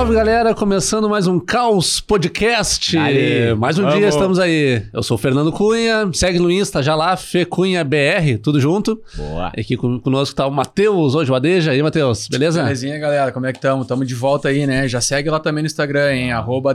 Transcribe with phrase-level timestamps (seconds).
[0.00, 0.54] salve, galera!
[0.54, 2.96] Começando mais um Caos Podcast.
[2.96, 3.54] Dale.
[3.54, 3.98] Mais um Vamos.
[3.98, 4.82] dia estamos aí.
[4.94, 8.98] Eu sou o Fernando Cunha, segue no Insta já lá, FeCunhaBR, tudo junto.
[9.14, 9.48] Boa.
[9.48, 11.72] Aqui com- conosco tá o Matheus, hoje o Adeja.
[11.72, 12.62] E aí, Matheus, beleza?
[12.62, 13.30] Belezinha, galera?
[13.30, 13.84] Como é que estamos?
[13.84, 14.88] Estamos de volta aí, né?
[14.88, 16.32] Já segue lá também no Instagram, hein?
[16.32, 16.74] Arroba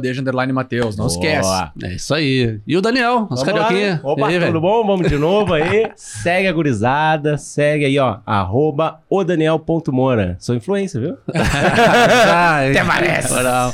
[0.54, 0.96] Mateus.
[0.96, 1.18] Não Boa.
[1.18, 1.50] esquece.
[1.84, 2.60] É isso aí.
[2.68, 3.94] E o Daniel, nosso Vamos lá, carioquinha.
[3.94, 4.00] né?
[4.04, 4.62] Opa, E aí, tudo velho?
[4.62, 4.86] bom?
[4.86, 5.90] Vamos de novo aí.
[5.98, 10.38] segue a gurizada, segue aí, ó, arroba odaniel.mora.
[10.40, 11.18] Sou influencer, viu?
[11.34, 12.84] Ai, Até
[13.16, 13.34] parece.
[13.34, 13.74] moral.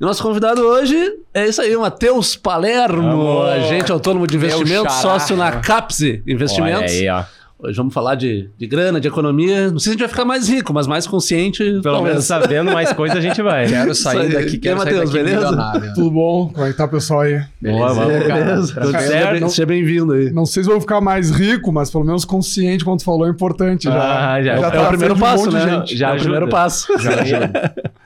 [0.00, 0.96] E nosso convidado hoje
[1.32, 3.48] é isso aí, o Matheus Palermo, Vamos.
[3.48, 5.00] agente autônomo de Meu investimento, xará.
[5.02, 6.92] sócio na Capse Investimentos.
[6.92, 7.24] Olha aí, ó.
[7.56, 9.70] Hoje vamos falar de, de grana, de economia.
[9.70, 11.62] Não sei se a gente vai ficar mais rico, mas mais consciente.
[11.64, 12.08] Pelo talvez.
[12.08, 13.64] menos sabendo mais coisa a gente vai.
[13.70, 15.92] Quero sair daqui, E aí, quero sair Matheus, daqui beleza?
[15.94, 16.50] Tudo bom?
[16.52, 17.40] Como é que tá o pessoal aí?
[17.62, 18.44] Boa, vamos, cara.
[18.44, 18.74] Beleza.
[18.74, 19.30] Tudo Seja certo?
[19.40, 20.30] bem- Seja bem-vindo aí.
[20.30, 23.30] Não sei se vão ficar mais rico, mas pelo menos consciente, quando tu falou, é
[23.30, 23.84] importante.
[23.84, 23.94] Já,
[24.34, 24.52] Ah, já.
[24.54, 25.60] É, Já o- tá é o primeiro um passo, né?
[25.70, 25.96] gente.
[25.96, 26.22] Já é o ajuda.
[26.30, 26.98] primeiro passo.
[27.00, 27.74] Já ajuda.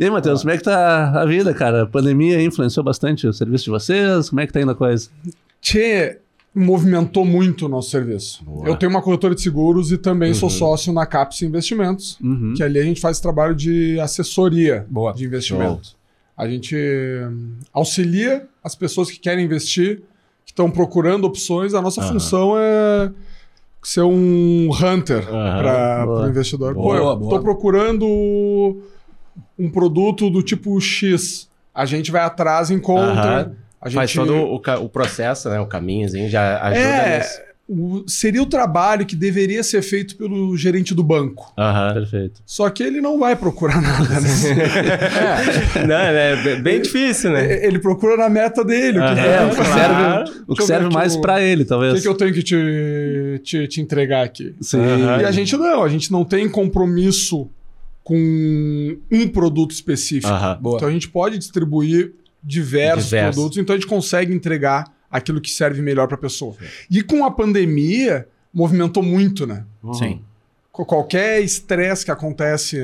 [0.00, 1.82] E aí, Matheus, como é que tá a vida, cara?
[1.82, 4.30] A pandemia influenciou bastante o serviço de vocês?
[4.30, 5.10] Como é que tá indo a coisa?
[5.60, 6.18] Tchê,
[6.54, 8.42] movimentou muito o nosso serviço.
[8.42, 8.66] Boa.
[8.66, 10.54] Eu tenho uma corretora de seguros e também sou Uhum.
[10.56, 12.54] sócio na Caps Investimentos, Uhum.
[12.56, 15.12] que ali a gente faz trabalho de assessoria Boa.
[15.12, 15.94] de investimento.
[16.34, 19.96] A gente hum, auxilia as pessoas que querem investir,
[20.46, 21.74] que estão procurando opções.
[21.74, 22.14] A nossa Aham.
[22.14, 23.12] função é
[23.82, 26.74] ser um hunter para o investidor.
[26.74, 27.30] Pô, Boa, eu boa.
[27.36, 28.78] tô procurando
[29.60, 31.48] um produto do tipo X.
[31.74, 33.12] A gente vai atrás, encontra.
[33.42, 33.52] Aham.
[33.80, 35.58] A gente Faz todo o, o processo, né?
[35.60, 37.40] O caminho, assim, já ajuda É, nisso.
[37.66, 41.50] o- seria o trabalho que deveria ser feito pelo gerente do banco.
[41.56, 41.94] Aham.
[41.94, 42.42] Perfeito.
[42.44, 44.28] Só que ele não vai procurar nada, né?
[45.88, 47.64] Não, é bem- bem difícil, né?
[47.64, 48.98] Ele procura na meta dele.
[48.98, 51.66] O que, É, o que serve, o Deixa que serve mais o- pra ele, o
[51.66, 51.94] talvez.
[51.94, 54.54] que que eu tenho que te, te, te entregar aqui?
[54.60, 54.78] Sim.
[55.20, 57.48] E a gente não, a gente não tem compromisso
[58.02, 60.32] com um produto específico.
[60.76, 62.12] Então a gente pode distribuir
[62.42, 63.34] diversos Diversos.
[63.34, 66.54] produtos, então a gente consegue entregar aquilo que serve melhor para a pessoa.
[66.90, 69.64] E com a pandemia, movimentou muito, né?
[69.94, 70.20] Sim.
[70.72, 72.78] Com Qualquer estresse que acontece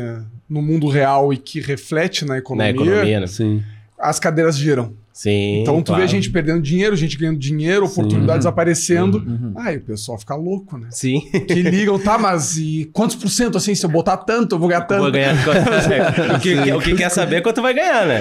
[0.49, 3.27] no mundo real e que reflete na Na economia, economia, né?
[3.27, 3.63] Sim.
[3.99, 4.95] as cadeiras giram.
[5.19, 5.63] Sim.
[5.63, 6.03] então tu claro.
[6.03, 8.51] vê gente perdendo dinheiro, gente ganhando dinheiro, oportunidades Uhum.
[8.51, 9.15] aparecendo.
[9.17, 9.55] Uhum.
[9.57, 10.89] Ai, o pessoal fica louco, né?
[10.91, 11.23] Sim.
[11.49, 13.75] Que ligam, tá, mas e quantos por cento assim?
[13.75, 15.01] Se eu botar tanto, eu vou ganhar tanto.
[15.01, 18.21] Vou ganhar quanto- o, que, o que quer saber é quanto vai ganhar, né?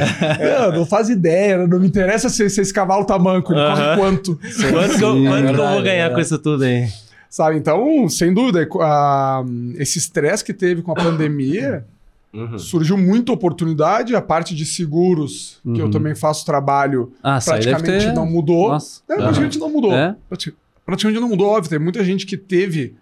[0.61, 3.81] Não, não faz ideia, não me interessa se, se esse cavalo tá manco, ele corre
[3.84, 3.97] Aham.
[3.97, 4.39] quanto.
[4.72, 6.13] Quanto, que eu, Sim, quanto que eu vou verdade, ganhar é.
[6.13, 6.88] com isso tudo aí?
[7.29, 7.57] Sabe?
[7.57, 9.44] Então, sem dúvida, a-
[9.78, 11.84] esse estresse que teve com a pandemia
[12.35, 12.59] Uhum.
[12.59, 14.16] surgiu muita oportunidade.
[14.16, 15.91] A parte de seguros, que eu Uhum.
[15.91, 18.13] também faço trabalho, Ah, praticamente ter...
[18.13, 18.69] não mudou.
[18.69, 19.01] Nossa.
[19.09, 19.94] É, praticamente não mudou.
[19.94, 20.16] É?
[20.28, 20.53] Prati-
[20.85, 21.69] Praticamente não mudou, óbvio.
[21.69, 22.96] Tem muita gente que teve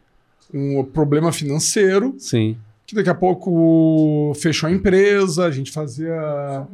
[0.53, 2.55] um problema financeiro, Sim.
[2.85, 6.65] que daqui a pouco fechou a empresa, a gente fazia.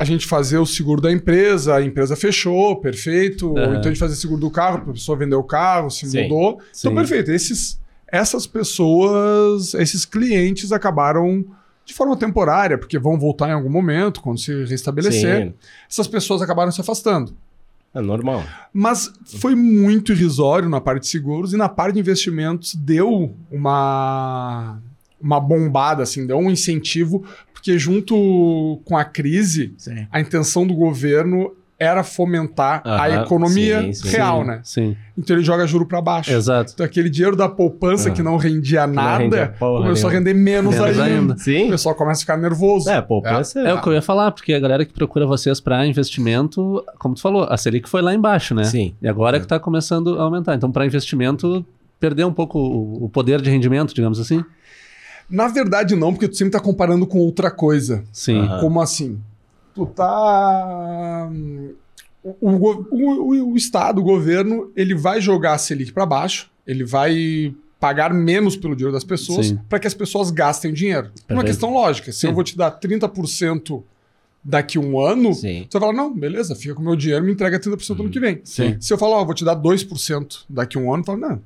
[0.00, 3.50] A gente fazia o seguro da empresa, a empresa fechou, perfeito.
[3.50, 3.70] Ou Aham.
[3.70, 6.50] então a gente fazia seguro do carro, a pessoa vendeu o carro, se Sim, mudou.
[6.52, 6.94] Então, sim.
[6.94, 7.30] perfeito.
[7.32, 7.80] Esses,
[8.10, 11.44] essas pessoas, esses clientes acabaram
[11.88, 15.46] de forma temporária, porque vão voltar em algum momento, quando se restabelecer.
[15.46, 15.54] Sim.
[15.90, 17.34] Essas pessoas acabaram se afastando.
[17.94, 18.44] É normal.
[18.74, 19.10] Mas
[19.40, 24.78] foi muito irrisório na parte de seguros e na parte de investimentos deu uma,
[25.18, 30.06] uma bombada, assim, deu um incentivo, porque junto com a crise, Sim.
[30.12, 34.08] a intenção do governo era fomentar a economia sim, sim.
[34.08, 34.60] real, Sim, né?
[34.64, 34.96] Sim.
[35.16, 36.32] Então ele joga juro para baixo.
[36.32, 36.72] Exato.
[36.74, 38.16] Então aquele dinheiro da poupança Aham.
[38.16, 41.04] que não rendia não nada rendia porra começou a render menos, Menos ainda.
[41.04, 41.34] ainda.
[41.34, 41.70] O Sim?
[41.70, 42.90] pessoal começa a ficar nervoso.
[42.90, 43.60] É, poupança.
[43.60, 47.14] É o que eu ia falar, porque a galera que procura vocês para investimento, como
[47.14, 48.64] tu falou, a Selic foi lá embaixo, né?
[48.64, 48.94] Sim.
[49.00, 50.54] E agora é que está começando a aumentar.
[50.56, 51.64] Então, para investimento,
[52.00, 54.44] perdeu um pouco o o poder de rendimento, digamos assim?
[55.30, 58.02] Na verdade não, porque tu sempre tá comparando com outra coisa.
[58.12, 58.48] Sim.
[58.60, 59.20] Como assim?
[59.78, 61.30] Tu tá.
[62.24, 67.54] O, o, o- Estado, o governo, ele vai jogar a Selic para baixo, ele vai
[67.78, 71.06] pagar menos pelo dinheiro das pessoas para que as pessoas gastem dinheiro.
[71.06, 71.46] Uma Perfeito.
[71.46, 72.10] questão lógica.
[72.10, 72.26] Se Sim.
[72.28, 73.82] eu vou te dar 30%
[74.42, 75.66] daqui um ano, Sim.
[75.70, 78.18] você vai falar, não, beleza, fica com o meu dinheiro, me entrega 30% ano que
[78.20, 78.40] vem.
[78.42, 78.76] Sim.
[78.80, 81.40] Se eu falar, ó, vou te dar 2% daqui um ano, eu falo, não,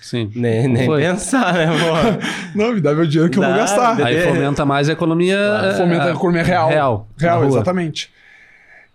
[0.00, 0.30] Sim.
[0.34, 1.02] Nem, nem Foi.
[1.02, 2.18] pensar, né, amor?
[2.54, 3.94] não, me dá meu dinheiro que eu vou Dá, gastar.
[3.96, 4.06] dá.
[4.06, 5.36] Aí fomenta mais a economia.
[5.36, 6.68] é, Fomenta a economia real.
[6.68, 7.08] Real.
[7.16, 8.10] Real, exatamente.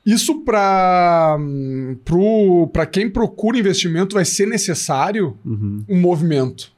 [0.05, 1.37] Isso para
[2.73, 5.83] para quem procura investimento vai ser necessário Uhum.
[5.87, 6.71] um movimento.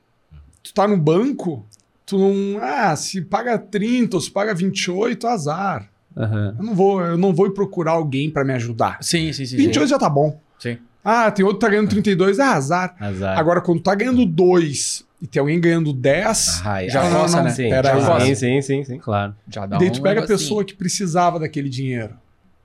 [0.63, 1.66] Tu tá no banco,
[2.06, 5.89] tu não, ah, se paga 30 ou se paga 28, azar.
[6.18, 6.56] Aham.
[6.57, 8.98] Eu não vou, eu não vou ir procurar alguém para me ajudar.
[9.01, 9.57] Sim, sim, sim.
[9.57, 10.39] 28 já tá bom.
[10.60, 10.78] Sim.
[11.06, 12.96] Ah, tem outro que tá ganhando 32, ah, azar.
[13.00, 13.38] Azar.
[13.38, 17.50] Agora quando tá ganhando 2 e tem alguém ganhando 10, Ah, Já não, né?
[17.52, 18.25] Sim, Pera aí.
[18.25, 18.98] sim, sim, sim, sim.
[18.98, 19.36] Claro.
[19.48, 22.16] Já dá e daí tu um pega a pessoa que precisava daquele dinheiro.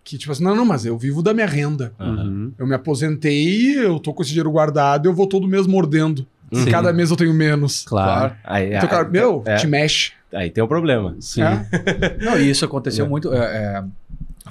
[0.03, 1.93] Que tipo assim, não, não, mas eu vivo da minha renda.
[2.01, 2.53] Uhum.
[2.59, 6.27] Eu me aposentei, eu tô com esse dinheiro guardado, eu vou todo mês mordendo.
[6.53, 6.71] Sim.
[6.71, 7.85] Cada mês eu tenho menos.
[7.85, 8.35] Claro.
[8.43, 10.13] Aí, Então, cara, aí- meu, é, te mexe.
[10.35, 11.15] aí tem um problema.
[11.21, 11.43] Sim.
[11.43, 11.67] É?
[12.25, 13.33] Não, e isso aconteceu muito.
[13.33, 13.85] é, é,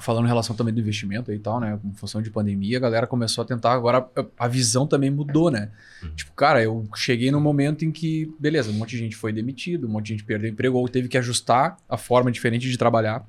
[0.00, 1.78] falando em relação também do investimento e tal, né?
[1.82, 3.72] Com função de pandemia, a galera começou a tentar.
[3.72, 5.70] Agora a- a visão também mudou, né?
[6.16, 9.86] Tipo, cara, eu cheguei num momento em que, beleza, um monte de gente foi demitido,
[9.86, 13.24] um monte de gente perdeu emprego, ou teve que ajustar a forma diferente de trabalhar.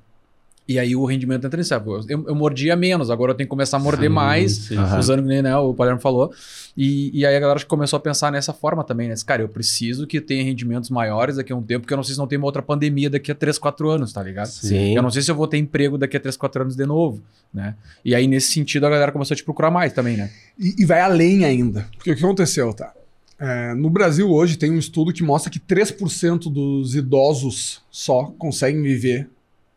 [0.72, 1.74] E aí o rendimento entra nisso.
[1.74, 4.76] Eu, eu, eu mordia menos, agora eu tenho que começar a morder Sim, mais, sim,
[4.98, 6.32] usando que né, o Palermo falou.
[6.76, 9.14] E, e aí a galera começou a pensar nessa forma também, né?
[9.26, 12.14] Cara, eu preciso que tenha rendimentos maiores daqui a um tempo, porque eu não sei
[12.14, 14.46] se não tem uma outra pandemia daqui a 3, 4 anos, tá ligado?
[14.46, 14.96] Sim.
[14.96, 17.22] Eu não sei se eu vou ter emprego daqui a 3, 4 anos de novo,
[17.52, 17.74] né?
[18.02, 20.30] E aí, nesse sentido, a galera começou a te procurar mais também, né?
[20.58, 21.86] E, e vai além ainda.
[21.96, 22.92] Porque o que aconteceu, tá?
[23.38, 28.80] É, no Brasil hoje tem um estudo que mostra que 3% dos idosos só conseguem
[28.80, 29.28] viver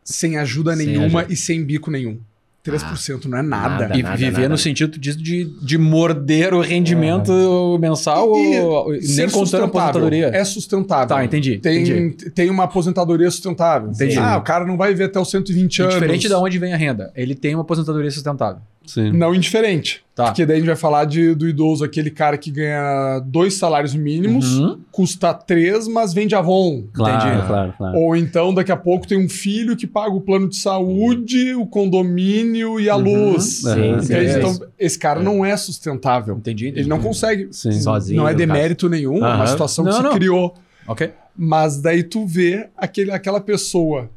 [0.06, 1.32] sem ajuda Sem nenhuma ajuda.
[1.34, 2.18] e sem bico nenhum.
[2.64, 3.86] 3% não é nada.
[3.86, 3.96] nada.
[3.96, 9.30] e viver no sentido disso de, de morder o rendimento mensal E ou e nem
[9.30, 10.26] contando a aposentadoria?
[10.34, 11.06] É sustentável.
[11.06, 11.58] Tá, entendi.
[11.58, 12.30] Tem, entendi.
[12.30, 13.90] tem uma aposentadoria sustentável.
[13.90, 14.18] Entendi.
[14.18, 15.94] Ah, o cara não vai viver até os 120 E anos.
[15.94, 17.12] diferente de onde vem a renda.
[17.14, 18.60] Ele tem uma aposentadoria sustentável.
[18.86, 19.12] Sim.
[19.12, 20.04] Não indiferente.
[20.14, 20.24] Tá.
[20.26, 23.94] Porque daí a gente vai falar de, do idoso, aquele cara que ganha dois salários
[23.94, 24.80] mínimos, Uhum.
[24.90, 26.84] custa três, mas vende Avon.
[26.94, 27.46] Claro, Entendi.
[27.46, 27.98] claro, claro.
[27.98, 31.66] Ou então, daqui a pouco, tem um filho que paga o plano de saúde, o
[31.66, 33.44] condomínio e a luz.
[33.62, 34.60] Sim, sim, então, sim.
[34.78, 36.36] esse cara não é sustentável.
[36.36, 36.80] Entendi, entendi.
[36.80, 37.48] Ele não consegue.
[37.50, 37.72] Sim.
[37.72, 40.12] Sozinho, Não é demérito nenhum, é uma situação Não, que se não.
[40.12, 40.54] criou.
[40.88, 41.10] Ok.
[41.36, 44.08] Mas daí tu vê aquele, aquela pessoa,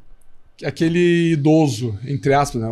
[0.64, 2.68] aquele idoso, entre aspas, né?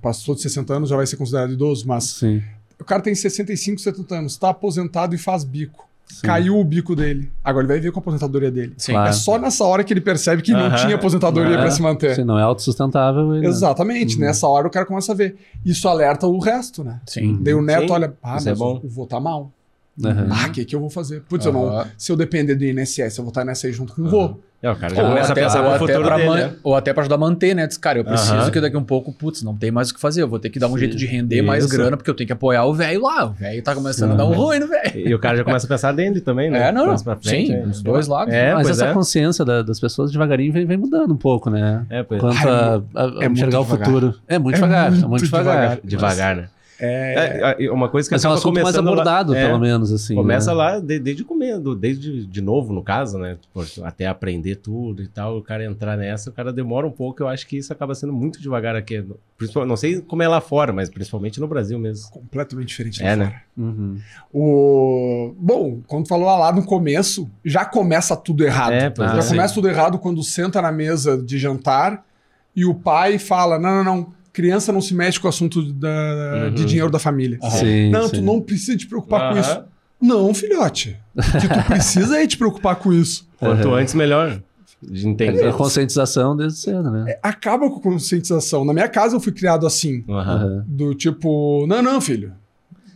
[0.00, 2.42] passou de 60 anos, já vai ser considerado idoso, mas Sim.
[2.80, 5.88] o cara tem 65, 70 anos, tá aposentado e faz bico.
[6.06, 6.26] Sim.
[6.26, 7.30] Caiu o bico dele.
[7.42, 8.74] Agora ele vai ver com a aposentadoria dele.
[8.76, 8.92] Sim.
[8.92, 9.08] Claro.
[9.10, 10.74] É só nessa hora que ele percebe que não Aham.
[10.76, 11.60] tinha aposentadoria Aham.
[11.62, 12.14] pra se manter.
[12.16, 13.46] Se não é autossustentável, ele...
[13.46, 14.22] Exatamente, Uhum.
[14.22, 15.36] nessa hora o cara começa a ver.
[15.64, 17.00] Isso alerta o resto, né?
[17.06, 17.38] Sim.
[17.40, 18.80] Daí o neto Sim, olha, ah, isso mas é bom.
[18.82, 19.52] eu vou estar mal.
[20.04, 20.28] Aham.
[20.32, 21.22] Ah, o que, que eu vou fazer?
[21.28, 24.02] Putz, eu não, se eu depender do INSS, eu vou estar nessa aí junto com
[24.02, 24.36] o vô.
[24.62, 26.30] É, o cara já Ou começa a até, pensar ou, no até futuro pra dele,
[26.34, 26.52] né?
[26.62, 27.66] ou até pra ajudar a manter, né?
[27.66, 28.50] Diz, cara, eu preciso Aham.
[28.50, 30.20] que daqui um pouco, putz, não tem mais o que fazer.
[30.20, 30.80] Eu vou ter que dar um Sim.
[30.80, 31.72] jeito de render mais Isso.
[31.74, 33.24] grana, porque eu tenho que apoiar o velho lá.
[33.24, 35.08] O velho tá começando a dar um ruim no velho.
[35.08, 36.68] E o cara já começa a pensar dele também, né?
[36.68, 37.62] É, não, Mais pra frente, sim, é.
[37.62, 38.34] os dois lados.
[38.34, 38.92] É, Mas pois essa é.
[38.92, 41.86] consciência da- das pessoas devagarinho vem, vem mudando um pouco, né?
[41.88, 43.86] É, pois Quanto é a, mu- a- a é muito enxergar o devagar.
[43.86, 44.14] futuro.
[44.28, 45.78] É muito É devagar, é muito devagar.
[45.82, 46.48] Devagar, né?
[46.80, 49.46] É, É, uma coisa que Mas é um acaba assunto mais começando lá- abordado, é,
[49.46, 50.14] pelo menos, assim.
[50.14, 50.56] Começa né?
[50.56, 53.36] lá de- desde começo, desde de novo, no caso, né?
[53.40, 57.22] Tipo, até aprender tudo e tal, o cara entrar nessa, o cara demora um pouco.
[57.22, 59.04] Eu acho que isso acaba sendo muito devagar aqui.
[59.36, 62.10] Principalmente, não sei como é lá fora, mas principalmente no Brasil mesmo.
[62.10, 63.02] completamente diferente.
[63.02, 63.40] É, lá né?
[63.56, 63.98] Uhum.
[64.32, 65.34] O...
[65.38, 68.72] Bom, quando falou lá no começo, já começa tudo errado.
[68.72, 69.28] É, já é.
[69.28, 72.04] começa tudo errado quando senta na mesa de jantar
[72.56, 76.44] e o pai fala: não, não, não, criança não se mexe com o assunto da-
[76.48, 76.54] Uhum.
[76.54, 77.38] de dinheiro da família.
[77.50, 78.16] Sim, não, sim.
[78.16, 79.40] tu não precisa te preocupar com Aham.
[79.40, 79.62] isso.
[80.00, 80.96] Não, filhote.
[81.14, 83.28] O que tu precisa é te preocupar com isso.
[83.38, 83.74] Quanto Uhum.
[83.74, 84.40] antes, melhor.
[84.82, 85.46] De entender.
[85.46, 87.04] A conscientização desde cedo, né?
[87.12, 88.64] É, acaba com a conscientização.
[88.64, 90.02] Na minha casa eu fui criado assim.
[90.66, 92.32] Do tipo, não, não, filho.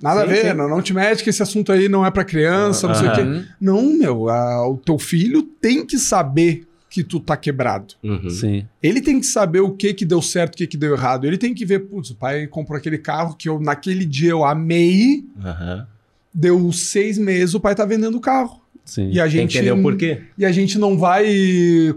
[0.01, 2.25] Nada Sim, a ver, não, não te mete que esse assunto aí não é pra
[2.25, 3.21] criança, não sei o quê.
[3.23, 3.45] Uhum.
[3.61, 7.95] Não, meu, a- o teu filho tem que saber que tu tá quebrado.
[8.05, 8.31] Uhum.
[8.31, 8.65] Sim.
[8.81, 11.25] Ele tem que saber o que que deu certo, o que que deu errado.
[11.27, 14.45] Ele tem que ver, putz, o pai comprou aquele carro que eu naquele dia eu
[14.45, 15.89] amei, Aham.
[16.33, 18.61] deu seis meses, o pai tá vendendo o carro.
[18.85, 19.11] Sim.
[19.11, 20.21] E a gente entender o porquê.
[20.39, 21.27] e a gente não vai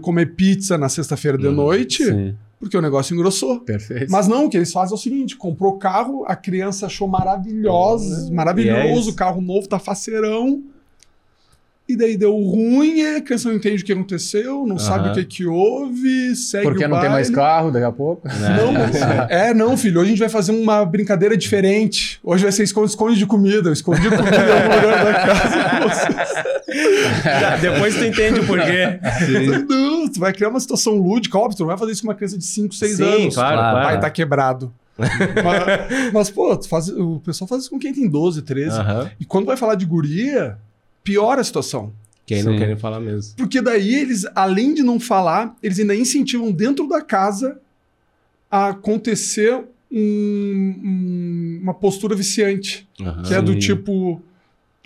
[0.02, 2.34] comer pizza na sexta-feira de Uhum, noite, Sim.
[2.58, 3.60] porque o negócio engrossou.
[3.60, 4.10] Perfeito.
[4.10, 7.06] Mas não, o que eles fazem é o seguinte: comprou o carro, a criança achou
[7.06, 9.06] maravilhosa, maravilhoso, Yes.
[9.08, 10.62] o carro novo tá faceirão.
[11.88, 15.12] E daí deu ruim, e a criança não entende o que aconteceu, não sabe o
[15.14, 18.28] que, que houve, segue Porque o não tem mais carro daqui a pouco.
[18.28, 18.94] Não, mas-
[19.30, 19.98] é, não, filho.
[20.00, 22.20] Hoje a gente vai fazer uma brincadeira diferente.
[22.22, 23.70] Hoje vai ser esconde-esconde de comida.
[23.70, 26.58] Eu escondi comida algum lugar da casa.
[27.24, 28.98] Já, depois tu entende o porquê.
[29.68, 31.38] Não, tu vai criar uma situação lúdica.
[31.38, 33.34] Óbvio, tu não vai fazer isso com uma criança de 5, 6 Sim, anos.
[33.34, 33.70] claro, Claro.
[33.70, 34.00] O pai claro.
[34.00, 34.72] tá quebrado.
[34.98, 38.78] mas, mas, pô, tu faz- o pessoal faz isso com quem tem 12, 13.
[38.78, 39.10] Aham.
[39.18, 40.58] E quando vai falar de guria,
[41.08, 41.92] piora a situação.
[42.26, 42.58] Que aí não Sim.
[42.58, 43.34] querem falar mesmo.
[43.36, 47.58] Porque daí eles, além de não falar, eles ainda incentivam dentro da casa
[48.50, 49.54] a acontecer
[49.90, 52.86] um- um- uma postura viciante.
[53.00, 53.22] Aham.
[53.22, 53.58] Que é do Sim.
[53.58, 54.20] tipo: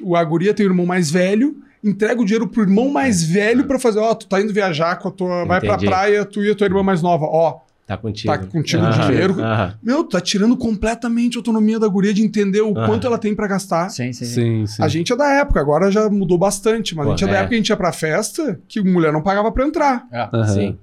[0.01, 3.65] o a guria tem o irmão mais velho, entrega o dinheiro pro irmão mais velho
[3.67, 5.45] pra fazer: ó, tu tá indo viajar com a tua.
[5.45, 7.25] Vai pra praia, tu e a tua irmã mais nova.
[7.27, 8.33] Ó, Tá contigo.
[8.33, 9.35] Tá contigo o dinheiro.
[9.43, 9.75] aham.
[9.83, 12.87] Meu, tá tirando completamente a autonomia da guria, a da de entender o Aham.
[12.87, 13.89] quanto ela tem pra gastar.
[13.91, 14.67] Sim, sim, sim.
[14.67, 14.83] Sim.
[14.83, 17.33] A gente é da época, agora já mudou bastante, mas a Pô, gente é da
[17.35, 17.37] é.
[17.39, 20.07] época que a gente ia pra festa que mulher não pagava pra entrar.
[20.13, 20.79] Aham, Sim.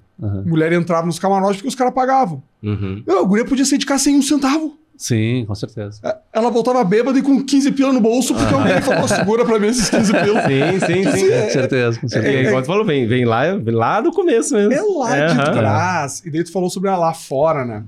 [0.46, 2.44] Mulher entrava nos camarotes porque os caras pagavam.
[2.62, 3.02] Uhum.
[3.08, 4.78] Meu, a guria podia sair de casa sem um centavo.
[5.02, 6.02] Sim, com certeza.
[6.34, 9.68] Ela voltava bêbada e com 15 pila no bolso porque alguém falou, segura pra mim
[9.68, 10.42] esses 15 pila.
[10.42, 11.50] Sim, sim, Com sim.
[11.52, 12.50] certeza, com É, certeza.
[12.50, 14.74] igual tu falou, vem, vem, lá, vem lá do começo mesmo.
[14.74, 15.54] É lá de Aham.
[15.54, 16.22] trás.
[16.26, 17.86] E daí tu falou sobre a lá fora, né?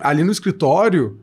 [0.00, 1.20] Ali no escritório,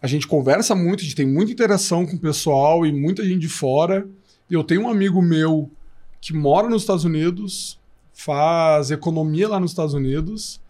[0.00, 3.40] a gente conversa muito, a gente tem muita interação com o pessoal e muita gente
[3.40, 4.06] de fora.
[4.48, 5.68] E eu tenho um amigo meu
[6.20, 7.80] que mora nos Estados Unidos,
[8.14, 10.60] faz economia lá nos Estados Unidos.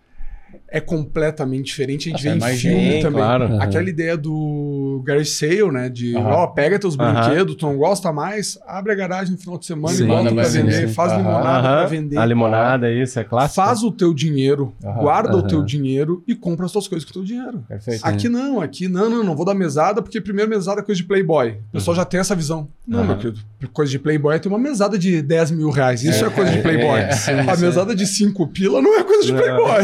[0.73, 2.09] É completamente diferente.
[2.09, 3.21] A gente Ah, vê em filme Sim, também.
[3.21, 3.45] claro.
[3.45, 3.59] Aham.
[3.61, 5.89] Aquela ideia do Gary Sale, né?
[5.89, 7.13] De, ó, pega teus Aham.
[7.13, 10.33] brinquedos, tu não gosta mais, abre a garagem no final de semana Sim, e bota
[10.33, 10.95] pra vender, sim.
[10.95, 12.19] faz limonada pra vender.
[12.19, 13.55] A limonada, isso, é clássico.
[13.57, 17.15] Faz o teu dinheiro, guarda o teu dinheiro e compra as tuas coisas com o
[17.15, 17.65] teu dinheiro.
[17.69, 18.05] Perfeito.
[18.05, 21.07] Aqui não, aqui não, não, não vou dar mesada porque primeiro mesada é coisa de
[21.07, 21.51] Playboy.
[21.71, 22.69] O pessoal já tem essa visão.
[22.87, 23.07] Não, Uhum.
[23.07, 23.41] meu querido,
[23.73, 26.03] coisa de Playboy é ter uma mesada de 10 mil reais.
[26.03, 26.99] Isso é, coisa de Playboy.
[27.01, 29.33] é, sim, a mesada de 5 pila não é coisa de.
[29.33, 29.81] Playboy.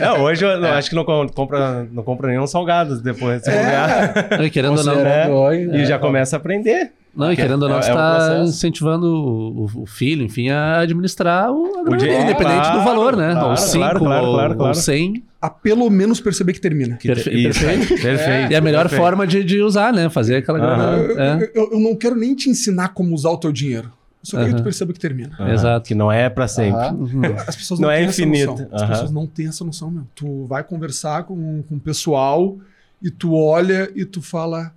[0.00, 3.42] É, hoje eu não- acho que não com- compra, não compra nenhum salgados depois.
[3.42, 4.42] Se bobear.
[4.42, 6.92] E querendo ou não, hoje, E já começa a aprender.
[7.16, 9.86] não, e Que querendo ou não, é- você é um tá incentivando o, o- o
[9.86, 13.32] filho, enfim, a administrar o, grana dinheiro, independente claro, do valor, né?
[13.32, 14.68] claro, ou 5, claro, claro, ou, claro, claro.
[14.68, 15.24] ou 100.
[15.42, 16.96] A pelo menos perceber que termina.
[16.96, 18.02] Que Perfe- isso, perfeito.
[18.02, 18.52] perfeito.
[18.52, 19.02] E a melhor perfeito.
[19.02, 20.10] forma de, de usar, né?
[20.10, 20.98] Fazer aquela grana.
[20.98, 23.90] Eu, eu- eu não quero nem te ensinar como usar o teu dinheiro.
[24.22, 24.56] Só que Aham.
[24.56, 25.34] tu perceba que termina.
[25.40, 25.88] Aham, Exato.
[25.88, 26.78] Que não é pra sempre.
[26.94, 27.22] Uhum.
[27.46, 28.52] As pessoas não, Não é têm infinito.
[28.52, 28.74] essa noção.
[28.84, 30.04] As pessoas não têm essa noção, meu.
[30.14, 32.58] Tu vai conversar com, com o pessoal
[33.02, 34.72] e tu olha e tu fala.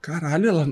[0.00, 0.68] Caralho, ela-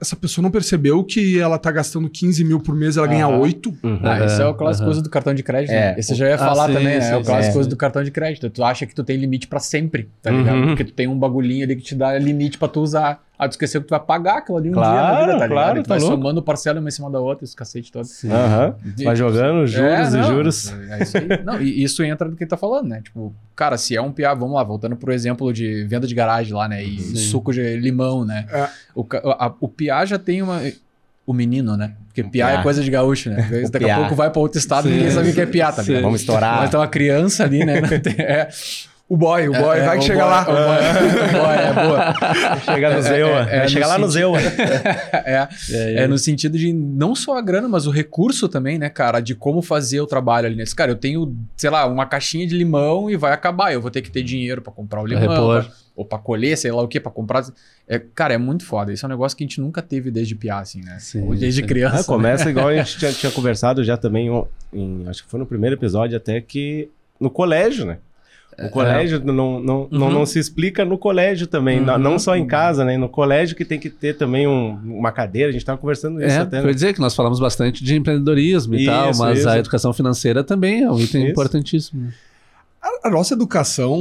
[0.00, 3.24] essa pessoa não percebeu que ela tá gastando 15 mil por mês e ela ganha
[3.26, 3.38] Aham.
[3.38, 3.70] 8?
[3.82, 4.00] Uhum.
[4.02, 5.70] Ah, isso é o clássico coisa do cartão de crédito.
[5.72, 5.92] É.
[5.92, 5.98] né?
[5.98, 7.00] Esse eu já ia Ah, falar sim, também, né?
[7.00, 7.52] sim, é o clássico sim.
[7.54, 8.50] coisa do cartão de crédito.
[8.50, 10.58] Tu acha que tu tem limite pra sempre, tá ligado?
[10.58, 10.66] Uhum.
[10.66, 13.24] Porque tu tem um bagulhinho ali que te dá limite pra tu usar.
[13.38, 15.32] Ah, tu esqueceu que tu vai pagar aquilo ali um Claro, dia na vida, tá
[15.34, 15.48] ligado?
[15.50, 16.16] claro, E tu tá vai louco.
[16.16, 18.06] somando parcela uma em cima da outra, esse cacete todo.
[18.30, 18.74] Aham.
[19.04, 20.72] Vai jogando juros É, e não, juros.
[20.90, 21.28] É isso aí.
[21.44, 23.00] Não, e isso entra no que ele tá falando, né?
[23.02, 26.54] Tipo, cara, se é um piá, vamos lá, voltando pro exemplo de venda de garagem
[26.54, 26.82] lá, né?
[26.82, 27.16] E Sim.
[27.16, 28.46] suco de limão, né?
[28.50, 28.68] É.
[28.94, 29.06] O,
[29.38, 30.62] a- o piá já tem uma.
[31.26, 31.92] O menino, né?
[32.06, 32.60] Porque piá piá.
[32.60, 33.48] é coisa de gaúcho, né?
[33.66, 33.96] O Daqui piá.
[33.96, 36.02] a pouco vai pra outro estado e ninguém sabe o que é piá, tá ligado?
[36.04, 36.60] Vamos estourar.
[36.60, 37.80] Mas tem uma criança ali, né?
[38.18, 38.48] É,
[39.08, 40.42] O boy, o boy, é, vai o que chega boy- lá.
[40.42, 42.60] O boy, boy é boa.
[42.60, 43.40] Chega no Zewa.
[43.48, 44.38] é, Vai chegar lá no sentido- Zewa.
[45.24, 45.48] é,
[46.02, 49.20] é no sentido de não só a grana, mas o recurso também, né, cara?
[49.20, 50.74] De como fazer o trabalho ali nesse.
[50.74, 53.72] Cara, eu tenho, sei lá, uma caixinha de limão e vai acabar.
[53.72, 55.24] Eu vou ter que ter dinheiro pra comprar o limão.
[55.62, 57.42] pra- ou pra colher, sei lá o que, pra comprar.
[57.88, 58.92] É, cara, é muito foda.
[58.92, 60.98] Isso é um negócio que a gente nunca teve desde piá, assim, né?
[60.98, 61.98] Sim, ou desde criança.
[61.98, 62.02] Né?
[62.04, 64.28] começa igual a gente tinha, tinha conversado já também,
[64.74, 67.96] em- acho que foi no primeiro episódio, até que no colégio, né?
[68.58, 70.12] O colégio não, não, não, Uhum.
[70.12, 72.96] não se explica no colégio também, na- não só em casa, né?
[72.96, 76.36] No colégio que tem que ter também um- uma cadeira, a gente estava conversando isso
[76.36, 76.60] É, até.
[76.60, 76.72] quer né?
[76.72, 79.48] dizer que nós falamos bastante de empreendedorismo e Isso, tal, mas isso.
[79.48, 81.30] a educação financeira também é um item Isso.
[81.32, 82.08] importantíssimo.
[83.04, 84.00] A, a nossa educação,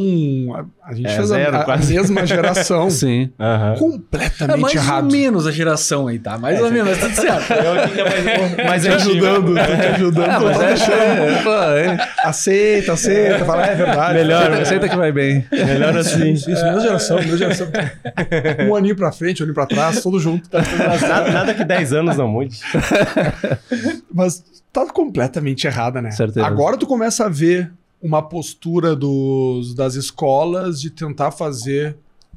[0.84, 2.90] a, a gente É fez a- zero, a, a mesma geração.
[2.92, 3.32] Sim.
[3.40, 3.74] Aham.
[3.74, 5.06] É completamente mais errado.
[5.06, 6.38] ou menos a geração aí, tá?
[6.38, 7.52] Mais ou menos, mas tudo certo.
[7.54, 9.26] Eu aqui que é mais, mais Te antigo.
[9.26, 9.60] ajudando, te
[9.96, 10.30] ajudando.
[10.30, 12.10] Ah, mas é, é, pô, é.
[12.24, 13.46] Aceita, aceita.
[13.46, 14.14] Fala, é verdade.
[14.14, 15.46] Melhor, Aceita, aceita que vai bem.
[15.52, 16.34] melhor assim.
[16.34, 17.68] Isso, isso, minha geração, minha geração.
[18.70, 20.48] Um aninho pra frente, um aninho pra trás, tudo junto.
[20.54, 22.60] Nada, nada que 10 anos não mude.
[24.14, 26.12] Mas tá completamente errada, né?
[26.12, 26.46] Certeza.
[26.46, 27.72] Agora tu começa a ver
[28.02, 31.96] uma postura dos, das escolas de tentar fazer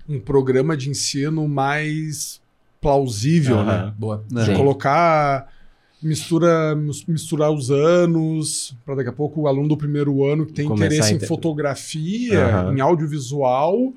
[0.08, 2.40] um programa de ensino mais
[2.80, 3.72] plausível, né?
[3.74, 3.94] Aham.
[3.98, 4.24] Boa.
[4.30, 4.40] Né?
[4.44, 4.56] De Sim.
[4.56, 5.52] colocar
[6.00, 10.52] mistura mis- misturar os anos para daqui a pouco o aluno do primeiro ano que
[10.52, 12.76] tem Começar interesse em fotografia, Aham.
[12.76, 13.92] em audiovisual,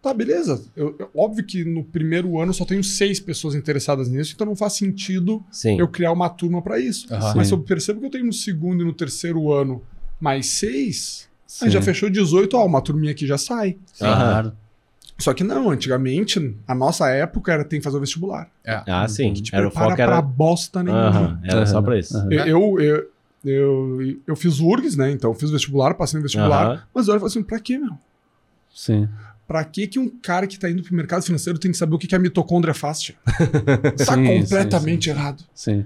[0.00, 0.64] tá beleza.
[0.74, 4.56] Eu, eu- óbvio que no primeiro ano só tenho seis pessoas interessadas nisso, então não
[4.56, 5.78] faz sentido Sim.
[5.78, 7.06] eu criar uma turma para isso.
[7.10, 7.44] Mas Sim.
[7.44, 9.82] se eu percebo que eu tenho no segundo e no terceiro ano
[10.22, 11.64] mais seis, Sim.
[11.64, 13.76] aí já fechou 18, ó, uma turminha aqui já sai.
[13.98, 14.52] Claro.
[15.18, 18.48] Só que não, antigamente, a nossa época era tem que fazer o vestibular.
[18.64, 19.32] Ah, sim.
[19.34, 20.22] Que te Era o prepara foco pra era.
[20.22, 21.08] bosta nenhuma.
[21.08, 22.16] Aham, Era só pra isso.
[22.16, 22.32] Aham.
[22.32, 23.10] Eu, eu,
[23.44, 25.10] eu, eu fiz URGS, né?
[25.10, 26.88] Então eu fiz vestibular, passei no vestibular.
[26.94, 27.92] Mas olha, eu falei assim, pra quê, meu?
[28.72, 29.08] Sim.
[29.46, 31.98] Pra que que um cara que tá indo pro mercado financeiro tem que saber o
[31.98, 33.18] que que é mitocôndria fástica?
[34.06, 35.44] tá Sim, completamente sim, errado.
[35.54, 35.84] Sim.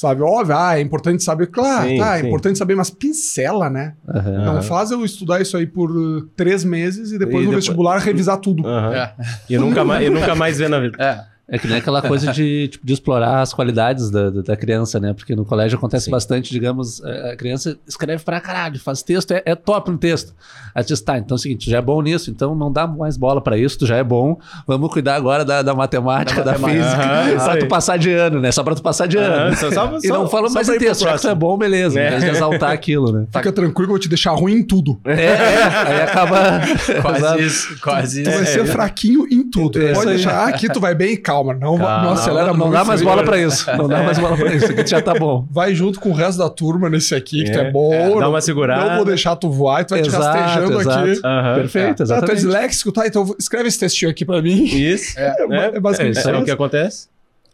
[0.00, 0.22] Sabe?
[0.22, 1.48] Óbvio, ah, é importante saber.
[1.48, 2.28] Claro, Sim, tá, é sim.
[2.28, 3.94] importante saber, mas pincela, né?
[4.08, 4.44] Aham.
[4.44, 7.64] Não faz eu estudar isso aí por uh, três meses e depois E no depois-
[7.64, 8.64] vestibular revisar tudo.
[8.64, 8.94] Aham.
[8.94, 9.12] É.
[9.50, 10.96] E nunca mais, e nunca mais ver na vida.
[11.02, 11.37] É.
[11.50, 15.00] É que nem aquela coisa de, tipo, de explorar as qualidades da, da, da criança,
[15.00, 15.14] né?
[15.14, 16.10] Porque no colégio acontece Sim.
[16.10, 20.34] bastante, digamos, a criança escreve pra caralho, faz texto, é, é top no texto.
[20.74, 22.70] Aí tu diz, tá, então é o seguinte, tu já é bom nisso, então não
[22.70, 26.42] dá mais bola pra isso, tu já é bom, vamos cuidar agora da, da matemática,
[26.44, 26.84] da, Da matemática.
[26.90, 27.58] física, Aham, isso pra aí.
[27.60, 28.52] tu passar de ano, né?
[28.52, 29.34] Só pra tu passar de ano.
[29.34, 31.34] Aham, só- só- e só- não fala só mais em texto, já que tu é
[31.34, 32.06] bom, beleza, É.
[32.08, 33.26] em vez de exaltar aquilo, né?
[33.32, 35.00] Fica tranquilo que eu vou te deixar ruim em tudo.
[35.06, 36.60] É, é, aí acaba...
[37.02, 38.38] Quase isso, quase Tu isso.
[38.38, 39.80] vai ser fraquinho em tudo.
[39.80, 41.37] É isso Pode deixar, ah, aqui tu vai bem, calma.
[41.54, 42.02] Não, Calma.
[42.04, 42.64] não acelera não, muito.
[42.66, 43.66] não dá mais bola pra isso.
[43.76, 44.66] Não dá mais bola pra isso.
[44.72, 45.46] Aqui já tá bom.
[45.50, 47.68] Vai junto com o resto da turma nesse aqui, que tu É.
[47.68, 47.92] é bom.
[47.94, 48.88] É, dá não- uma segurada.
[48.90, 50.98] Não vou deixar tu voar e tu vai te Exato, rastejando exato.
[51.10, 51.20] aqui.
[51.24, 51.54] Aham.
[51.54, 52.36] Perfeito, Ah, tu é exatamente.
[52.36, 53.06] disléxico, tá?
[53.06, 54.64] Então escreve esse textinho aqui pra mim.
[54.64, 55.18] Isso.
[55.18, 55.34] É.
[55.50, 57.08] É, É basicamente É isso é o que acontece.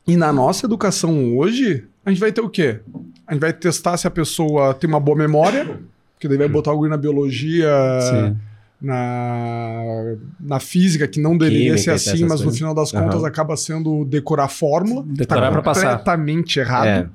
[0.06, 2.80] E na nossa educação hoje, a gente vai ter o quê?
[3.26, 5.66] A gente vai testar se a pessoa tem uma boa memória,
[6.14, 7.68] porque daí vai botar alguém na biologia,
[8.00, 8.36] Sim.
[8.84, 12.58] Na, na física, que não deveria Química ser assim, mas no coisas.
[12.58, 13.26] final das contas Aham.
[13.26, 15.02] acaba sendo decorar fórmula.
[15.06, 15.90] Decorar tá passar.
[15.98, 16.86] completamente errado.
[16.86, 17.08] É.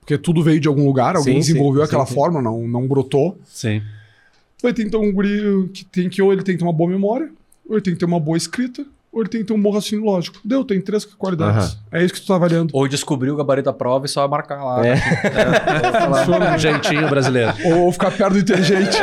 [0.00, 2.14] Porque tudo veio de algum lugar, alguém Sim, desenvolveu sim, aquela sim.
[2.14, 3.38] fórmula, não, não brotou.
[3.46, 3.80] Sim.
[4.62, 6.90] Vai ter então um guri que tem que ou ele tem que ter uma boa
[6.90, 7.30] memória,
[7.66, 9.70] ou ele tem que ter uma boa escrita, ou ele tem que ter um bom
[9.70, 10.40] raciocínio lógico.
[10.44, 11.78] Deu, tem três qualidades.
[11.92, 12.70] É isso que tu tá avaliando.
[12.74, 14.84] Ou descobrir o gabarito da prova e só marcar lá.
[14.84, 14.94] É.
[16.54, 17.52] Um jeitinho brasileiro.
[17.64, 18.96] Ou ficar perto do inteligente.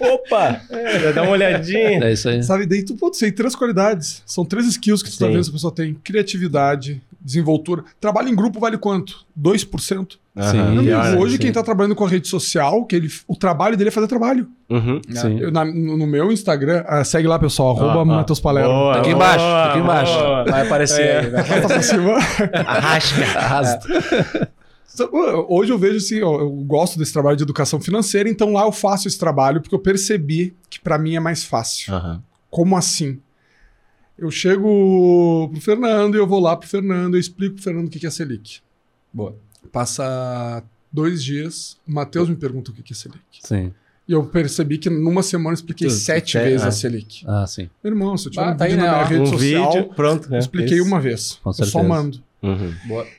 [0.00, 0.60] Opa!
[0.68, 2.04] É, dá uma olhadinha.
[2.04, 2.42] É isso aí.
[2.42, 4.22] Sabe, daí tu pode ser três qualidades.
[4.26, 5.32] São três skills que tu tá Sim.
[5.32, 5.94] vendo se a pessoa tem.
[6.02, 7.84] Criatividade, desenvoltura.
[8.00, 9.24] Trabalho em grupo vale quanto?
[9.40, 10.16] 2%.
[10.42, 10.58] Sim.
[10.58, 10.70] Aham.
[10.70, 11.16] Meu amigo, Pior, né?
[11.18, 11.38] hoje Sim.
[11.38, 14.48] quem tá trabalhando com a rede social, que ele, o trabalho dele é fazer trabalho.
[14.68, 15.00] Uhum.
[15.10, 15.38] Sim.
[15.40, 18.04] Eu, na- no, no meu Instagram, ah, segue lá, pessoal, arroba Ó, ó.
[18.04, 18.70] Matheus Palermo.
[18.72, 20.12] Boa, Tá aqui boa, embaixo, tá aqui embaixo.
[20.18, 20.44] boa.
[20.44, 21.18] Vai aparecer É.
[21.20, 21.42] aí, né?
[21.42, 22.14] Tá pra cima.
[22.66, 23.24] Arrasca.
[23.38, 24.50] Arrasta.
[25.48, 28.72] Hoje eu vejo assim, ó, eu gosto desse trabalho de educação financeira, então lá eu
[28.72, 31.94] faço esse trabalho porque eu percebi que pra mim é mais fácil.
[31.94, 32.22] Aham.
[32.50, 33.18] Como assim?
[34.18, 37.90] Eu chego pro Fernando e eu vou lá pro Fernando, eu explico pro Fernando o
[37.90, 38.58] que que é Selic.
[39.12, 39.34] Boa.
[39.72, 40.62] Passa
[40.92, 43.20] dois dias, o Matheus me pergunta o que é Selic.
[43.40, 43.72] Sim.
[44.08, 46.68] E eu percebi que numa semana eu expliquei Tu- sete te- vezes ah.
[46.68, 47.24] a Selic.
[47.26, 47.68] Ah, sim.
[47.82, 48.90] Meu irmão, se eu tiver Ah, um tá aí, vídeo né?
[48.90, 50.24] na minha Um rede Um social, vídeo, pronto.
[50.26, 50.38] eu né?
[50.38, 50.86] expliquei Isso.
[50.86, 51.38] uma vez.
[51.42, 51.88] Com eu só certeza.
[51.88, 52.20] mando.
[52.42, 52.72] Uhum.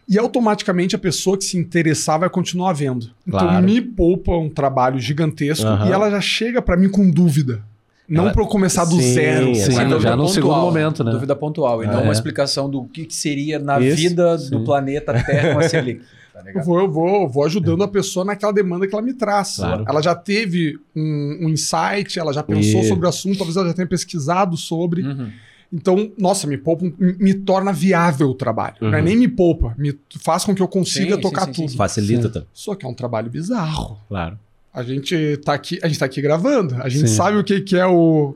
[0.09, 3.09] E automaticamente a pessoa que se interessar vai continuar vendo.
[3.25, 3.63] Então Claro.
[3.65, 5.87] me poupa um trabalho gigantesco Aham.
[5.87, 7.61] e ela já chega pra mim com dúvida.
[8.09, 9.55] Não Ela- pra eu começar do Sim, zero.
[9.55, 11.11] Sim, Uma já dúvida no segundo momento, né?
[11.11, 11.81] Dúvida pontual.
[11.83, 12.03] E não É.
[12.03, 14.49] uma explicação do que, que seria na Isso, vida sim.
[14.49, 16.01] do planeta Terra com a Selic.
[16.43, 19.13] Tá Eu vou, eu vou, eu vou ajudando a pessoa naquela demanda que ela me
[19.13, 19.55] traz.
[19.57, 19.85] Claro.
[19.87, 23.67] Ela já teve um, um insight, ela já pensou E- sobre o assunto, talvez ela
[23.67, 25.01] já tenha pesquisado sobre.
[25.03, 25.31] Uhum.
[25.73, 28.75] Então, nossa, me poupa, me, torna viável o trabalho.
[28.81, 29.03] Não é Uhum.
[29.05, 31.77] nem me poupa, me faz com que eu consiga Sim, tocar sim, sim, tudo.
[31.77, 32.45] Facilita, Sim.
[32.53, 33.97] Só que é um trabalho bizarro.
[34.07, 34.37] claro.
[34.73, 36.75] A gente tá aqui, a gente tá aqui gravando.
[36.81, 38.35] A gente sabe o que, que é o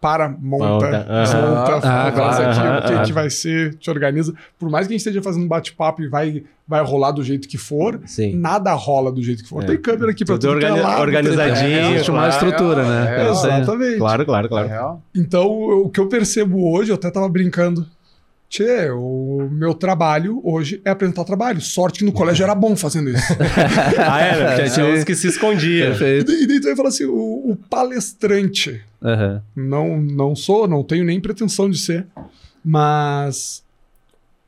[0.00, 1.80] para, monta, Monta, Ah, faz
[2.14, 4.32] claro, aqui, o que, que vai ser, te organiza.
[4.58, 7.48] Por mais que a gente esteja fazendo um bate-papo e vai, vai rolar do jeito
[7.48, 8.36] que for, Sim.
[8.36, 9.64] nada rola do jeito que for.
[9.64, 9.66] É.
[9.66, 11.00] Tem câmera aqui pra Tudo tudo que é organi- lado.
[11.02, 11.90] organizadinho.
[11.94, 12.32] Existe uma claro.
[12.46, 13.16] estrutura, né?
[13.16, 13.30] É, É.
[13.30, 13.98] Exatamente.
[13.98, 14.68] Claro, claro, É claro.
[14.68, 15.02] real?
[15.14, 17.84] Então, o que eu percebo hoje, eu até tava brincando.
[18.48, 21.60] Tchê, o meu trabalho hoje é apresentar trabalho.
[21.60, 23.22] Sorte que no colégio era bom fazendo isso.
[23.98, 24.54] ah, era?
[24.56, 25.90] Tinha, tinha uns que se escondia.
[26.00, 28.80] e e daí tu vai falar assim: o, o palestrante.
[29.02, 29.42] Aham.
[29.54, 32.06] Não, não sou, não tenho nem pretensão de ser.
[32.64, 33.62] Mas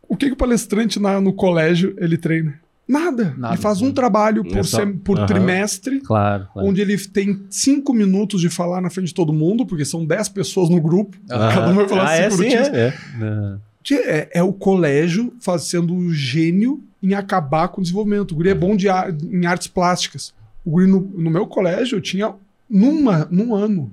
[0.09, 2.59] o que, que o palestrante na- no colégio ele treina?
[2.89, 3.35] Nada.
[3.37, 3.55] Nada.
[3.55, 5.27] Ele faz um trabalho por, É só- sem- por Aham.
[5.27, 6.49] trimestre, Claro.
[6.53, 6.67] claro.
[6.69, 10.29] onde ele tem cinco minutos de falar na frente de todo mundo, porque são dez
[10.29, 11.17] pessoas no grupo.
[11.29, 12.69] Cada um vai falar ah, é cinco sim, minutinhos.
[12.77, 13.70] é, é.
[13.93, 18.33] É, é o colégio fazendo o gênio em acabar com o desenvolvimento.
[18.33, 20.35] O guri é bom de ar- em artes plásticas.
[20.65, 22.33] O guri no, no meu colégio eu tinha
[22.69, 23.91] numa, num ano.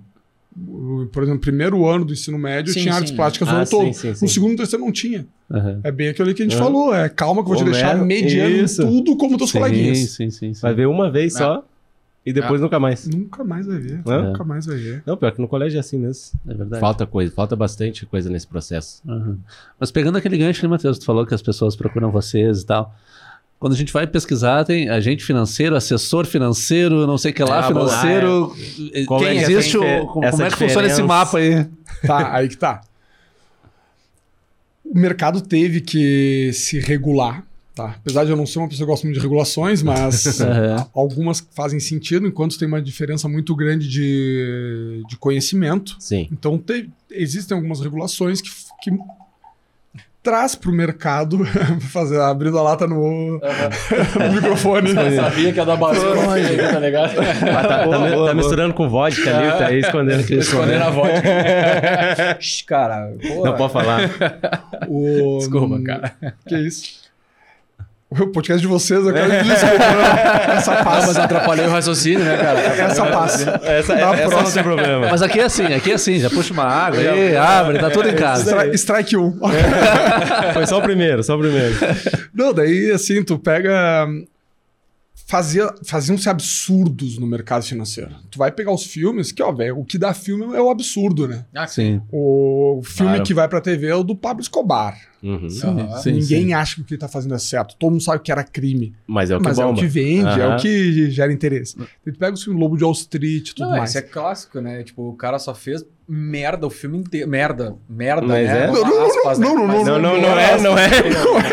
[0.57, 3.15] o- Por exemplo, primeiro ano do ensino médio Sim, eu tinha artes sim.
[3.15, 3.93] plásticas o Ah, ano sim, todo.
[3.93, 4.25] sim, sim.
[4.25, 5.25] No segundo e terceiro não tinha.
[5.49, 5.79] Aham.
[5.83, 6.59] É bem aquilo ali que a gente Ah.
[6.59, 6.93] falou.
[6.93, 8.81] É calma que eu vou te Ô, deixar em isso.
[8.85, 9.97] tudo como teus Sim, coleguinhas.
[9.99, 10.61] sim, sim, sim.
[10.61, 11.63] Vai ver uma vez só
[12.29, 13.07] e depois nunca mais.
[13.07, 14.01] Nunca mais vai ver.
[14.05, 14.21] Hã?
[14.29, 15.03] Nunca mais vai ver.
[15.05, 16.39] Não, pior que no colégio é assim mesmo.
[16.47, 16.79] É verdade.
[16.81, 19.01] Falta coisa, falta bastante coisa nesse processo.
[19.07, 19.37] Uhum.
[19.79, 20.97] Mas pegando aquele gancho, né, Matheus?
[20.99, 22.93] Tu falou que as pessoas procuram vocês e tal.
[23.59, 27.59] Quando a gente vai pesquisar, tem agente financeiro, assessor financeiro, não sei o que lá,
[27.65, 28.55] Ah, vamos lá, financeiro.
[29.07, 29.77] Como Quem é que existe?
[29.77, 31.03] o- como é que funciona esse diferença?
[31.03, 31.65] mapa aí?
[32.05, 32.81] Tá, aí que tá.
[34.85, 37.43] O mercado teve que se regular,
[37.77, 37.95] tá?
[37.99, 40.85] Apesar de eu não ser uma pessoa que gosta muito de regulações, mas Aham.
[40.93, 45.95] algumas fazem sentido, enquanto tem uma diferença muito grande de, de conhecimento.
[45.99, 46.27] Sim.
[46.31, 48.49] Então, te- existem algumas regulações que,
[48.81, 48.91] que
[50.23, 51.39] traz para o mercado,
[51.89, 54.89] fazer, abrindo a lata no, no microfone.
[54.89, 56.03] Eu sabia que ia dar barulho,
[56.71, 57.15] tá ligado?
[57.15, 60.33] Tá, tá tá misturando com vodka ali, tá aí escondendo aqui.
[60.35, 62.37] Escondendo a vodka.
[62.41, 63.45] Shhh, cara, pô.
[63.45, 64.01] Não pode falar.
[64.89, 66.13] O, Desculpa, cara.
[66.45, 67.06] Que isso?
[68.09, 69.77] O podcast de vocês, eu quero desculpa.
[69.77, 70.55] né?
[70.57, 71.23] Essa Não, mas passa.
[71.23, 72.59] atrapalhei o raciocínio, né, cara?
[72.61, 73.59] Essa passa.
[73.63, 74.51] Essa, Na essa não próxima.
[74.53, 75.09] tem problema.
[75.09, 78.07] Mas aqui é assim, aqui é assim, já puxa uma água, aí, abre, tá tudo
[78.07, 78.49] em casa.
[78.49, 79.39] Stri- Strike 1.
[80.53, 81.75] Foi só o primeiro, só o primeiro.
[82.33, 84.07] Não, daí assim, tu pega.
[85.29, 88.11] Fazia, faziam-se absurdos no mercado financeiro.
[88.31, 91.27] Tu vai pegar os filmes, que, ó, velho, o que dá filme é o absurdo,
[91.27, 91.43] né?
[91.53, 92.01] Ah, Sim.
[92.09, 93.23] O filme Claro.
[93.25, 94.97] que vai pra TV é o do Pablo Escobar.
[95.23, 95.47] Uhum.
[95.63, 95.97] Aham.
[95.97, 96.53] Sim, Ninguém sim.
[96.53, 97.75] acha que o que ele tá fazendo é certo.
[97.77, 98.93] Todo mundo sabe que era crime.
[99.07, 100.55] Mas é o que mas é o que vende, é Aham.
[100.55, 101.75] o que gera interesse.
[101.77, 103.89] Daí tu pega o filme Lobo de Wall Street e tudo Não, mais.
[103.89, 104.83] esse é clássico, né?
[104.83, 107.27] Tipo, o cara só fez merda o filme inteiro.
[107.29, 107.75] Merda.
[107.89, 108.63] Merda, Mas né?
[108.63, 108.67] é?
[108.67, 109.73] Não, não, não, Aspas, não, né?
[109.73, 110.89] não, Não, não, não é, não é.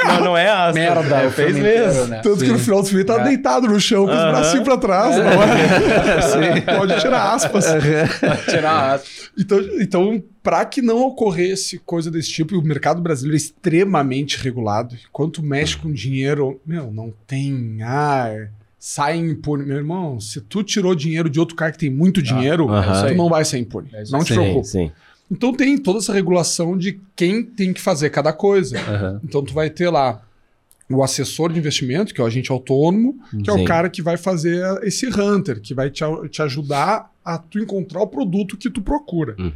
[0.07, 0.75] Não, não é aspas.
[0.75, 1.17] Merda.
[1.23, 1.89] É, o fez filme mesmo.
[1.91, 2.21] inteiro, né?
[2.23, 2.65] Tanto que no Sim.
[2.65, 3.25] final do filme tá É.
[3.25, 4.31] deitado no chão, com os Aham.
[4.31, 5.17] bracinhos pra trás.
[5.17, 6.61] Não é?
[6.79, 7.65] Pode tirar aspas.
[8.49, 9.31] Tirar aspas.
[9.39, 14.37] Então, então para que não ocorresse coisa desse tipo, e o mercado brasileiro é extremamente
[14.37, 14.95] regulado.
[15.11, 17.79] Quanto mexe com dinheiro, meu, não tem.
[17.83, 19.65] Ah, é- sai impune.
[19.65, 22.93] Meu irmão, se tu tirou dinheiro de outro cara que tem muito dinheiro, aham.
[22.93, 23.89] É isso tu não vai ser impune.
[23.95, 24.69] É isso não te Sim, preocupe.
[24.69, 24.93] sim.
[25.31, 28.79] Então tem toda essa regulação de quem tem que fazer cada coisa.
[28.79, 29.21] Aham.
[29.25, 30.21] Então tu vai ter lá
[30.91, 33.63] o assessor de investimento, que é o agente autônomo, que é Sim.
[33.63, 38.03] o cara que vai fazer esse hunter, que vai te, te ajudar a tu encontrar
[38.03, 39.35] o produto que tu procura.
[39.39, 39.51] Uhum.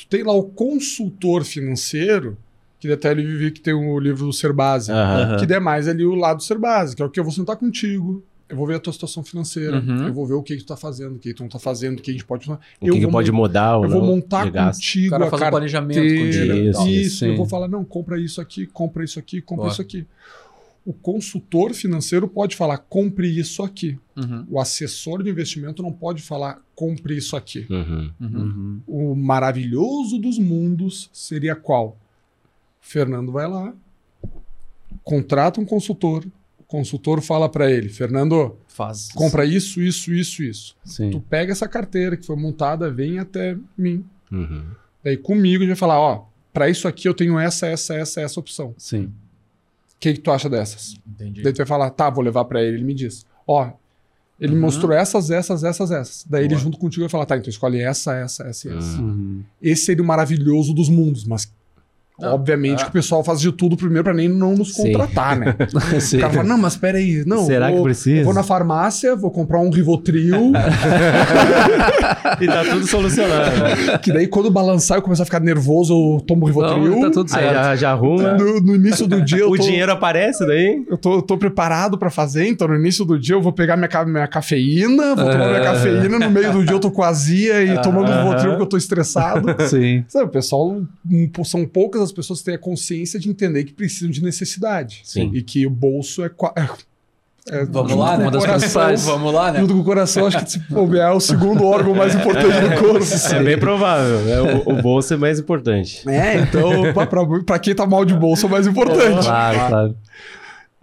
[0.00, 2.36] Tu tem lá o consultor financeiro,
[2.78, 5.36] que até ele vive que tem o livro do Serbase, Aham.
[5.38, 7.56] que der mais ali o lado do Serbase, que é o que eu vou sentar
[7.56, 10.08] contigo, eu vou ver a tua situação financeira, Uhum.
[10.08, 11.58] eu vou ver o que, que tu tá fazendo, o que, que tu não tá
[11.58, 12.50] fazendo, o que a gente pode...
[12.50, 14.78] O eu que, que vou pode mudar ou Eu vou montar gasto.
[14.80, 16.72] O contigo cara a faz um planejamento contigo.
[16.72, 16.88] tal.
[16.88, 17.26] Isso, Sim.
[17.28, 19.72] eu vou falar, não, compra isso aqui, compra isso aqui, compra Boa.
[19.72, 20.04] isso aqui.
[20.84, 23.98] O consultor financeiro pode falar, compre isso aqui.
[24.16, 24.46] Uhum.
[24.50, 27.66] O assessor de investimento não pode falar, compre isso aqui.
[27.68, 28.10] Uhum.
[28.20, 28.30] Uhum.
[28.40, 28.82] Uhum.
[28.86, 31.98] O maravilhoso dos mundos seria qual?
[32.82, 33.74] O Fernando vai lá,
[35.04, 36.24] contrata um consultor,
[36.58, 39.08] o consultor fala para ele, Fernando, Faz.
[39.12, 40.76] compra isso, isso, isso, isso.
[40.82, 41.22] Tu Sim.
[41.28, 44.04] pega essa carteira que foi montada, vem até mim.
[44.32, 44.64] Uhum.
[45.04, 48.20] Daí comigo a gente vai falar, ó, para isso aqui eu tenho essa, essa, essa,
[48.20, 48.74] essa opção.
[48.76, 49.12] Sim.
[50.00, 50.94] Que, que tu acha dessas?
[51.06, 51.42] Entendi.
[51.42, 53.70] Daí tu vai falar, tá, vou levar para ele, ele me diz, ó,
[54.40, 54.60] ele Uhum.
[54.62, 56.24] mostrou essas, essas, essas, essas.
[56.28, 56.60] Daí ele Boa.
[56.60, 58.98] junto contigo vai falar, tá, então escolhe essa, essa, essa e essa.
[58.98, 59.06] Uhum.
[59.08, 59.44] Uhum.
[59.60, 61.52] Esse seria o maravilhoso dos mundos, mas
[62.20, 62.84] Não, obviamente é.
[62.84, 64.92] que o pessoal faz de tudo primeiro para nem não nos Sim.
[64.92, 65.54] contratar, né?
[66.00, 66.18] Sim.
[66.18, 67.44] O cara fala, não, mas peraí, não.
[67.46, 68.24] Será vou, que precisa?
[68.24, 70.52] Vou na farmácia, vou comprar um Rivotril,
[72.40, 73.56] E tá tudo solucionado.
[73.58, 73.98] né?
[73.98, 76.90] que daí quando balançar eu começar a ficar nervoso, eu tomo Rivotril.
[76.90, 77.54] Não, tá tudo Aí certo.
[77.54, 78.34] já, já arruma.
[78.34, 80.84] No, no início do dia eu O tô, dinheiro aparece daí.
[80.88, 83.76] eu tô, eu tô preparado pra fazer, então no início do dia eu vou pegar
[83.76, 85.64] minha, minha cafeína, vou tomar minha Ah.
[85.64, 88.22] cafeína, no meio do dia eu tô com azia e tomando Aham.
[88.22, 89.54] Rivotril porque eu tô estressado.
[89.68, 90.04] Sim.
[90.08, 90.80] Sabe, o pessoal,
[91.44, 95.00] são poucas as pessoas que têm a consciência de entender que precisam de necessidade.
[95.04, 95.30] Sim.
[95.34, 96.30] E que o bolso é.
[96.56, 96.68] é-
[97.48, 98.24] é- Vamos junto lá, né?
[98.24, 99.04] Uma das coração- principais.
[99.04, 99.60] Vamos lá, né?
[99.60, 102.78] Junto com o coração, acho que se bobear, é o segundo órgão mais importante do
[102.80, 103.04] corpo.
[103.34, 104.20] É bem provável.
[104.20, 104.40] né?
[104.66, 106.08] O, o bolso é mais importante.
[106.08, 106.70] É, então,
[107.44, 109.24] pra quem tá mal de bolso é o mais importante.
[109.26, 109.96] Claro, claro.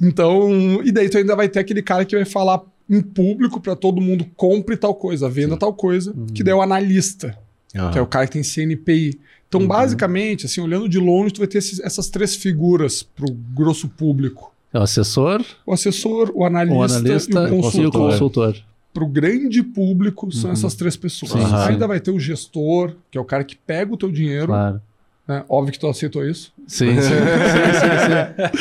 [0.02, 3.76] Então, e daí tu ainda vai ter aquele cara que vai falar em público pra
[3.76, 7.38] todo mundo compre tal coisa, venda tal coisa, que daí é o analista,
[7.92, 9.20] que é o cara que tem CNPI.
[9.48, 13.88] Então, basicamente, assim, olhando de longe, tu vai ter esses- essas três figuras pro grosso
[13.88, 14.54] público.
[14.74, 18.12] É o assessor, O assessor, o analista, o analista e o e o consultor.
[18.12, 18.56] consultor.
[18.94, 20.54] Pro grande público são Uhum.
[20.54, 21.32] essas três pessoas.
[21.32, 21.54] Sim, sim.
[21.70, 24.48] Ainda vai ter o gestor, que é o cara que pega o teu dinheiro.
[24.48, 24.82] Claro.
[25.28, 25.44] né?
[25.50, 26.54] Óbvio que tu aceitou isso.
[26.68, 28.58] Sim, sim, sim, sim,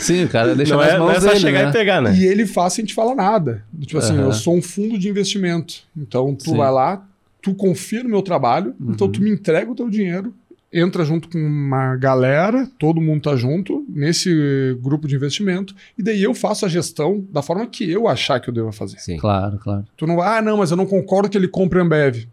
[0.00, 1.68] Sim, o cara deixa Não é, não é só dele, chegar né?
[1.68, 2.16] e pegar, né?
[2.16, 3.64] E ele faz sem te falar nada.
[3.80, 4.22] Tipo assim, Aham.
[4.24, 5.74] eu sou um fundo de investimento.
[5.96, 6.56] Então tu Sim.
[6.56, 7.06] vai lá,
[7.42, 9.12] tu confia no meu trabalho, então Uhum.
[9.12, 10.34] tu me entrega o teu dinheiro,
[10.72, 16.22] entra junto com uma galera, todo mundo tá junto nesse grupo de investimento, e daí
[16.22, 18.98] eu faço a gestão da forma que eu achar que eu devo fazer.
[19.00, 19.16] Sim.
[19.16, 19.84] Claro, claro.
[19.96, 22.24] Tu não vai, ah, não, mas eu não concordo que ele compre Ambev.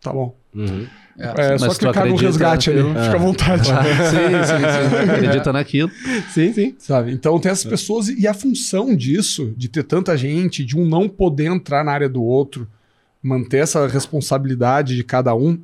[0.00, 0.34] Tá bom.
[0.54, 0.86] Uhum.
[1.18, 1.24] É.
[1.28, 3.02] É Mas só clicar no resgate ali, naquilo?
[3.04, 3.22] fica à Ah.
[3.24, 3.68] vontade.
[3.70, 3.88] Claro.
[3.88, 5.10] Sim, sim, sim.
[5.12, 5.90] Acredita naquilo.
[6.30, 6.74] Sim, sim.
[6.78, 7.10] Sabe?
[7.12, 11.08] Então tem essas pessoas e a função disso, de ter tanta gente, de um não
[11.08, 12.68] poder entrar na área do outro,
[13.26, 15.60] manter essa responsabilidade de cada um.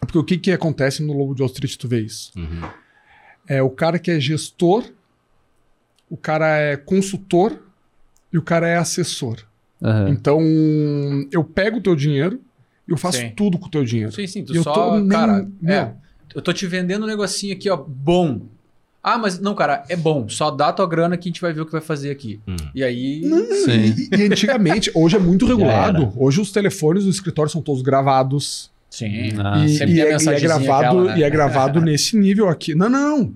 [0.00, 2.32] Porque o que, que acontece no Lobo de Wall Street, tu vê isso?
[2.36, 2.68] Uhum.
[3.46, 4.84] É o cara que é gestor,
[6.08, 7.60] o cara é consultor
[8.32, 9.38] e o cara é assessor.
[9.82, 10.08] Aham.
[10.10, 10.40] Então
[11.32, 12.40] eu pego o teu dinheiro
[12.86, 13.30] e eu faço Sim.
[13.30, 14.12] tudo com o teu dinheiro.
[14.12, 14.44] Sim, sim.
[14.44, 15.74] Tu eu só, tô nem- cara, meu.
[15.74, 15.94] é,
[16.34, 18.42] eu tô te vendendo um negocinho aqui, ó, bom.
[19.02, 20.28] Ah, mas não, cara, é bom.
[20.28, 22.40] Só dá tua grana que a gente vai ver o que vai fazer aqui.
[22.46, 22.54] Hum.
[22.74, 23.22] E aí.
[23.64, 24.08] Sim.
[24.12, 26.12] E, e antigamente, hoje é muito regulado.
[26.16, 28.70] Hoje os telefones do escritório são todos gravados.
[28.88, 29.32] Sim.
[29.42, 31.18] Ah, e, sempre e é, e é gravado, aquela, né?
[31.18, 32.74] e é gravado nesse nível aqui.
[32.76, 33.34] Não, não.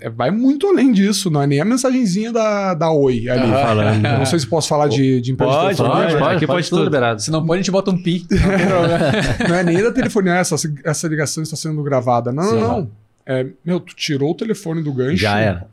[0.00, 1.30] É, Vai muito além disso.
[1.30, 3.42] Não é nem a mensagenzinha da, da Oi ali.
[3.42, 3.62] Aham.
[3.62, 4.02] Falando.
[4.02, 6.46] Não sei se posso falar de, de empresa de Pode, telefone, Pode, Pode, pode, aqui
[6.46, 6.84] pode, pode tudo tudo.
[6.86, 7.22] liberado.
[7.22, 8.26] Se não pode, a gente bota um pi.
[8.30, 8.98] Não problema.
[9.48, 12.32] Não é nem da telefonia, essa, essa ligação está sendo gravada.
[12.32, 12.60] Não, Sim.
[12.60, 13.03] não, não.
[13.26, 15.16] É, meu, tu tirou o telefone do gancho.
[15.16, 15.68] Já era.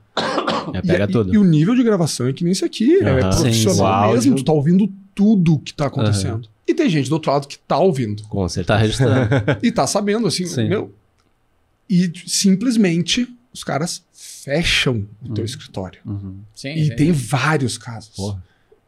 [0.73, 1.33] Já E, pega e- tudo.
[1.33, 2.99] e o nível de gravação é que nem esse aqui.
[3.03, 3.29] É Aham.
[3.31, 4.35] profissional Sim, mesmo.
[4.37, 6.47] Tu tá ouvindo tudo que tá acontecendo.
[6.67, 8.23] E tem gente do outro lado que tá ouvindo.
[8.23, 8.79] Com Tá certeza.
[8.79, 9.29] registrando.
[9.63, 10.69] E tá sabendo, assim, Sim.
[10.69, 10.93] meu.
[11.89, 15.45] E simplesmente os caras fecham o teu Uhum.
[15.45, 15.99] escritório.
[16.05, 16.35] Uhum.
[16.55, 16.95] Sim, E sim.
[16.95, 18.15] tem vários casos.
[18.15, 18.41] Porra.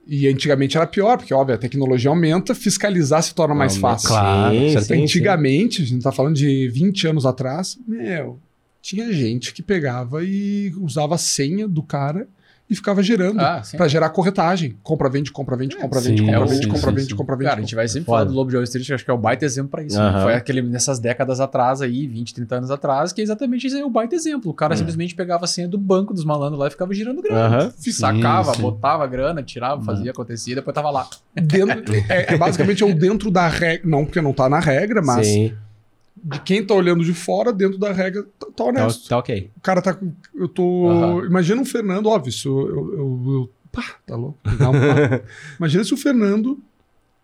[0.06, 4.10] E antigamente era pior, porque, óbvio, a tecnologia aumenta, fiscalizar se torna mais fácil.
[4.10, 8.38] Claro, Sim, sim, Antigamente, a gente tá falando de 20 anos atrás, meu,
[8.84, 12.28] tinha gente que pegava e usava a senha do cara
[12.70, 13.78] e ficava girando Ah, sim.
[13.78, 14.78] pra gerar corretagem.
[14.84, 17.16] Compra, vende, compra, vende, compra, sim, vende, compra, é o- vende, sim, compra, sim, vende,
[17.16, 17.50] compra, vende.
[17.50, 18.18] Cara, a gente vai sempre Foda.
[18.20, 19.98] falar do Lobo de Wall Street, acho que é o baita exemplo pra isso.
[19.98, 20.18] Aham.
[20.18, 20.24] Né?
[20.24, 23.84] Foi aquele nessas décadas atrás aí, 20, 30 anos atrás, que é exatamente isso aí,
[23.84, 24.52] o baita exemplo.
[24.52, 24.78] O cara Hum.
[24.78, 27.46] simplesmente pegava a senha do banco dos malandros lá e ficava girando grana.
[27.58, 27.74] Aham.
[27.78, 28.62] Sacava, Sim, sim.
[28.64, 29.84] botava grana, tirava, Uhum.
[29.86, 31.08] fazia, acontecia, depois tava lá.
[31.36, 35.02] Dentro- é, é basicamente é o dentro da regra, não porque não tá na regra,
[35.02, 35.54] mas Sim.
[36.24, 39.10] De quem tá olhando de fora, dentro da regra, tá, tá Tá, honesto.
[39.10, 39.52] tá ok.
[39.58, 39.94] O cara tá.
[39.94, 40.90] com- Eu tô.
[40.90, 41.26] Aham.
[41.26, 42.70] Imagina o Fernando, óbvio, isso eu.
[42.70, 44.40] eu, eu- eu- pá, tá louco.
[44.46, 44.50] Um.
[45.60, 46.60] Imagina se o Fernando.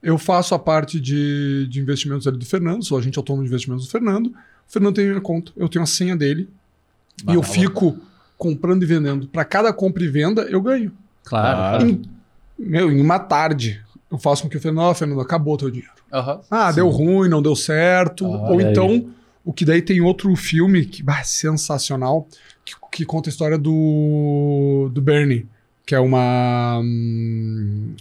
[0.01, 3.85] Eu faço a parte de, de investimentos ali do Fernando, sou agente autônomo de investimentos
[3.85, 4.27] do Fernando.
[4.27, 4.33] O
[4.71, 6.47] Fernando tem a minha conta, eu tenho a senha dele.
[7.27, 7.97] e eu fico
[8.37, 9.27] comprando e vendendo.
[9.27, 10.93] Para cada compra e venda, eu ganho.
[11.25, 11.57] Claro.
[11.57, 11.85] Claro.
[11.89, 12.01] Em,
[12.57, 15.69] meu, em uma tarde, eu faço com que o Fernando, ó, Fernando, acabou o teu
[15.69, 15.93] dinheiro.
[16.11, 16.41] Aham.
[16.49, 18.25] Ah, deu ruim, não deu certo.
[18.25, 18.71] Ah, Ou olha aí.
[18.71, 19.09] então,
[19.45, 22.27] o que daí tem outro filme que bah, sensacional,
[22.65, 25.47] que, que conta a história do, do Bernie,
[25.85, 26.79] que é uma.
[26.83, 27.95] hum,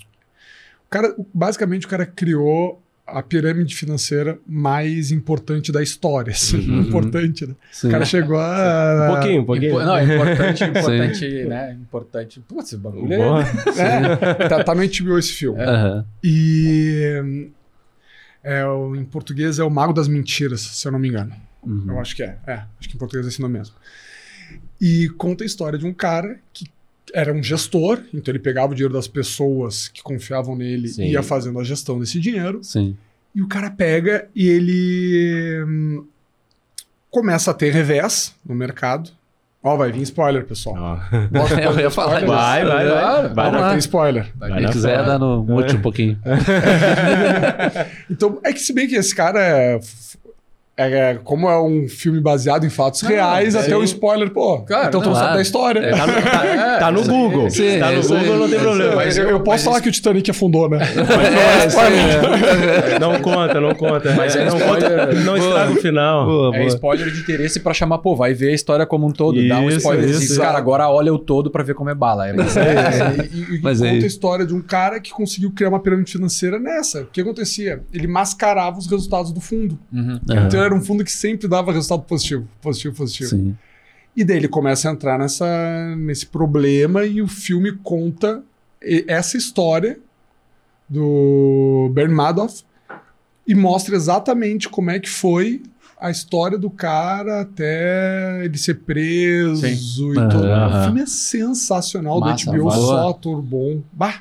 [0.86, 6.32] o cara, basicamente, o cara criou a pirâmide financeira mais importante da história.
[6.32, 6.80] assim, Uhum.
[6.88, 7.54] importante, né?
[7.72, 7.88] Sim.
[7.88, 9.08] O cara chegou a.
[9.10, 9.70] Um pouquinho, um pouquinho.
[9.70, 11.72] Impo- Não, é importante, importante, né?
[11.80, 12.40] Importante.
[12.46, 13.16] Putz, esse bagulho é...
[13.16, 13.44] Boa.
[13.78, 15.60] É, tá, tá no HBO esse filme.
[15.62, 16.04] Aham.
[16.22, 17.48] E.
[18.42, 21.32] É, o- em português é o Mago das Mentiras, se eu não me engano.
[21.62, 21.84] Uhum.
[21.88, 22.38] Eu acho que é.
[22.46, 23.74] É, acho que em português é esse nome mesmo.
[24.80, 26.66] E conta a história de um cara que
[27.14, 31.04] era um gestor, então ele pegava o dinheiro das pessoas que confiavam nele Sim.
[31.04, 32.62] e ia fazendo a gestão desse dinheiro.
[32.62, 32.96] Sim.
[33.34, 36.04] E o cara pega e ele hum,
[37.10, 39.10] começa a ter revés no mercado.
[39.62, 41.00] Ó, vai vir spoiler, pessoal.
[41.30, 42.24] De Eu ia falar?
[42.24, 42.88] Vai, vai, vai.
[42.88, 43.70] Vai Vamos na lá.
[43.70, 44.32] Tem spoiler.
[44.36, 46.18] Vai Vai Quem quiser dar no mute um pouquinho.
[48.10, 49.78] Então, é que se bem que esse cara
[50.78, 51.12] é.
[51.12, 53.58] é- como é um filme baseado em fatos Não, reais, sim.
[53.60, 54.60] até o spoiler, pô.
[54.60, 55.80] Claro, então tu não, não sabe da história.
[55.80, 57.50] É, Tá no, tá- tá no isso Google.
[57.50, 58.94] Sim, tá no isso Google, não tem isso problema.
[58.96, 60.78] Mas eu, eu- posso mas falar isso- que o Titanic afundou, né?
[60.88, 62.98] É, isso aí.
[63.00, 64.14] Não conta, não conta.
[64.14, 64.90] Mas é não spoiler.
[65.06, 66.26] conta, não estraga o final.
[66.26, 66.68] Boa, É boa.
[66.68, 69.46] spoiler de interesse pra chamar, pô, vai ver a história como um todo.
[69.48, 70.40] dá um Isso, spoiler isso, assim, isso.
[70.40, 72.28] cara, agora olha o todo pra ver como é bala.
[72.28, 75.68] É, mas É, e, e Mas conta a história de um cara que conseguiu criar
[75.70, 77.02] uma pirâmide financeira nessa.
[77.02, 77.82] O que acontecia?
[77.92, 79.78] Ele mascarava os resultados do fundo.
[79.92, 80.18] Uhum.
[80.24, 83.30] Então era um fundo que sempre dava resultado positivo, positivo, positivo.
[83.30, 83.56] Sim.
[84.16, 88.42] E daí ele começa a entrar nessa, nesse problema e o filme conta
[88.82, 89.98] e- essa história
[90.88, 92.62] do Bernie Madoff
[93.46, 95.62] e mostra exatamente como é que foi
[96.00, 100.28] a história do cara até ele ser preso e Aham.
[100.28, 100.46] tudo.
[100.46, 103.82] O filme é sensacional Massa, do HBO, só ator bom.
[103.92, 104.20] Bah,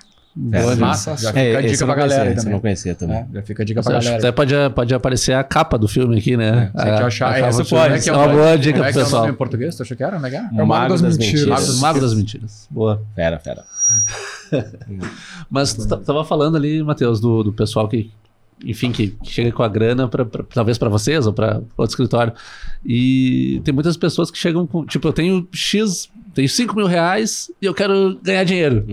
[0.51, 1.11] É, Boa, massa.
[1.11, 1.17] né?
[1.17, 2.53] Já fica a É, dica esse eu pra galera conhecia, também.
[2.53, 3.17] não conhecia também.
[3.17, 4.17] É, já fica a dica pra galera.
[4.17, 6.69] até pode, pode aparecer a capa do filme aqui, né?
[6.75, 7.83] Se a gente A- achar, a capa essa do filme.
[7.89, 8.09] pode.
[8.09, 9.21] É uma boa dica pro é é pessoal.
[9.23, 9.75] nome em português?
[9.75, 10.13] Tu achou que era?
[10.15, 10.49] Como é é?
[10.59, 11.45] É o Mago das Mentiras.
[11.47, 12.67] Mago das, Mago das Mentiras.
[12.69, 13.01] Boa.
[13.15, 13.63] Fera, fera.
[15.49, 18.11] Mas tu ta- tava falando ali, Matheus, do, do pessoal que,
[18.63, 21.91] enfim, que, que chega com a grana, pra, pra- talvez para vocês ou para outro
[21.93, 22.33] escritório.
[22.85, 27.51] E tem muitas pessoas que chegam com, tipo, eu tenho X, tenho 5 mil reais
[27.59, 28.85] e eu quero ganhar dinheiro.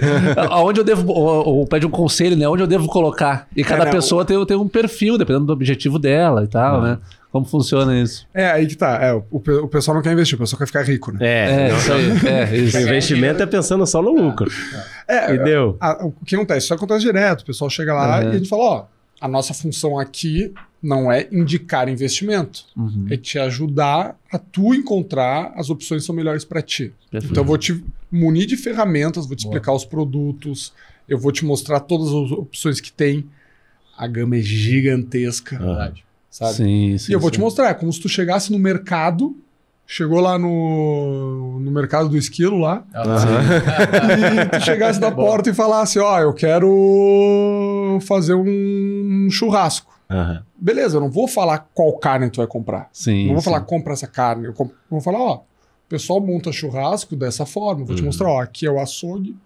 [0.50, 2.48] Aonde eu devo, ou, ou pede um conselho, né?
[2.48, 3.46] Onde eu devo colocar?
[3.54, 6.98] E cada né, pessoa tem, tem um perfil, dependendo do objetivo dela e tal, né?
[7.30, 8.26] Como funciona isso?
[8.32, 8.98] É, aí que tá.
[9.02, 11.18] É, o, o pessoal não quer investir, o pessoal quer ficar rico, né?
[11.20, 12.06] É, É, não- isso aí.
[12.26, 12.76] É, isso.
[12.78, 14.50] o investimento é pensando só no lucro.
[15.06, 15.76] É, E deu.
[15.78, 16.64] a- o que acontece?
[16.64, 17.42] Isso acontece direto.
[17.42, 18.24] O pessoal chega lá Uhum.
[18.24, 18.84] e a gente fala: ó,
[19.20, 20.52] a nossa função aqui
[20.82, 23.06] não é indicar investimento, Uhum.
[23.10, 26.92] é te ajudar a tu encontrar as opções que são melhores para ti.
[27.10, 27.32] Perfeito.
[27.32, 29.54] Então eu vou te munir de ferramentas, vou te Boa.
[29.54, 30.72] explicar os produtos,
[31.08, 33.24] eu vou te mostrar todas as opções que tem.
[33.96, 35.64] A gama é gigantesca, Ah.
[35.64, 36.04] Verdade.
[36.30, 36.54] sabe?
[36.54, 37.10] Sim, sim.
[37.10, 37.40] e eu vou te sim.
[37.42, 39.34] mostrar, é como se tu chegasse no mercado
[39.88, 43.04] chegou lá no, no mercado do esquilo lá, Ah,
[44.52, 46.66] e tu chegasse na porta e falasse, ó, eu quero
[48.00, 49.94] fazer um churrasco.
[50.10, 50.42] Aham.
[50.56, 52.88] Beleza, eu não vou falar qual carne tu vai comprar.
[52.92, 53.26] Sim.
[53.26, 53.50] não vou sim.
[53.50, 54.46] falar compra essa carne.
[54.46, 57.84] Eu comp- vou falar, ó, o pessoal monta churrasco dessa forma.
[57.84, 58.06] Vou te Uhum.
[58.06, 59.36] mostrar, ó, aqui é o açougue,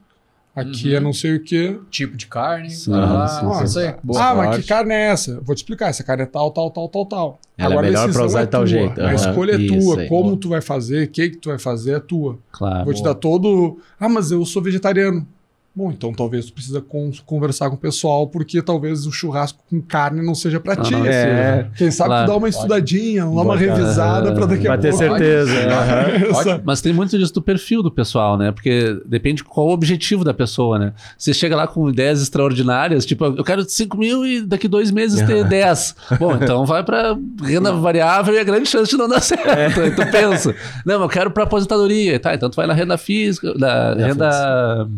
[0.54, 0.96] aqui Uhum.
[0.96, 1.78] é não sei o quê.
[1.90, 2.70] tipo de carne.
[2.70, 3.94] Sim, ah, sim, aí.
[4.02, 4.22] Boa.
[4.22, 5.30] ah, mas que carne é essa?
[5.32, 7.38] Eu Vou te explicar, essa carne é tal, tal, tal, tal, tal.
[7.56, 9.00] Ela é a melhor pra usar de tal tua, jeito.
[9.00, 10.08] A escolha é isso tua, aí.
[10.08, 10.36] como Boa.
[10.36, 12.38] tu vai fazer, o que que tu vai fazer é tua.
[12.52, 12.84] Claro.
[12.84, 13.78] Vou te dar todo.
[13.98, 15.26] Ah, mas eu sou vegetariano.
[15.74, 19.80] Bom, então talvez tu precisa con- conversar com o pessoal, porque talvez o churrasco com
[19.80, 20.92] carne não seja pra Não, ti.
[20.92, 21.68] não É.
[21.76, 22.26] Quem sabe Claro.
[22.26, 25.04] tu dá uma estudadinha, dá uma revisada pra daqui a Pra ter pouco.
[25.04, 25.52] certeza.
[26.64, 28.50] Mas tem muito disso do perfil do pessoal, né?
[28.50, 30.92] Porque depende qual o objetivo da pessoa, né?
[31.16, 35.24] Você chega lá com ideias extraordinárias, tipo, eu quero 5 mil e daqui dois meses
[35.24, 35.94] ter 10.
[36.18, 39.80] Bom, então vai pra renda variável e é grande chance de não dar certo.
[39.80, 40.54] Aí tu pensa,
[40.85, 42.18] não, eu quero pra aposentadoria.
[42.18, 44.88] Tá, então tu vai na renda física, na Renda renda.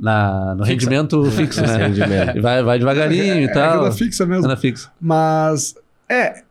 [0.00, 0.70] Na, no Fixa.
[0.72, 1.76] rendimento fixo, né?
[1.76, 2.40] rendimento.
[2.40, 3.82] Vai, vai devagarinho e É, tal.
[3.84, 4.42] renda fixa mesmo.
[4.42, 4.90] Renda fixa.
[5.00, 5.74] Mas
[6.08, 6.42] é.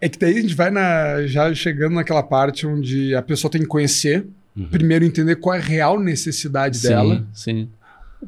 [0.00, 3.60] É que daí a gente vai na, já chegando naquela parte onde a pessoa tem
[3.62, 4.66] que conhecer, Uhum.
[4.68, 7.24] primeiro entender qual é a real necessidade dela.
[7.34, 7.68] Sim,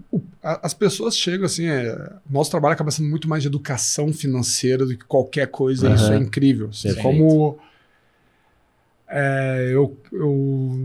[0.05, 0.21] sim.
[0.43, 1.97] A- As pessoas chegam assim, é,
[2.31, 5.95] nosso trabalho acaba sendo muito mais de educação financeira do que qualquer coisa, Aham.
[5.97, 6.69] isso é incrível.
[6.71, 7.59] assim, como
[9.11, 10.79] é, eu, eu-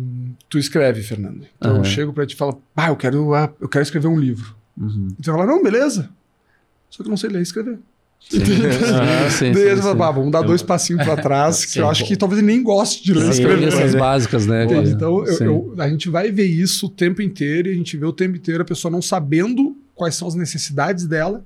[0.50, 1.46] tu escreve, Fernando.
[1.58, 1.84] Então eu Aham.
[1.84, 4.56] chego pra ti e falo, ah, eu quero, ah, eu quero escrever um livro.
[4.78, 5.10] Uhum.
[5.20, 6.10] E tu falar, não, beleza.
[6.90, 7.78] Só que eu não sei ler e escrever.
[8.20, 8.40] Sim.
[8.96, 9.98] Ah, sim, Daí sim, fala, sim.
[9.98, 13.04] "Bah, vamos dar dois passinhos pra trás, que eu acho que talvez ele nem goste
[13.04, 13.68] de ler Sim, escrever.
[13.68, 14.66] Essas básicas, né?
[14.66, 17.98] Que- Então, eu- eu- a gente vai ver isso o tempo inteiro e a gente
[17.98, 21.44] vê o tempo inteiro a pessoa não sabendo quais são as necessidades dela,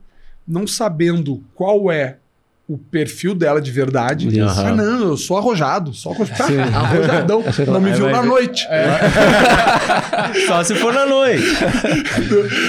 [0.47, 2.17] não sabendo qual é
[2.67, 4.27] o perfil dela de verdade.
[4.27, 4.59] Isso.
[4.59, 6.11] Ah, não, eu sou arrojado, só
[6.75, 7.43] arrojadão.
[7.67, 8.27] Não me Aí viu na ver.
[8.27, 8.67] noite.
[10.47, 11.43] Só se for na noite.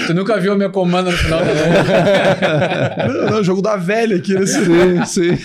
[0.07, 3.13] Tu nunca viu a minha comanda no final da noite?
[3.25, 4.63] Não, não, jogo da velha aqui nesse.
[4.65, 5.37] Sim, sim.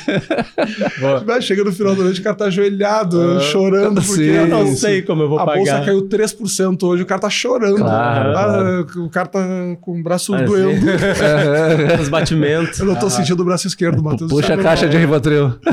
[1.25, 4.67] Vai, Chega no final da noite, o cara tá ajoelhado, chorando, porque sim, Eu não
[4.77, 5.87] sei como eu vou a bolsa pagar.
[5.87, 7.77] caiu 3% hoje, o cara tá chorando.
[7.79, 9.41] Claro, Ah, O cara tá
[9.81, 10.87] com o braço Ah, doendo.
[12.01, 12.79] Os batimentos.
[12.79, 14.31] Eu não tô sentindo o braço esquerdo, Matheus.
[14.47, 15.59] Puxa a caixa de Rivotril.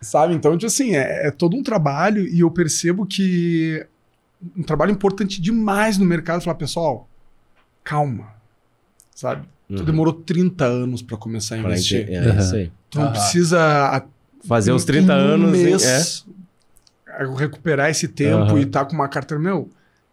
[0.00, 0.34] Sabe?
[0.34, 3.86] Então, tipo assim, é, é todo um trabalho e eu percebo que
[4.56, 6.42] um trabalho importante demais no mercado.
[6.42, 7.08] Falar, pessoal,
[7.84, 8.28] calma.
[9.14, 9.46] Sabe?
[9.68, 9.84] Tu Uhum.
[9.84, 12.08] demorou 30 anos pra começar a investir.
[12.10, 12.72] É isso aí.
[12.88, 14.02] Tu não precisa a-
[14.48, 15.50] Fazer os em 30 um anos.
[15.52, 16.26] mês
[17.36, 18.60] recuperar esse tempo Aham.
[18.60, 19.40] e tá com uma carteira.
[19.42, 19.68] Meu,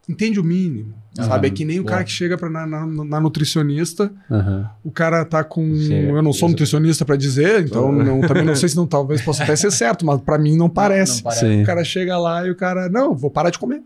[0.07, 0.93] entende o mínimo.
[1.17, 1.27] Aham.
[1.29, 1.47] Sabe?
[1.47, 1.93] É que nem o Boa.
[1.93, 4.69] cara que chega pra, na, na- na nutricionista, Aham.
[4.83, 5.75] o cara tá com.
[5.75, 6.09] Chega.
[6.09, 9.43] Eu não sou nutricionista pra dizer, então não- também não sei se não, talvez possa
[9.43, 11.17] até ser certo, mas pra mim não parece.
[11.17, 11.39] Não parece.
[11.47, 11.63] Sim.
[11.63, 13.81] O cara chega lá e o cara, não, vou parar de comer.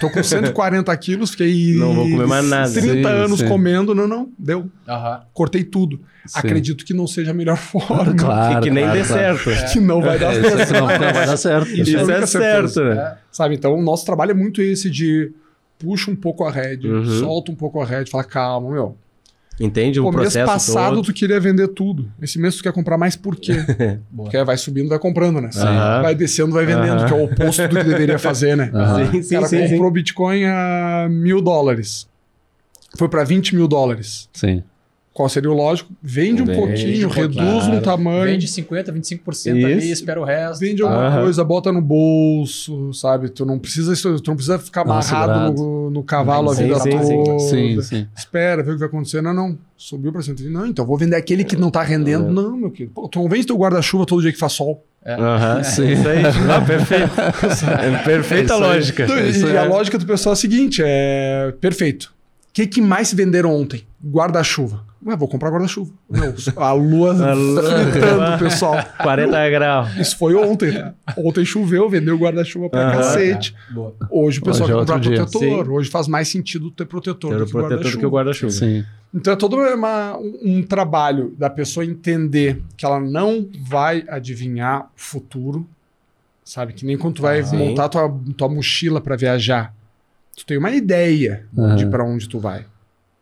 [0.00, 2.70] Tô com 140 quilos, fiquei Não vou comer mais nada.
[2.70, 3.48] 30 Sim, anos sim.
[3.48, 4.68] comendo, não, não, deu.
[4.86, 5.22] Aham.
[5.32, 5.98] Cortei tudo.
[6.26, 6.38] Sim.
[6.38, 8.60] Acredito que não seja a melhor forma, Claro.
[8.60, 9.38] Que nem claro, dê claro.
[9.38, 9.72] certo.
[9.72, 10.72] que não vai dar É, isso certo.
[10.74, 11.68] não, não vai dar certo.
[11.70, 12.68] Isso, Isso é é certeza.
[12.68, 13.00] certo, né?
[13.02, 13.16] É.
[13.30, 13.54] Sabe?
[13.54, 15.32] Então, o nosso trabalho é muito esse de
[15.78, 17.04] puxa um pouco a rédea, Uhum.
[17.18, 18.96] solta um pouco a rédea, fala, calma, meu.
[19.60, 21.04] Entende o Pô, mês processo passado todo.
[21.06, 22.10] tu queria vender tudo.
[22.20, 23.52] Esse mês tu quer comprar mais por quê?
[24.10, 24.28] Boa.
[24.30, 25.50] Porque vai subindo, vai comprando, né?
[25.54, 26.02] Aham.
[26.02, 27.06] Vai descendo, vai vendendo, Aham.
[27.06, 28.70] que é o oposto do que deveria fazer, né?
[28.74, 29.10] Aham.
[29.12, 29.72] Sim, O sim, cara sim, sim.
[29.72, 32.08] comprou Bitcoin a mil dólares.
[32.96, 34.28] Foi para 20 mil dólares.
[34.32, 34.62] Sim.
[35.12, 35.92] Qual seria o lógico?
[36.02, 37.44] Vende um Vende pouquinho, um pouquinho.
[37.44, 37.82] reduz um Claro.
[37.82, 39.92] tamanho, Vende vende, 50, 25% ali, Isso.
[39.92, 40.64] espera o resto.
[40.64, 41.20] alguma Aham.
[41.22, 43.28] coisa, bota no bolso, sabe?
[43.28, 46.90] Tu não precisa, tu não precisa ficar Não, amarrado no, no cavalo a vida sim,
[46.90, 47.38] toda.
[47.40, 48.06] Sim, sim.
[48.16, 49.20] Espera, vê o que vai acontecer.
[49.20, 49.58] Não, não.
[49.76, 50.50] Subiu para 120.
[50.50, 52.24] Não, então vou vender aquele que não tá rendendo.
[52.24, 52.32] Aham.
[52.32, 52.94] Não, meu querido.
[52.94, 54.82] Pô, tu não vende teu guarda-chuva todo dia que faz sol.
[55.04, 55.92] Aham, Sim.
[55.92, 56.22] Isso aí.
[56.48, 57.10] Ah, perfeito.
[57.20, 58.60] É perfeita Isso aí.
[58.60, 59.04] lógica.
[59.04, 59.58] Então, e é.
[59.58, 62.14] a lógica do pessoal é a seguinte: é perfeito.
[62.48, 63.82] O que, que mais se venderam ontem?
[64.04, 64.84] Guarda-chuva.
[65.04, 65.92] Ué, vou comprar guarda-chuva.
[66.56, 68.76] A lua fritando, pessoal.
[69.02, 69.96] 40 graus.
[69.96, 70.72] Isso foi ontem.
[71.16, 72.96] Ontem choveu, vendeu guarda-chuva pra Aham.
[72.98, 73.54] cacete.
[73.72, 73.94] Boa.
[74.10, 75.16] Hoje o pessoal Hoje é quer comprar dia.
[75.16, 75.64] protetor.
[75.66, 75.70] Sim.
[75.72, 78.52] Hoje faz mais sentido ter protetor Ter do que protetor do que o guarda-chuva.
[78.52, 78.84] Sim.
[79.12, 84.86] Então é todo uma- um, trabalho da pessoa entender que ela não vai adivinhar o
[84.94, 85.66] futuro.
[86.44, 86.72] Sabe?
[86.72, 89.74] Que nem quando tu vai Ah, montar tua, tua mochila pra viajar.
[90.36, 91.76] Tu tem uma ideia Aham.
[91.76, 92.64] de pra onde tu vai.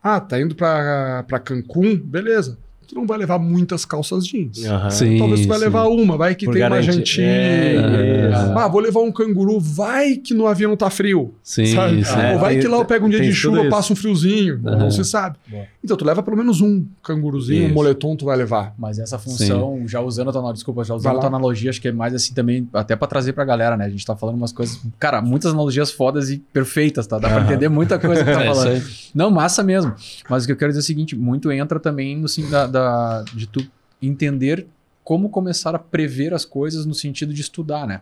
[0.02, 1.96] Ah, tá indo pra Cancún?
[1.98, 2.58] Beleza.
[2.90, 4.64] Tu não vai levar muitas calças jeans.
[4.64, 4.90] Aham.
[4.90, 5.16] Sim.
[5.18, 5.64] Talvez tu vai sim.
[5.64, 6.90] levar uma, vai que Por tem garantia.
[6.90, 7.26] uma jantinha.
[7.26, 8.30] É.
[8.56, 11.32] Ah, vou levar um canguru, vai que no avião tá frio.
[11.42, 12.04] Sim, sabe?
[12.04, 12.18] sim.
[12.20, 13.96] É, Ou vai tem- que lá eu pego um dia tem de chuva, passa um
[13.96, 14.60] friozinho.
[14.66, 14.76] Aham.
[14.78, 15.36] Não se sabe.
[15.48, 15.64] Boa.
[15.82, 17.74] Então tu leva pelo menos um canguruzinho, um Isso.
[17.74, 18.74] moletom tu vai levar.
[18.78, 21.80] Mas essa função, já usando a tua analogia, desculpa, já usando a tua analogia, acho
[21.80, 23.84] que é mais assim também, até pra trazer pra galera, né?
[23.86, 27.18] A gente tá falando umas coisas, cara, muitas analogias fodas e perfeitas, tá?
[27.18, 27.46] Dá pra Aham.
[27.46, 28.68] entender muita coisa que tá É, falando.
[28.68, 28.82] aí.
[29.14, 29.92] Não, massa mesmo.
[30.28, 32.66] Mas o que eu quero dizer é o seguinte: muito entra também no sim, da,
[32.66, 32.79] da-
[33.34, 33.66] de tu
[34.02, 34.66] entender
[35.04, 38.00] como começar a prever as coisas no sentido de estudar, né?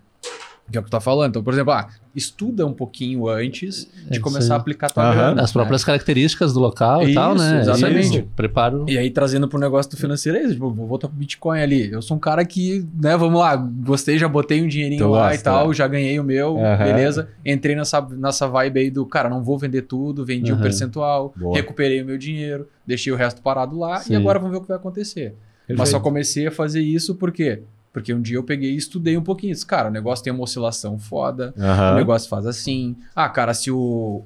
[0.70, 1.30] Que é o que tu tá falando.
[1.30, 5.04] Então, por exemplo, ah, estuda um pouquinho antes É de isso começar a aplicar tua
[5.04, 5.14] Aham.
[5.14, 5.42] grana.
[5.42, 7.60] As próprias características do local e tal, Isso, né?
[7.60, 8.18] exatamente.
[8.18, 8.84] Isso, Preparo.
[8.88, 11.90] E aí, trazendo pro negócio do financeiro, é isso, tipo, vou voltar pro Bitcoin ali.
[11.90, 15.28] Eu sou um cara que, né, vamos lá, gostei, já botei um dinheirinho Tu lá
[15.28, 15.74] gosta, e tal, né?
[15.74, 16.84] já ganhei o meu, Aham.
[16.84, 17.28] beleza.
[17.46, 20.62] Entrei nessa, nessa vibe aí do, cara, não vou vender tudo, vendi um Aham.
[20.62, 21.56] percentual, Boa.
[21.56, 24.12] recuperei o meu dinheiro, deixei o resto parado lá Sim.
[24.12, 25.34] e agora vamos ver o que vai acontecer.
[25.76, 27.62] Mas só comecei a fazer isso por quê?
[27.98, 29.52] Porque um dia eu peguei e estudei um pouquinho.
[29.52, 31.94] Disse, cara, o negócio tem uma oscilação foda, o Aham.
[31.96, 32.96] negócio faz assim.
[33.14, 33.76] Ah, cara, se o,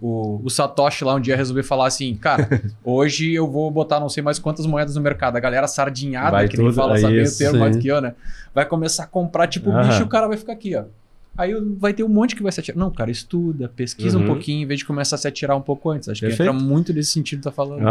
[0.00, 2.48] o, o Satoshi lá um dia resolver falar assim, cara,
[2.84, 5.36] hoje eu vou botar não sei mais quantas moedas no mercado.
[5.36, 7.88] A galera sardinhada, Vai que nem tudo, fala, é saber isso, o termo mais que
[7.88, 8.14] eu, né?
[8.54, 9.86] Vai começar a comprar tipo Aham.
[9.86, 10.84] bicho e o cara vai ficar aqui, ó.
[11.36, 12.76] Aí vai ter um monte que vai se atirar.
[12.78, 14.26] Não, cara, estuda, pesquisa um Uhum.
[14.26, 16.08] pouquinho em vez de começar a se atirar um pouco antes.
[16.10, 16.50] Acho que Perfeito.
[16.50, 17.82] entra muito nesse sentido que tá falando.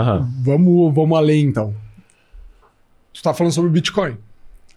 [0.43, 1.73] Vamos, vamos além então.
[3.13, 4.15] Tu tá falando sobre Bitcoin.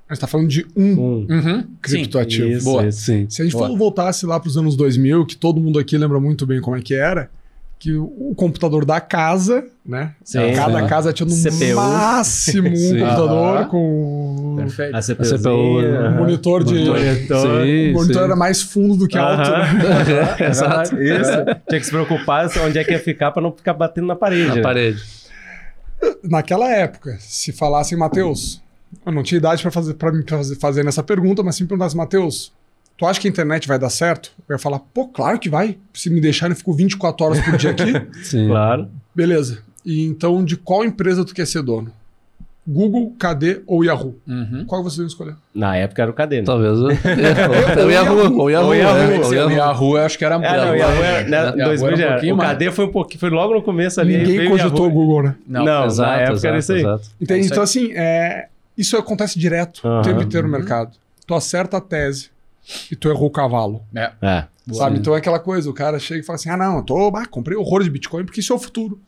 [0.09, 1.27] A gente tá falando de um Um.
[1.31, 1.65] Uhum.
[1.81, 2.49] criptoativo.
[2.49, 2.87] Isso, Boa.
[2.87, 3.01] isso.
[3.01, 3.27] Sim.
[3.31, 3.69] Se a gente Boa.
[3.69, 6.77] for voltasse lá para os anos 2000, que todo mundo aqui lembra muito bem como
[6.77, 7.31] é que era,
[7.79, 10.13] que o computador da casa, né?
[10.23, 10.87] Sim, Cada sim.
[10.87, 11.75] casa tinha no CPU.
[11.77, 12.99] máximo um Sim.
[13.01, 13.65] computador Aham.
[13.69, 14.97] com Perfeito.
[14.97, 16.75] A CPU, um monitor de.
[16.85, 17.65] monitor.
[17.67, 18.25] Sim, O monitor sim.
[18.25, 20.37] era mais fundo do que alto, né?
[20.49, 21.03] Exato.
[21.03, 21.31] Isso.
[21.69, 24.49] Tinha que se preocupar onde é que ia ficar pra não ficar batendo na parede.
[24.49, 24.63] Na né?
[24.63, 25.03] parede.
[26.23, 28.63] Naquela época, se falassem, Matheus,
[29.05, 31.69] eu não tinha idade para fazer, pra me fazer, fazer nessa pergunta, mas se me
[31.69, 32.53] perguntasse, Matheus,
[32.97, 34.33] tu acha que a internet vai dar certo?
[34.49, 35.77] Eu ia falar, pô, claro que vai.
[35.93, 37.93] Se me deixarem, eu fico 24 horas por dia aqui.
[38.25, 38.49] Sim.
[38.49, 38.89] Claro.
[39.15, 39.59] Beleza.
[39.85, 41.91] E então, de qual empresa tu quer ser dono?
[42.67, 44.17] Google, KD ou Yahoo?
[44.27, 44.65] Uhum.
[44.67, 45.35] Qual vocês vão escolher?
[45.55, 46.45] Na época era o Cadê, né?
[46.47, 46.79] Talvez.
[46.79, 46.87] o-
[47.85, 48.39] Ou Yahoo.
[48.41, 48.67] Ou Yahoo.
[48.69, 49.23] Ou é, Yahoo.
[49.23, 49.51] ou O Yahoo.
[49.53, 52.03] Yahoo, eu acho que era É, não, Yahoo era, né, Yahoo era 2000 um já
[52.05, 52.13] era.
[52.15, 52.39] pouquinho O.
[52.39, 54.17] Cadê foi um pouquinho, foi logo no começo ali.
[54.17, 54.91] Ninguém cogitou o Yahoo.
[54.93, 55.35] Google, né?
[55.47, 57.37] Não, Não, Exato, na época era exato, isso aí.
[57.37, 57.65] É isso então, aí.
[57.65, 60.01] assim, é, isso acontece direto, Aham.
[60.01, 60.59] o tempo inteiro no Uhum.
[60.61, 60.97] mercado.
[61.27, 62.31] Tu acerta a tese
[62.91, 63.83] e tu errou o cavalo.
[63.95, 64.13] É.
[64.21, 64.45] É.
[64.73, 64.95] Sabe?
[64.97, 65.01] Sim.
[65.01, 67.27] Então é aquela coisa, o cara chega e fala assim: ah, não, eu tô, ah,
[67.27, 69.01] comprei horror de Bitcoin porque isso é o futuro.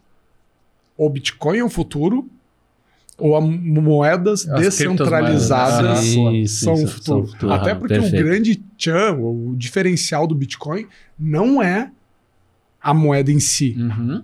[0.97, 2.29] Ou Bitcoin é o futuro,
[3.19, 7.27] ou a moedas As descentralizadas criptomoedas, Sim, sim, são o sim, futuro.
[7.27, 7.53] futuro.
[7.53, 8.23] Até porque perfeito.
[8.23, 10.87] o grande tchan, o diferencial do Bitcoin,
[11.19, 11.91] não é
[12.83, 14.23] a moeda em si, Uhum.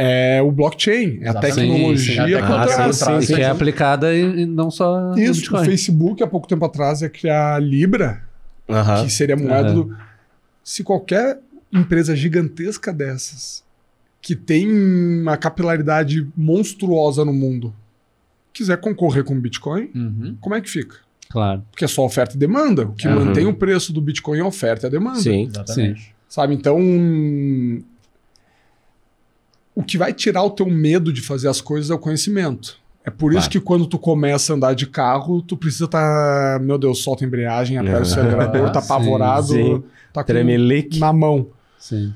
[0.00, 2.46] É o blockchain, é a tecnologia Sim, sim.
[2.46, 2.96] por Ah, trás.
[2.96, 5.64] sim, sim, E que é aplicada e, e não só no Isso, o.
[5.64, 8.22] Facebook, há pouco tempo atrás, ia criar a Libra,
[8.68, 9.04] Aham.
[9.04, 9.74] que seria a moeda Aham.
[9.74, 9.96] do.
[10.62, 11.40] Se qualquer
[11.72, 13.64] empresa gigantesca dessas,
[14.22, 17.74] que tem uma capilaridade monstruosa no mundo,
[18.52, 20.36] quiser concorrer com o Bitcoin, Uhum.
[20.40, 20.96] como é que fica?
[21.30, 21.62] Claro.
[21.70, 22.86] Porque é só oferta e demanda.
[22.86, 23.26] O que Uhum.
[23.26, 25.20] mantém o preço do Bitcoin é a oferta e a demanda.
[25.20, 25.46] Sim.
[25.48, 26.14] Exatamente.
[26.28, 26.54] Sabe?
[26.54, 26.78] Então.
[29.78, 32.76] O que vai tirar o teu medo de fazer as coisas é o conhecimento.
[33.04, 33.50] É por isso Claro.
[33.52, 36.58] que quando tu começa a andar de carro, tu precisa estar.
[36.60, 38.02] meu Deus, solta a embreagem, aperta o Uhum.
[38.02, 39.82] acelerador, tá Sim, apavorado, sim.
[40.12, 40.98] tá com Tremelique.
[40.98, 41.46] na mão.
[41.78, 42.12] Sim.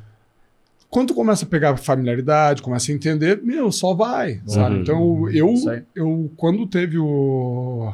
[0.91, 4.75] Quando tu começa a pegar familiaridade, começa a entender, meu, só vai, sabe?
[4.75, 4.81] Uhum.
[4.83, 5.83] Então, eu, Isso aí.
[5.95, 7.91] eu, quando teve o,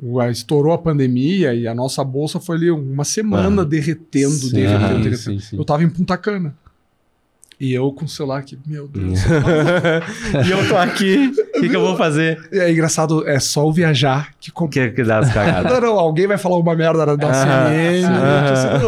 [0.00, 3.64] o- a- Estourou a pandemia e a nossa bolsa foi ali uma semana Ah.
[3.64, 5.40] derretendo, Sim, derretendo, sim, derretendo.
[5.40, 5.56] sim.
[5.58, 6.54] Eu tava em Punta Cana.
[7.60, 9.18] E eu com o celular aqui, meu Deus.
[10.46, 12.38] e eu tô aqui, o que, que eu vou fazer?
[12.52, 14.88] é engraçado, é só o viajar que O compra.
[14.88, 15.72] que, que dá as cagadas?
[15.72, 18.04] Não, não, alguém vai falar uma merda da, CNN.
[18.06, 18.78] ah.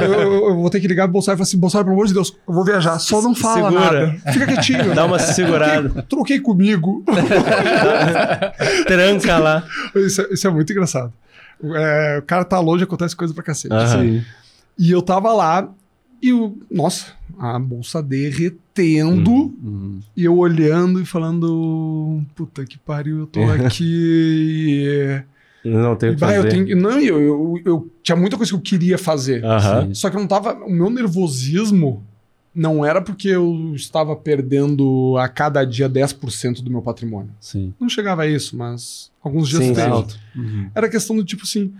[0.00, 2.06] eu, eu- eu vou ter que ligar pro Bolsonaro e falar assim: Bolsonaro, pelo amor
[2.06, 4.06] de Deus, eu vou viajar, só não fala Segura.
[4.06, 4.32] nada.
[4.32, 4.94] Fica quietinho.
[4.94, 7.04] Dá uma segurada, Troquei, troquei comigo.
[8.86, 9.64] tranca lá.
[9.96, 11.12] isso, é, isso é muito engraçado.
[11.74, 13.74] É, o cara tá longe, acontece coisa pra cacete.
[13.90, 14.22] Sim.
[14.78, 15.68] E eu tava lá
[16.20, 16.58] e o.
[16.70, 19.30] Nossa, a bolsa derretendo.
[19.30, 20.00] Uhum.
[20.16, 22.22] E eu olhando e falando.
[22.34, 25.22] Puta que pariu, eu tô aqui.
[25.64, 26.64] Não tem o e, que bah, eu fazer.
[26.64, 29.42] tenho, não, eu, eu, eu tinha muita coisa que eu queria fazer.
[29.42, 29.94] Sim.
[29.94, 30.54] Só que eu não tava.
[30.64, 32.04] O meu nervosismo
[32.54, 37.30] não era porque eu estava perdendo a cada dia 10% do meu patrimônio.
[37.40, 37.72] Sim.
[37.78, 39.92] Não chegava a isso, mas alguns dias Sim, teve.
[40.36, 40.70] Uhum.
[40.74, 41.72] Era questão do tipo assim.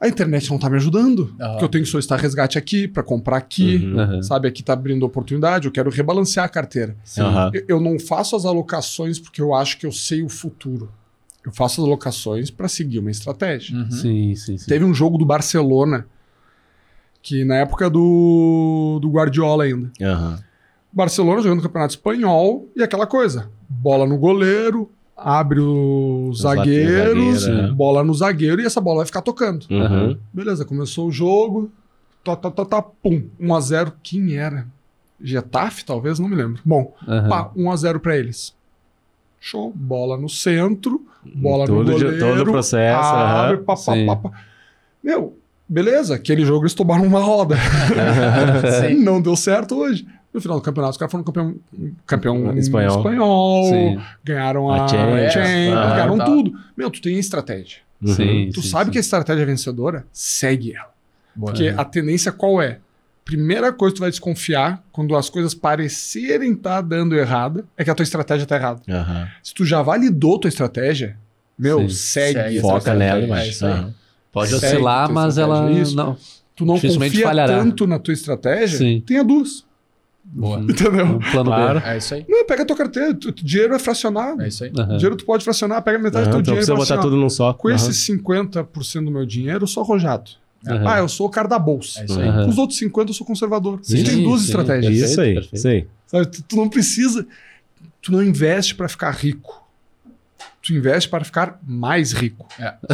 [0.00, 1.34] A internet não tá me ajudando.
[1.40, 1.50] Aham.
[1.52, 3.76] Porque eu tenho que solicitar resgate aqui para comprar aqui.
[3.76, 4.22] Uhum.
[4.22, 6.96] Sabe, aqui tá abrindo oportunidade, eu quero rebalancear a carteira.
[7.18, 7.50] Aham.
[7.54, 10.90] Eu, eu não faço as alocações porque eu acho que eu sei o futuro.
[11.44, 13.76] Eu faço as alocações para seguir uma estratégia.
[13.76, 13.90] Uhum.
[13.90, 14.66] Sim, sim, sim.
[14.66, 16.06] Teve um jogo do Barcelona,
[17.22, 19.90] que na época do, do Guardiola ainda.
[20.92, 23.50] Barcelona jogando no Campeonato Espanhol e aquela coisa.
[23.68, 27.72] Bola no goleiro, abre os Os zagueiros, zagueiro, é.
[27.72, 29.66] bola no zagueiro e essa bola vai ficar tocando.
[29.70, 30.16] Uhum.
[30.32, 31.70] Beleza, começou o jogo.
[32.24, 33.24] Tá, tá, tá, tá, pum.
[33.40, 33.92] 1x0.
[34.02, 34.66] Quem era?
[35.22, 36.18] Getafe, talvez?
[36.18, 36.60] Não me lembro.
[36.64, 37.28] Bom, Aham.
[37.28, 38.54] pá, 1x0 pra eles.
[39.40, 39.72] Show.
[39.74, 42.26] Bola no centro, bola Todo no de- goleiro.
[42.26, 43.64] todo o processo, Abre, aham.
[43.64, 44.30] pá, pá, pá, pá.
[45.02, 45.38] Meu,
[45.68, 46.16] beleza.
[46.16, 47.54] Aquele jogo eles tomaram uma roda.
[48.88, 48.96] Sim.
[49.04, 50.04] Não deu certo hoje.
[50.36, 51.54] No final do campeonato, os caras foram campeão,
[52.06, 52.96] campeão Espanhol.
[52.98, 53.98] espanhol, Sim.
[54.22, 56.24] ganharam a, A Champions, Champions, ah, ganharam tá.
[56.26, 56.52] tudo.
[56.76, 57.78] Meu, tu tem estratégia.
[58.02, 58.14] Uhum.
[58.14, 58.90] Sim, Tu sim, sabe sim.
[58.90, 60.04] que a estratégia é vencedora?
[60.12, 60.90] Segue ela.
[61.34, 61.52] Boa.
[61.52, 62.80] Porque a tendência qual é?
[63.24, 67.90] Primeira coisa que tu vai desconfiar quando as coisas parecerem estar dando errada é que
[67.90, 68.82] a tua estratégia está errada.
[69.42, 71.16] Se tu já validou tua estratégia,
[71.58, 71.88] meu, Sim.
[71.88, 72.38] segue.
[72.40, 72.60] Segue.
[72.60, 73.62] Foca nela, É mas.
[73.62, 73.94] Aham.
[74.30, 75.96] Pode Segue oscilar, mas ela isso.
[75.96, 76.14] não.
[76.54, 77.56] Tu não confia falhará.
[77.58, 79.64] tanto na tua estratégia, tenha duas.
[80.28, 80.58] Boa.
[80.60, 81.06] Entendeu?
[81.06, 81.80] Um plano Claro.
[81.80, 81.86] B.
[81.88, 82.24] É isso aí.
[82.28, 84.42] Não, pega tua carteira, tu, tu- dinheiro é fracionado.
[84.42, 84.72] É isso aí.
[84.76, 84.96] Aham.
[84.96, 86.66] Dinheiro tu pode fracionar, pega metade Aham, do teu Então dinheiro.
[86.66, 87.52] precisa botar assim, tudo num só.
[87.54, 87.76] Com Aham.
[87.76, 90.30] esses 50% do meu dinheiro, eu sou arrojado.
[90.66, 90.84] Aham.
[90.86, 92.00] Ah, eu sou o cara da bolsa.
[92.00, 92.28] É isso aí.
[92.48, 93.78] Os outros 50 eu sou conservador.
[93.82, 94.84] Você Sim, tem duas sim, estratégias.
[94.92, 95.54] perfeito, Isso aí, perfeito.
[95.56, 95.86] isso aí.
[96.06, 96.26] Sabe?
[96.26, 97.26] Tu, tu não precisa.
[98.02, 99.64] Tu não investe para ficar rico.
[100.66, 102.48] Tu investe para ficar mais rico.
[102.58, 102.74] É.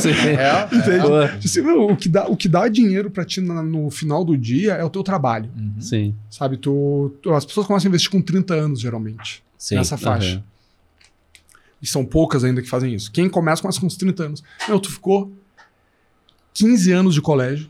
[0.00, 1.06] É, Entende?
[1.12, 1.24] é.
[1.44, 4.74] Assim, o, que dá, o que dá dinheiro para ti na- no final do dia
[4.74, 5.50] é o teu trabalho.
[5.56, 5.80] Uhum.
[5.80, 6.14] Sim.
[6.30, 6.56] Sabe?
[6.56, 9.42] Tu, tu- as pessoas começam a investir com 30 anos, geralmente.
[9.58, 9.74] Sim.
[9.76, 10.34] Nessa faixa.
[10.36, 10.42] Aham.
[11.82, 13.10] E são poucas ainda que fazem isso.
[13.10, 14.42] Quem começa, começa com uns 30 anos.
[14.68, 15.32] Meu, tu ficou
[16.54, 17.68] 15 anos de colégio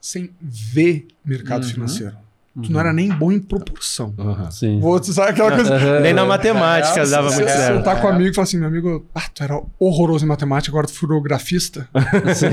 [0.00, 1.70] sem ver mercado Uhum.
[1.70, 2.16] financeiro.
[2.62, 4.12] Tu não era nem bom em proporção.
[4.18, 4.50] Aham.
[4.50, 4.78] Sim.
[4.78, 6.00] Vou te sabe aquela coisa.
[6.00, 7.76] Nem na matemática É, dava muito Você certo.
[7.78, 8.12] sentar com um É.
[8.14, 11.22] amigo e falar assim, meu amigo, ah, tu era horroroso em matemática, agora tu virou
[11.22, 11.88] grafista.
[12.34, 12.48] Sim,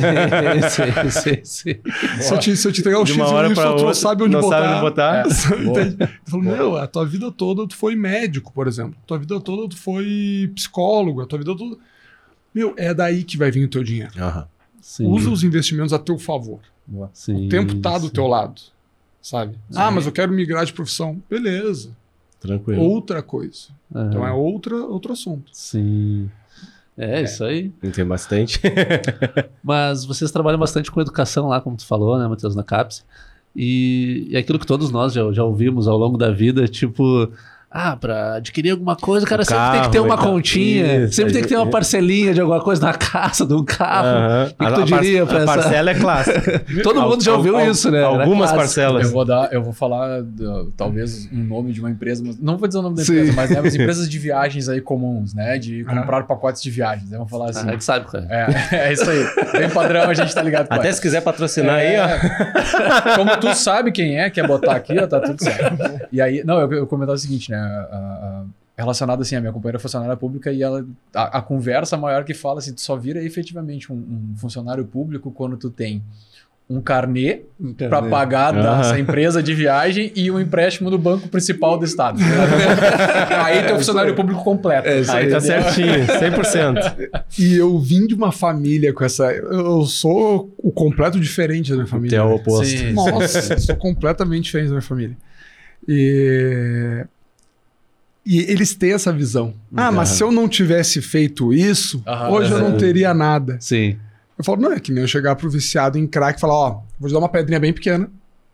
[0.69, 1.75] sim, sim, sim.
[2.21, 3.53] Se eu, te, se eu te entregar o De X e uma o hora Y,
[3.55, 3.85] pra tu outra.
[3.87, 4.61] não sabe onde não botar.
[4.61, 5.15] sabe onde botar.
[5.17, 6.07] É.
[6.23, 8.95] Tu fala, meu, a tua vida toda tu foi médico, por exemplo.
[9.05, 11.21] Tua vida toda tu foi psicólogo.
[11.21, 11.75] A tua vida toda...
[12.55, 14.11] Meu, é daí que vai vir o teu dinheiro.
[15.01, 16.59] Usa os investimentos a teu favor.
[17.13, 18.61] Sim, O tempo tá do teu lado.
[19.21, 19.57] Sabe?
[19.75, 21.21] Ah, mas eu quero migrar de profissão.
[21.29, 21.91] Beleza.
[22.39, 22.81] Tranquilo.
[22.81, 23.67] Outra coisa.
[23.93, 24.07] Aham.
[24.09, 25.49] Então é outra, outro assunto.
[25.51, 26.29] Sim.
[26.97, 27.69] É, isso aí.
[27.93, 28.59] Tem bastante.
[29.63, 33.05] Mas vocês trabalham bastante com educação lá, como tu falou, né, Matheus, na CAPS.
[33.55, 37.31] E, e aquilo que todos nós já, já ouvimos ao longo da vida, tipo,
[37.71, 41.05] ah, pra adquirir alguma coisa, o cara Um sempre tem que carro ter uma continha,
[41.05, 41.71] Isso, sempre tem que ter uma é.
[41.71, 44.07] parcelinha de alguma coisa na casa de um carro.
[44.07, 44.43] Aham.
[44.45, 45.53] O que, que tu diria pra a essa...
[45.53, 46.65] parcela é clássica.
[46.81, 48.03] Todo mundo já ouviu isso, né?
[48.03, 49.05] Algumas parcelas.
[49.05, 50.23] Eu vou dar, eu vou falar
[50.75, 53.13] talvez um nome de uma empresa, mas não vou dizer o nome da Sim.
[53.13, 55.59] empresa, mas né, as empresas de viagens aí comuns, né?
[55.59, 55.95] De Ah.
[55.99, 57.17] comprar pacotes de viagens, né?
[57.17, 57.67] Vamos falar assim.
[57.67, 58.25] Ah, a gente sabe, cara.
[58.31, 59.25] É, é isso aí.
[59.51, 62.05] Bem padrão, a gente tá ligado com Até se quiser patrocinar aí, ó.
[62.05, 63.15] É.
[63.15, 65.77] Como tu sabe quem é, quer botar aqui, ó, tá tudo certo.
[66.11, 67.58] E aí, não, eu, eu comentar o seguinte, né?
[67.59, 68.45] A- a-
[68.77, 72.33] relacionado assim, a minha companheira é funcionária pública e ela, a, a conversa maior que
[72.33, 76.01] fala assim, tu só vira efetivamente um, um funcionário público quando tu tem
[76.69, 77.41] um carnê
[77.89, 78.77] para pagar Aham.
[78.77, 82.19] dessa empresa de viagem e um empréstimo do banco principal do estado.
[83.43, 84.87] aí tu é funcionário público completo.
[84.87, 87.09] É Aí tá certinho, 100%.
[87.39, 89.31] E eu vim de uma família com essa.
[89.33, 92.17] Eu sou o completo diferente da minha família.
[92.17, 92.35] é o né?
[92.35, 92.67] oposto.
[92.67, 92.93] Sim.
[92.93, 95.17] Nossa, sou completamente diferente da minha família.
[95.87, 97.03] E.
[98.31, 99.55] E eles têm essa visão.
[99.75, 103.57] Ah, mas se eu não tivesse feito isso, hoje eu não teria nada.
[103.59, 103.97] Sim.
[104.37, 106.81] Eu falo, não, é que nem eu chegar pro viciado em crack e falar, ó,
[106.99, 108.07] vou te dar uma pedrinha bem pequena.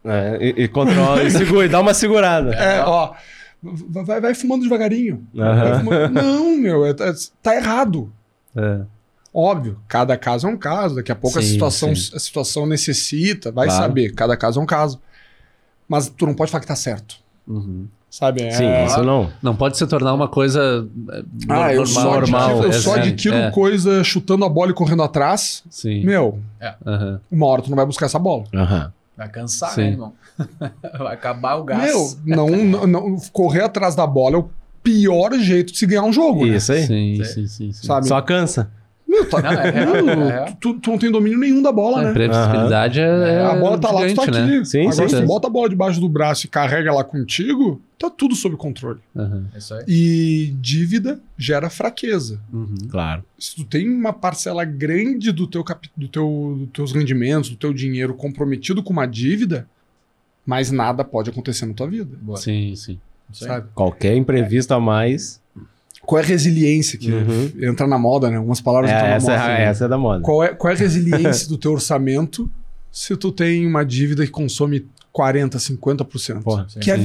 [0.06, 2.54] É, e, e controla, e segura, e dá uma segurada.
[2.56, 3.14] É, ó,
[3.62, 5.28] vai, vai fumando devagarinho.
[5.34, 7.14] Vai fumando- Não, meu, é- é-
[7.44, 8.10] tá errado.
[8.56, 8.82] É.
[9.34, 10.96] Óbvio, cada caso é um caso.
[10.96, 12.12] Daqui a pouco a, Sim, situação, sim.
[12.16, 13.84] a situação necessita, vai Claro.
[13.84, 14.14] saber.
[14.14, 15.02] Cada caso é um caso.
[15.90, 17.18] Mas tu não pode falar que tá certo.
[17.46, 17.88] Uhum.
[18.18, 18.44] Sabe?
[18.44, 19.30] É- Sim, isso não.
[19.44, 21.86] Não pode se tornar uma coisa é, Ah, eu normal.
[21.86, 23.52] só normal, adquiro, eu é, só sim, adquiro é.
[23.52, 25.62] coisa chutando a bola e correndo atrás.
[25.70, 26.02] Sim.
[26.06, 26.40] Meu,
[26.88, 27.20] Aham.
[27.30, 28.46] uma hora tu não vai buscar essa bola.
[29.18, 29.82] Vai cansar, Sim.
[29.82, 30.14] né, irmão?
[30.98, 32.18] Vai acabar o gás.
[32.24, 34.50] Meu, não, não, não- correr atrás da bola é o
[34.82, 36.46] pior jeito de se ganhar um jogo.
[36.46, 36.56] né?
[36.56, 36.84] Isso aí.
[36.88, 37.24] Sim, Sim.
[37.26, 37.86] sim, sim, sim.
[37.88, 38.08] Sabe?
[38.08, 38.72] Só cansa.
[39.16, 42.14] Meu, tá- Não, é é tu, tu não tem domínio nenhum da bola, É, né?
[42.14, 44.58] previsibilidade é, é a bola tá lá, tu tá gigante, aqui.
[44.60, 44.66] né?
[44.66, 47.82] Sim, Agora, sim, se tu bota a bola debaixo do braço e carrega ela contigo,
[47.98, 49.00] tá tudo sob controle.
[49.16, 49.22] É
[49.76, 49.84] aí.
[49.88, 52.40] E dívida gera fraqueza.
[52.52, 52.76] Uhum.
[52.90, 53.24] Claro.
[53.40, 57.56] Se tu tem uma parcela grande do teu, capi- do teu, dos teus rendimentos, do
[57.56, 59.68] teu dinheiro comprometido com uma dívida,
[60.46, 62.18] mais nada pode acontecer na tua vida.
[62.22, 62.38] Boa.
[62.38, 63.00] Sim, sim.
[63.34, 63.68] Sabe?
[63.74, 65.42] Qualquer imprevisto a mais.
[66.06, 67.52] Qual é a resiliência que Uhum.
[67.62, 68.38] entra na moda, né?
[68.38, 69.52] Algumas palavras entram É, na essa, moda.
[69.52, 70.22] é, essa é da moda.
[70.22, 72.50] Qual é, qual é a resiliência do teu orçamento
[72.92, 76.44] se tu tem uma dívida que consome 40, 50%?
[76.44, 76.98] Porra, que é-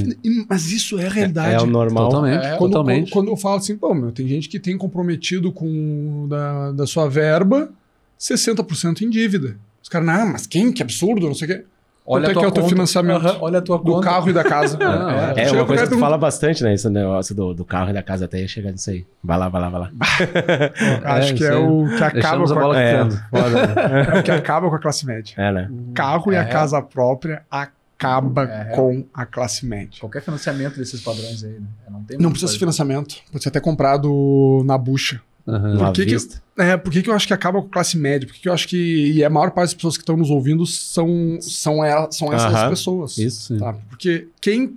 [0.49, 1.65] mas isso é a É, realidade.
[1.65, 2.09] o normal.
[2.09, 3.11] Totalmente, É, Quando, totalmente.
[3.11, 6.87] quando, quando eu falo assim, pô, meu, tem gente que tem comprometido com da, da
[6.87, 7.71] sua verba
[8.19, 9.57] 60% em dívida.
[9.83, 10.73] Os caras, não, mas quem?
[10.73, 11.65] Que absurdo, não sei o quê.
[12.13, 12.75] Olha Quanto é a tua que é o teu conta.
[12.75, 14.05] financiamento Aham, olha a tua Do conta.
[14.07, 14.79] carro e da casa.
[14.83, 16.75] Ah, É, Chega uma pro coisa que tu fala bastante, né?
[16.75, 19.07] Esse negócio do, do carro e da casa até ia chegar nisso aí.
[19.23, 19.91] Vai lá, vai lá, vai lá.
[21.05, 23.11] Acho É, que isso é o que acaba, a com bola a, É, né?
[24.17, 25.35] é o que acaba com a classe média.
[25.37, 25.69] É, né?
[25.71, 26.45] O carro e a É.
[26.47, 28.65] casa própria acaba É.
[28.75, 30.01] com a classe média.
[30.01, 31.67] Qualquer financiamento desses padrões aí, né?
[31.91, 33.17] Não, tem Não precisa de financiamento.
[33.31, 35.21] Pode ser até comprado na bucha.
[35.59, 36.17] Uma Por que que-.
[36.59, 38.27] É, por que, que eu acho que acaba com a classe média?
[38.27, 39.13] Por que, que eu acho que.
[39.13, 42.53] E a maior parte das pessoas que estão nos ouvindo são, são, ela- são essas
[42.55, 42.71] Aham.
[42.71, 43.19] pessoas.
[43.19, 43.55] Isso.
[43.55, 43.59] Sim.
[43.59, 43.73] Tá?
[43.89, 44.77] Porque quem,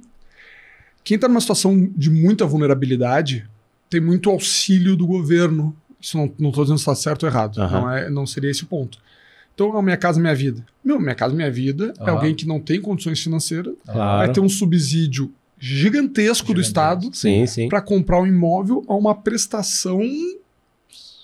[1.04, 3.46] quem tá numa situação de muita vulnerabilidade
[3.90, 5.76] tem muito auxílio do governo.
[6.00, 7.58] Isso não, não tô dizendo se tá certo ou errado.
[7.62, 7.82] Aham.
[7.82, 8.98] Não, é, não seria esse o ponto.
[9.54, 10.66] Então, a Minha Casa Minha Vida.
[10.84, 12.12] Meu, Minha Casa Minha Vida é Aham.
[12.12, 14.34] alguém que não tem condições financeiras, vai Claro.
[14.34, 16.68] ter um subsídio gigantesco do Gigantesco.
[16.68, 17.70] Estado Sim, sim.
[17.70, 20.02] para comprar um imóvel a uma prestação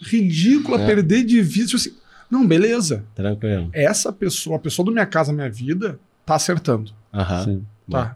[0.02, 0.86] ridícula, É.
[0.86, 1.76] perder de vista.
[1.78, 1.96] Assim,
[2.30, 3.04] não, beleza.
[3.16, 3.70] Tranquilo.
[3.74, 6.92] Essa pessoa, a pessoa do Minha Casa Minha Vida, tá acertando.
[7.14, 7.44] Aham.
[7.44, 7.66] Sim.
[7.90, 8.16] Tá.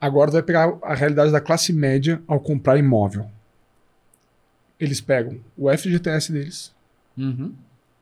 [0.00, 3.28] Agora tu vai pegar a realidade da classe média ao comprar imóvel.
[4.78, 6.72] Eles pegam o FGTS deles,
[7.16, 7.52] Uhum.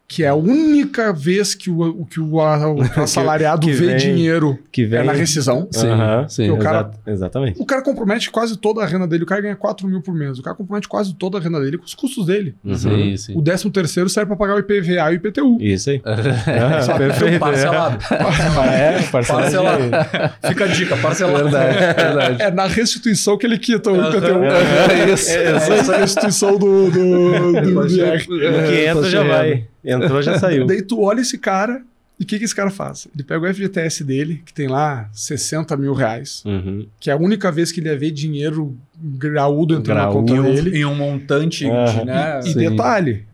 [0.08, 3.86] Que é a única vez que o, o- que o, a- o assalariado que vê
[3.88, 5.00] vem- dinheiro Que vem.
[5.00, 5.66] é na rescisão.
[5.70, 5.88] Sim,
[6.28, 6.50] sim.
[6.50, 7.60] O cara- Exa- Exatamente.
[7.60, 9.24] O cara compromete quase toda a renda dele.
[9.24, 10.38] O cara ganha 4 mil por mês.
[10.38, 12.54] O cara compromete quase toda a renda dele com os custos dele.
[12.64, 12.76] Uhum.
[12.76, 13.32] Sim, sim.
[13.36, 15.58] O 13 terceiro serve para pagar o IPVA e o IPTU.
[15.60, 16.00] Isso aí.
[16.04, 17.40] É, Ah, perfeito.
[17.40, 17.98] Parcelado.
[18.70, 19.42] É, parcelado.
[19.42, 20.36] Parcelado.
[20.46, 21.48] Fica a dica, parcelado.
[21.50, 22.42] Verdade, verdade.
[22.42, 23.96] É na restituição que ele quita o.
[23.96, 24.44] IPTU.
[24.44, 25.30] É isso.
[25.30, 28.24] É essa restituição do, do, do IR.
[28.28, 29.64] O que entra já vai.
[29.86, 30.66] Entrou, já saiu.
[30.66, 31.82] Daí tu olha esse cara
[32.18, 33.06] e o que, que esse cara faz?
[33.14, 36.86] Ele pega o FGTS dele, que tem lá 60 mil reais, Uhum.
[36.98, 40.18] que é a única vez que ele ia ver dinheiro graúdo entrando na Graúdo.
[40.20, 40.78] conta Em um, dele.
[40.78, 42.04] em um montante, Aham.
[42.04, 42.40] né?
[42.40, 42.58] E Sim.
[42.58, 43.26] detalhe,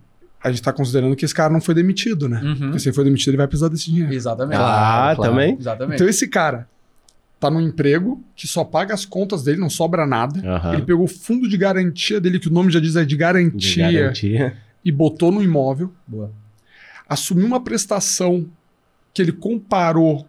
[0.43, 2.41] a gente tá considerando que esse cara não foi demitido, né?
[2.43, 2.57] Uhum.
[2.57, 4.13] Porque se ele foi demitido, ele vai precisar desse dinheiro.
[4.13, 4.59] Exatamente.
[4.61, 5.31] Ah, claro.
[5.31, 5.57] também?
[5.59, 5.95] Exatamente.
[5.95, 6.67] Então esse cara
[7.39, 10.41] tá num emprego que só paga as contas dele, não sobra nada.
[10.45, 10.73] Aham.
[10.75, 13.17] Ele pegou o fundo de garantia dele, que o nome já diz é de De
[13.17, 14.55] garantia, garantia.
[14.85, 15.93] e botou no imóvel.
[16.07, 16.31] Boa.
[17.13, 18.47] Assumiu uma prestação
[19.15, 20.27] que ele comparou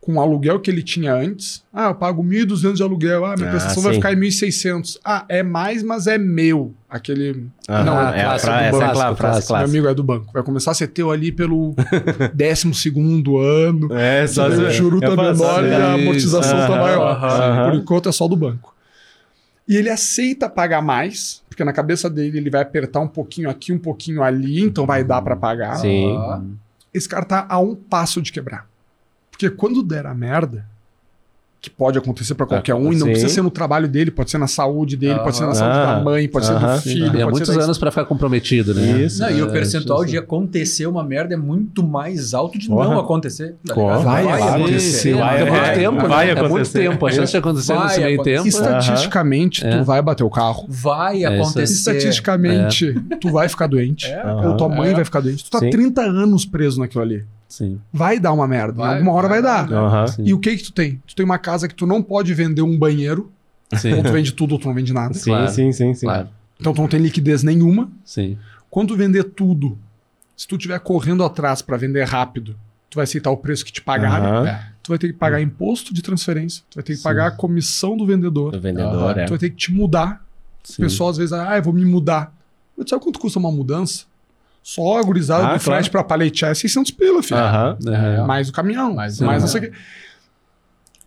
[0.00, 1.62] com o aluguel que ele tinha antes.
[1.72, 3.24] Ah, eu pago 1.200 de aluguel.
[3.24, 3.98] Ah, minha Ah, prestação vai sim.
[4.00, 4.98] ficar em 1.600.
[5.04, 6.74] Ah, é mais, mas é meu.
[6.90, 7.46] Aquele...
[7.68, 7.84] Aham.
[7.84, 9.52] Não, é, a clássico fra- do essa é a clássico, cla- frase clássico.
[9.54, 10.32] Meu amigo é do banco.
[10.34, 11.72] Vai começar a ser teu ali pelo
[12.36, 13.92] 12º ano.
[13.94, 17.70] É, só o juro tá menor e a amortização tá maior.
[17.70, 18.74] Por enquanto é só do banco.
[19.72, 23.72] E ele aceita pagar mais, porque na cabeça dele ele vai apertar um pouquinho aqui,
[23.72, 25.76] um pouquinho ali, então vai dar pra pagar.
[25.76, 26.14] Sim.
[26.92, 28.68] Esse cara tá a um passo de quebrar.
[29.30, 30.66] Porque quando der a merda,
[31.62, 33.12] que pode acontecer pra qualquer um, e não Sim.
[33.12, 35.96] precisa ser no trabalho dele, pode ser na saúde dele, pode ser na saúde da
[35.98, 38.04] Ah, mãe, pode ser do filho, E há pode muitos ser da anos pra ficar
[38.04, 39.02] comprometido, né?
[39.02, 39.20] Isso.
[39.22, 40.10] Não, e o É, percentual isso.
[40.10, 42.88] de acontecer uma merda é muito mais alto de Porra.
[42.88, 43.54] não acontecer.
[43.64, 43.74] Tá?
[43.76, 45.14] Vai Vai acontecer.
[45.14, 46.32] Vai, é muito tempo, vai né?
[46.32, 46.78] É muito acontecer.
[46.90, 47.06] tempo.
[47.06, 48.36] A chance de acontecer Vai nesse meio acontecer.
[48.36, 48.48] tempo.
[48.48, 49.78] Estatisticamente, É.
[49.78, 50.66] tu vai bater o carro.
[50.68, 51.62] Vai É, acontecer.
[51.72, 54.06] Estatisticamente, tu vai ficar doente.
[54.10, 54.22] É.
[54.46, 54.94] Ou tua mãe É.
[54.94, 55.44] vai ficar doente.
[55.44, 55.70] Tu tá Sim.
[55.70, 57.24] 30 anos preso naquilo ali.
[57.52, 57.78] Sim.
[57.92, 58.72] Vai dar uma merda.
[58.72, 59.68] Vai, alguma hora vai, vai dar.
[59.68, 60.08] dar.
[60.08, 60.22] Sim.
[60.24, 61.02] E o que que tu tem?
[61.06, 63.30] Tu tem uma casa que tu não pode vender um banheiro.
[63.76, 63.92] Sim.
[63.92, 65.12] Ou tu vende tudo ou tu não vende nada.
[65.12, 65.48] Sim, Claro.
[65.50, 66.06] sim, sim, sim.
[66.06, 66.28] Claro.
[66.58, 67.90] Então tu não tem liquidez nenhuma.
[68.06, 68.38] Sim.
[68.70, 69.76] Quando tu vender tudo,
[70.34, 72.56] se tu estiver correndo atrás pra vender rápido,
[72.88, 74.26] tu vai aceitar o preço que te pagarem.
[74.28, 74.46] Aham.
[74.48, 74.72] É.
[74.82, 76.64] Tu vai ter que pagar imposto de transferência.
[76.70, 77.04] Tu vai ter que Sim.
[77.04, 78.52] pagar a comissão do vendedor.
[78.52, 79.20] Do vendedor, Aham.
[79.20, 79.24] é.
[79.26, 80.24] Tu vai ter que te mudar.
[80.64, 80.82] O Sim.
[80.82, 82.34] pessoal às vezes, ah, eu vou me mudar.
[82.76, 84.04] Mas tu sabe quanto custa uma mudança?
[84.62, 87.40] Só a gurizada Ah, do frete pra paletear é 600 pila, filho.
[87.40, 87.76] Aham.
[87.86, 88.20] É.
[88.22, 88.94] Mais o caminhão.
[88.94, 89.72] Mais Mais, o não sei o quê.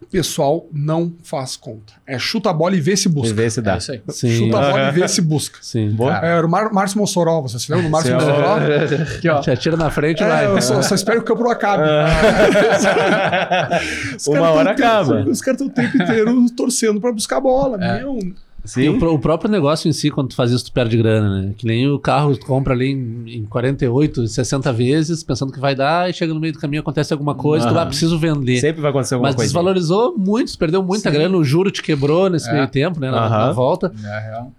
[0.01, 1.93] O pessoal não faz conta.
[2.05, 3.33] É chuta a bola e vê se E busca.
[3.33, 3.77] ver se É dá.
[3.77, 4.01] isso aí.
[4.09, 4.29] Sim.
[4.37, 4.89] Chuta a bola Aham.
[4.89, 5.57] e vê se busca.
[5.61, 5.89] Sim.
[5.91, 6.19] Boa.
[6.23, 8.57] É, era o Mar Márcio Mossoró, você se lembra do Márcio Sim, Mossoró?
[8.59, 9.01] É.
[9.15, 9.39] Aqui, ó.
[9.39, 10.47] Te atira na frente e É, vai.
[10.47, 11.83] eu só, só espero que o campo acabe.
[14.27, 15.23] Uma hora tempo- acaba.
[15.29, 17.77] Os caras estão o tempo inteiro torcendo pra buscar bola.
[17.83, 17.99] É.
[17.99, 18.35] Meu, E
[18.65, 18.89] Sim.
[18.89, 21.53] o, o próprio negócio em si, quando tu faz isso, tu perde grana, né?
[21.57, 25.75] Que nem o carro, tu compra ali em, em 48, 60 vezes, pensando que vai
[25.75, 27.75] dar, e chega no meio do caminho, acontece alguma coisa, tu Aham.
[27.75, 28.59] vai, preciso vender.
[28.59, 29.47] Sempre vai acontecer alguma Mas coisa.
[29.47, 31.17] desvalorizou muito, tu perdeu muita Sim.
[31.17, 32.53] grana, o juro te quebrou nesse É.
[32.53, 33.11] meio tempo, né?
[33.11, 33.37] Na, Aham.
[33.47, 33.93] na volta.
[34.03, 34.51] É real.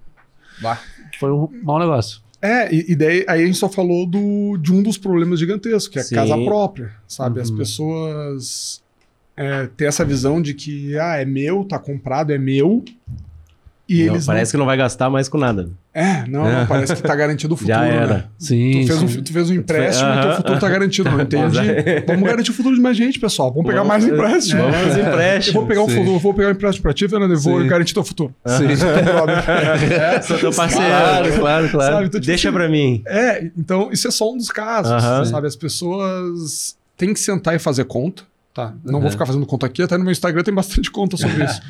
[0.61, 0.79] Vai.
[1.19, 2.21] Foi um mau negócio.
[2.41, 5.89] É, e, e daí aí a gente só falou do, de um dos problemas gigantescos,
[5.89, 6.15] que é Sim.
[6.15, 7.41] casa própria, sabe?
[7.41, 7.57] As Uhum.
[7.57, 8.83] pessoas
[9.37, 12.85] é, ter essa visão de que, ah, é meu, tá comprado, é meu,
[13.89, 15.63] E Não, eles parece que não vai gastar mais com nada.
[15.63, 15.71] não...
[15.95, 17.79] É, não, não, parece que tá garantido o futuro.
[17.79, 18.07] Já era.
[18.15, 18.25] Né?
[18.37, 18.81] Sim.
[18.81, 19.23] Tu fez, um, sim.
[19.23, 20.37] tu fez um empréstimo e teu Aham.
[20.39, 21.57] futuro tá garantido, não entende?
[22.05, 23.53] Vamos garantir o futuro de mais gente, pessoal.
[23.53, 24.61] Vamos pegar mais empréstimo.
[24.63, 25.55] Vamos nos Eu empréstimos.
[25.55, 27.69] vou pegar um futuro, vou pegar um empréstimo pra ti, Fernando, e vou Sim.
[27.69, 28.35] garantir teu futuro.
[28.45, 28.65] Sim.
[29.93, 30.85] É, sou teu parceiro.
[30.87, 31.93] Claro, claro, claro.
[31.95, 32.07] Sabe?
[32.07, 33.03] Então, tipo Deixa assim, pra mim.
[33.07, 35.25] É, então isso é só um dos casos, Aham.
[35.27, 35.47] sabe?
[35.47, 38.75] As pessoas têm que sentar e fazer conta, tá?
[38.85, 41.61] Não vou ficar fazendo conta aqui, até no meu Instagram tem bastante conta sobre isso.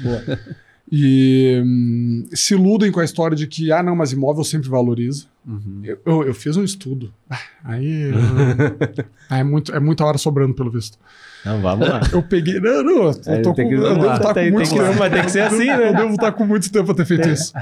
[0.91, 5.24] E hum, se iludem com a história de que, ah, não, mas imóvel sempre valoriza.
[5.47, 5.80] Uhum.
[5.82, 7.12] Eu, eu, eu fiz um estudo.
[7.28, 8.14] Ah, Aí hum,
[9.28, 10.97] ah, é, muito, é muita hora sobrando, pelo visto.
[11.45, 12.01] Não, vamos lá.
[12.12, 12.61] Eu peguei.
[12.61, 14.16] Não, não, eu, É, tô com, que- eu devo lá.
[14.16, 14.99] estar Tem- com muito tem que- tempo.
[14.99, 15.89] vai ter que ser assim, né?
[15.89, 17.53] Eu devo estar com muito tempo pra ter feito isso.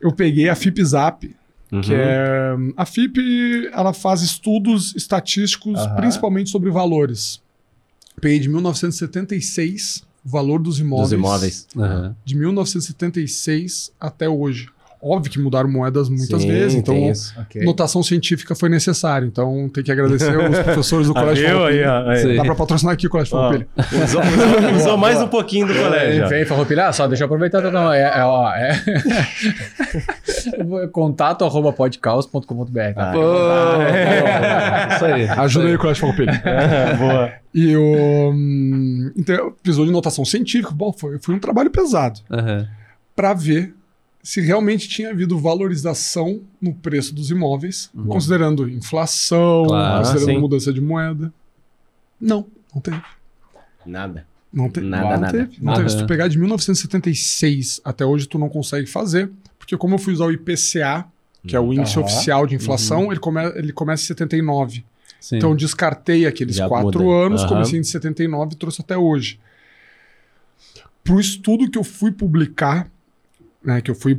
[0.00, 1.34] Eu peguei a FIPZAP,
[1.82, 1.98] que Uhum.
[1.98, 5.96] é a FIP, ela faz estudos estatísticos, Aham.
[5.96, 7.40] principalmente sobre valores.
[8.20, 11.66] Peguei de 1976 o valor dos imóveis, Dos imóveis.
[11.76, 12.16] Aham.
[12.24, 14.68] de 1976 até hoje.
[15.08, 17.34] Óbvio que mudaram moedas muitas Sim, vezes, então tem isso.
[17.38, 17.62] Ok.
[17.62, 19.24] notação científica foi necessária.
[19.26, 22.36] Então tem que agradecer os professores do Ah, Colégio Farroupilha.
[22.36, 23.68] Dá pra patrocinar aqui o Colégio Farroupilha.
[24.04, 26.24] Usou, usou- usou mais um pouquinho do colégio.
[26.24, 26.28] ó.
[26.28, 26.86] Vem, Farroupilha.
[26.88, 27.60] Ah, só deixa eu aproveitar.
[27.70, 28.82] Não, é, é, ó, é...
[30.92, 32.94] Contato arroba podcaus.com.br.
[32.94, 33.10] Tá?
[33.10, 35.28] Ah, Pô, Isso aí.
[35.28, 36.42] Ajuda aí o Colégio Farroupilha.
[36.98, 37.32] Boa.
[37.54, 38.30] E o.
[38.32, 40.72] hum, Então, precisou de notação científica.
[40.74, 42.66] Bom, foi, foi um trabalho pesado Aham.
[43.14, 43.74] para ver
[44.26, 50.40] se realmente tinha havido valorização no preço dos imóveis, considerando inflação, Claro, considerando sim.
[50.40, 51.32] mudança de moeda.
[52.20, 53.00] Não, não teve.
[53.86, 54.26] Nada.
[54.52, 55.32] Não, te, Nada, não nada.
[55.32, 55.58] teve.
[55.62, 55.90] Não teve.
[55.90, 60.12] Se tu pegar de 1976 até hoje, tu não consegue fazer, porque como eu fui
[60.12, 61.06] usar o IPCA,
[61.46, 62.06] que é o índice Aham.
[62.06, 64.84] oficial de inflação, ele, come, ele começa em 79.
[65.20, 65.36] Sim.
[65.36, 67.26] Então descartei aqueles Já quatro muda.
[67.26, 67.48] anos, Aham.
[67.48, 69.38] comecei em 79 e trouxe até hoje.
[71.04, 72.90] Pro estudo que eu fui publicar,
[73.66, 74.18] né, que eu fui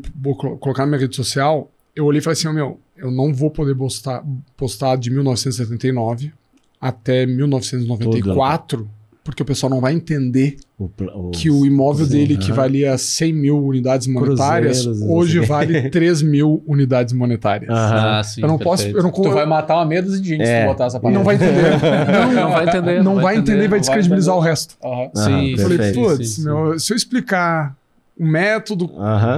[0.60, 3.50] colocar na minha rede social, eu olhei e falei assim, ó, meu, eu não vou
[3.50, 4.24] poder postar,
[4.56, 6.32] postar de 1979
[6.80, 8.88] até 1994,
[9.24, 12.98] porque o pessoal não vai entender O, o- que o imóvel Sim, dele, que valia
[12.98, 17.70] 100 mil unidades monetárias, Cruzeiros, hoje vale 3 mil unidades monetárias.
[17.74, 18.42] Ah, sim.
[18.42, 19.00] eu não posso, perfeito.
[19.00, 20.64] eu não, Tu vai matar uma meia dúzia de gente se É.
[20.64, 21.18] tu botar essa parada.
[21.20, 21.72] não vai entender.
[22.12, 23.04] Não, não vai entender.
[23.04, 24.78] não vai entender e vai vai descredibilizar o resto.
[25.16, 26.44] Sim, Eu falei, putz, sim, sim.
[26.46, 27.76] meu, se eu explicar
[28.20, 28.90] o método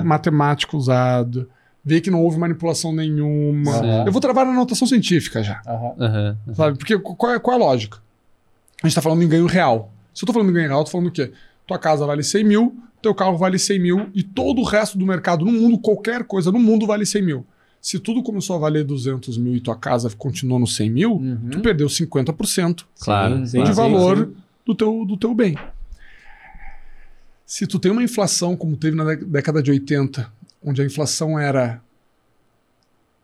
[0.04, 1.50] matemático usado,
[1.84, 4.04] ver que não houve manipulação nenhuma, Sim.
[4.06, 5.62] eu vou travar na anotação científica já,
[6.54, 6.78] sabe?
[6.78, 7.98] Porque qual é, qual é a lógica?
[8.84, 9.92] A gente tá falando em ganho real.
[10.14, 11.32] Se eu tô falando em ganho real, eu tô falando o quê?
[11.68, 15.06] Tua casa vale 100 mil, teu carro vale 100 mil e todo o resto do
[15.06, 17.46] mercado no mundo, qualquer coisa no mundo vale 100 mil.
[17.82, 21.50] Se tudo começou a valer 200 mil e tua casa continuou no 100 mil, Uhum.
[21.52, 23.46] tu perdeu 50% Claro.
[23.46, 24.34] Sim, de sim, valor sim.
[24.66, 25.58] Do, teu, do teu bem.
[27.52, 30.32] Se tu tem uma inflação como teve na dé- década de 80,
[30.64, 31.82] onde a inflação era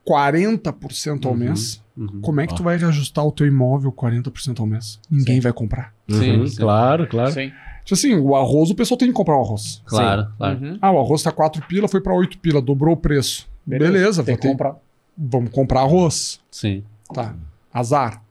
[0.03, 1.37] 40% ao Uhum.
[1.37, 2.21] mês, Uhum.
[2.21, 4.99] como é que tu vai reajustar o teu imóvel 40% ao mês?
[5.11, 5.41] Ninguém Sim.
[5.41, 5.93] vai comprar.
[6.09, 6.57] Sim, Uhum, sim.
[6.57, 7.31] Claro, claro.
[7.31, 7.51] Sim.
[7.83, 9.83] Tipo assim, o arroz, o pessoal tem que comprar o arroz.
[9.85, 10.59] Claro, claro.
[10.59, 10.77] Uhum.
[10.81, 13.47] Ah, o arroz tá 4 pila, foi para 8 pila, dobrou o preço.
[13.63, 14.75] Beleza, tem vou ter- comprar.
[15.15, 16.39] vamos comprar arroz.
[16.49, 16.83] Sim.
[17.13, 17.35] Tá.
[17.71, 18.23] Azar.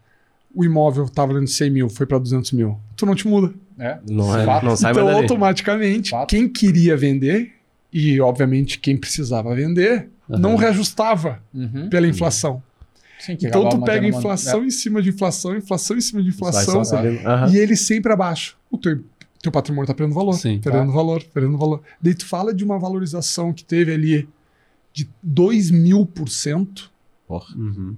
[0.53, 2.79] O imóvel tava valendo 100 mil, foi para 200 mil.
[2.97, 3.53] Tu não te muda.
[3.79, 3.99] É.
[4.09, 6.29] Não, é, não sai então, automaticamente, Fato.
[6.29, 7.53] quem queria vender,
[7.93, 10.39] e obviamente quem precisava vender, Aham.
[10.39, 11.89] não reajustava Uhum.
[11.89, 12.63] pela inflação.
[13.19, 16.23] Sim, que Então tu pega mantendo uma- inflação em cima de inflação, inflação em cima
[16.23, 16.83] de inflação.
[17.25, 17.51] Aham.
[17.53, 18.57] e ele sempre abaixo.
[18.71, 19.03] O teu,
[19.43, 20.59] teu patrimônio tá perdendo valor, Sim.
[20.59, 20.93] perdendo Tá.
[20.93, 21.83] valor, perdendo valor.
[22.01, 24.29] Daí tu fala de uma valorização que teve ali
[24.93, 26.91] de 2 mil por cento.
[27.57, 27.97] Uhum.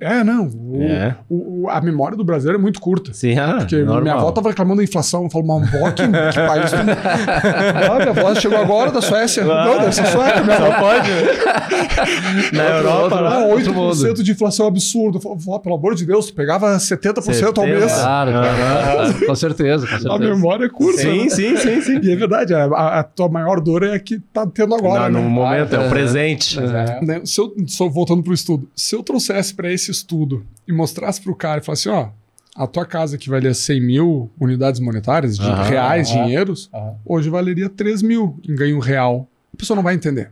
[0.00, 0.46] É, não.
[0.48, 1.16] o- É.
[1.28, 3.12] o- a memória do brasileiro é muito curta.
[3.12, 4.02] Sim, ah, Porque normal.
[4.02, 5.24] minha avó tava reclamando da inflação.
[5.24, 6.72] Eu falo, mas que, que país.
[6.74, 9.44] ah, minha avó chegou agora da Suécia.
[9.44, 10.66] Não, deve ser sueca, minha avó.
[10.70, 11.10] Só pode.
[12.56, 13.34] Na Europa, outro- lá.
[13.34, 15.18] Ah, outro 8% de inflação absurdo.
[15.18, 17.80] Eu falo, vó, pelo amor de Deus, tu pegava 70% ao mês.
[17.90, 18.00] 70.
[18.00, 19.26] Claro, claro, claro.
[19.26, 20.18] Com certeza, com A certeza.
[20.34, 21.00] memória é curta.
[21.00, 21.30] Sim, né?
[21.30, 22.00] sim, sim, sim.
[22.02, 25.08] E é verdade, a, a- a tua maior dor é a que tá tendo agora,
[25.08, 25.24] Não, né?
[25.24, 25.90] no momento, é o Aham.
[25.90, 26.58] presente.
[26.58, 27.04] É.
[27.04, 27.20] Né?
[27.24, 31.34] Se eu, só voltando pro estudo, se eu trouxesse para esse estudo e mostrasse pro
[31.34, 32.10] cara e falasse, ó,
[32.56, 36.24] a tua casa que valia 100 mil unidades monetárias, de Aham, reais, aham.
[36.24, 36.94] dinheiros, Aham.
[37.06, 39.26] hoje valeria 3 mil em ganho real.
[39.54, 40.30] A pessoa não vai entender.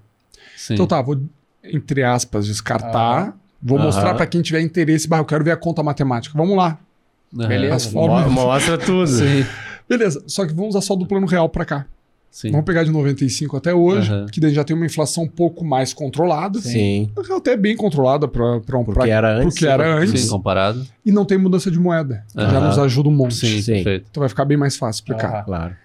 [0.57, 0.75] Sim.
[0.75, 1.21] Então tá, vou,
[1.64, 3.37] entre aspas, descartar.
[3.62, 5.09] Vou mostrar para quem tiver interesse.
[5.09, 6.37] Bah, eu quero ver a conta matemática.
[6.39, 6.79] Vamos lá.
[7.33, 7.75] Beleza.
[7.75, 9.07] As formas- Mo- Mostra tudo.
[9.07, 9.45] Sim.
[9.89, 11.87] Beleza, só que vamos usar só do plano real para cá.
[12.31, 12.51] Sim.
[12.51, 14.26] Vamos pegar de 95 até hoje, Aham.
[14.26, 16.61] que daí já tem uma inflação um pouco mais controlada.
[16.61, 17.11] Sim.
[17.37, 19.55] Até bem controlada para um Porque pra- era antes.
[19.55, 20.20] porque era antes.
[20.20, 20.87] Sim, comparado.
[21.05, 22.24] E não tem mudança de moeda.
[22.33, 23.35] que Já nos ajuda um monte.
[23.35, 23.79] Sim, Sim.
[23.81, 25.33] Então vai ficar bem mais fácil explicar.
[25.35, 25.45] Aham.
[25.45, 25.76] Claro.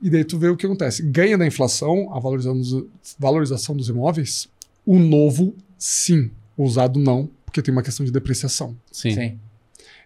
[0.00, 1.02] E daí tu vê o que acontece.
[1.02, 2.84] Ganha da inflação, a valorização dos,
[3.18, 4.48] valorização dos imóveis,
[4.84, 6.30] o novo, sim.
[6.56, 8.74] O usado, não, porque tem uma questão de depreciação.
[8.90, 9.12] Sim.
[9.14, 9.38] Sim.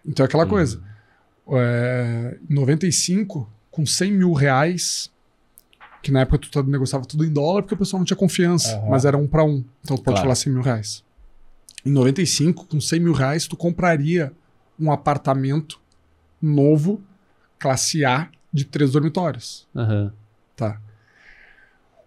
[0.05, 0.49] Então é aquela Hum.
[0.49, 0.79] coisa.
[1.49, 5.09] É, em 95, com 100 mil reais,
[6.01, 8.75] que na época tu tá- negociava tudo em dólar porque o pessoal não tinha confiança,
[8.77, 8.89] Aham.
[8.89, 9.63] mas era um para um.
[9.83, 10.21] Então tu pode Claro.
[10.21, 11.03] falar 100 mil reais.
[11.85, 14.31] Em 95, com 100 mil reais, tu compraria
[14.79, 15.79] um apartamento
[16.41, 17.01] novo,
[17.59, 19.67] classe A, de três dormitórios.
[19.75, 20.11] Aham.
[20.55, 20.79] Tá.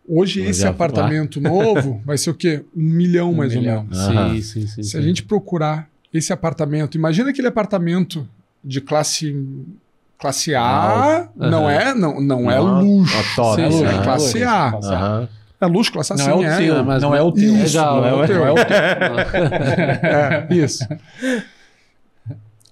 [0.09, 2.65] Hoje, Mas esse apartamento novo vai ser o quê?
[2.77, 3.79] Um milhão, Um mais milhão.
[3.79, 3.99] ou menos.
[3.99, 4.35] Aham.
[4.37, 4.83] Sim, sim, sim.
[4.83, 4.99] Se sim.
[4.99, 8.29] a gente procurar esse apartamento, imagina aquele apartamento
[8.65, 9.33] de classe
[10.21, 11.69] classe A, Não.
[11.69, 13.35] é, não, não é Não, luxo.
[13.35, 14.69] top, é, luxo, sim, é classe A.
[14.69, 15.29] Aham.
[15.61, 16.57] É luxo, classe A Não sim, é o é.
[16.59, 17.55] teu, é, mas- não é o teu.
[17.57, 18.45] Isso, Legal, não é o teu.
[18.47, 18.65] É o teu.
[20.11, 20.87] É, isso.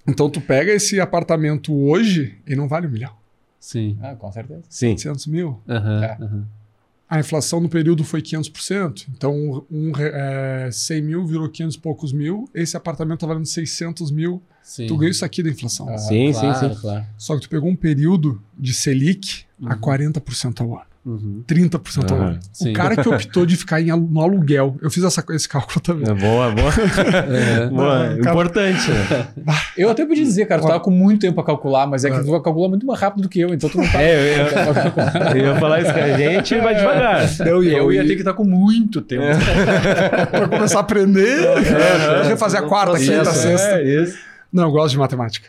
[0.07, 3.11] Então tu pega esse apartamento hoje e não vale um milhão.
[3.59, 3.97] Sim.
[4.01, 4.61] Ah, com certeza.
[4.69, 4.89] Sim.
[4.91, 5.61] 800 mil.
[5.67, 6.17] Aham, É.
[6.21, 6.43] aham.
[7.09, 9.07] A inflação no período foi 500%.
[9.15, 12.47] Então, um, é, 100 mil virou 500 e poucos mil.
[12.53, 14.43] Esse apartamento tá valendo 600 mil.
[14.61, 14.85] Sim.
[14.85, 15.89] Tu ganhou isso aqui da inflação.
[15.89, 16.81] Ah, Sim, sim, claro, sim.
[16.81, 17.05] claro.
[17.17, 19.81] Só que tu pegou um período de Selic a Uhum.
[19.81, 20.88] 40% ao ano.
[21.05, 21.43] Uhum.
[21.47, 22.25] 30% ao Aham.
[22.27, 22.39] ano.
[22.51, 22.71] Sim.
[22.71, 26.07] O cara que optou de ficar em, no aluguel, eu fiz essa, esse cálculo também.
[26.09, 26.71] É boa, boa.
[27.35, 27.67] É.
[27.67, 28.17] boa.
[28.21, 28.91] Cara- Importante?
[29.77, 32.17] Eu até podia dizer, cara, tu tava com muito tempo pra calcular, mas é que
[32.17, 32.19] É.
[32.23, 34.01] tu calcula muito mais rápido do que eu, então tu não tá.
[34.01, 37.39] É, eu, eu, eu ia falar isso que a gente vai devagar.
[37.47, 39.23] Eu, Eu ia ter que estar com muito tempo.
[40.29, 41.39] Pra começar a aprender,
[42.27, 43.79] refazer a quarta, quinta, Processo, sexta.
[43.81, 44.17] É, isso.
[44.51, 45.47] Não, eu gosto de matemática.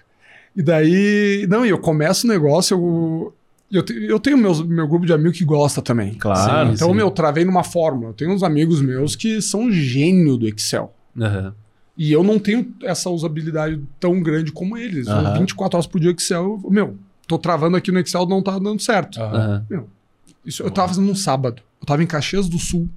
[0.56, 3.34] E daí, não, e eu começo o negócio, eu,
[3.70, 6.14] eu, te- eu tenho meus, meu grupo de amigos que gosta também.
[6.14, 6.68] Claro.
[6.68, 6.94] Sim, Então, sim.
[6.94, 8.10] meu, eu travei numa fórmula.
[8.10, 10.92] Eu tenho uns amigos meus que são gênio do Excel.
[11.20, 11.54] Aham.
[11.96, 15.06] E eu não tenho essa usabilidade tão grande como eles.
[15.06, 15.38] Eu, Aham.
[15.40, 16.96] 24 horas por dia Excel, eu, meu,
[17.26, 19.20] tô travando aqui no Excel, não tá dando certo.
[19.20, 19.64] Aham.
[19.70, 19.84] Aham.
[20.44, 21.62] Isso eu tava fazendo num sábado.
[21.80, 22.88] Eu tava em Caxias do Sul.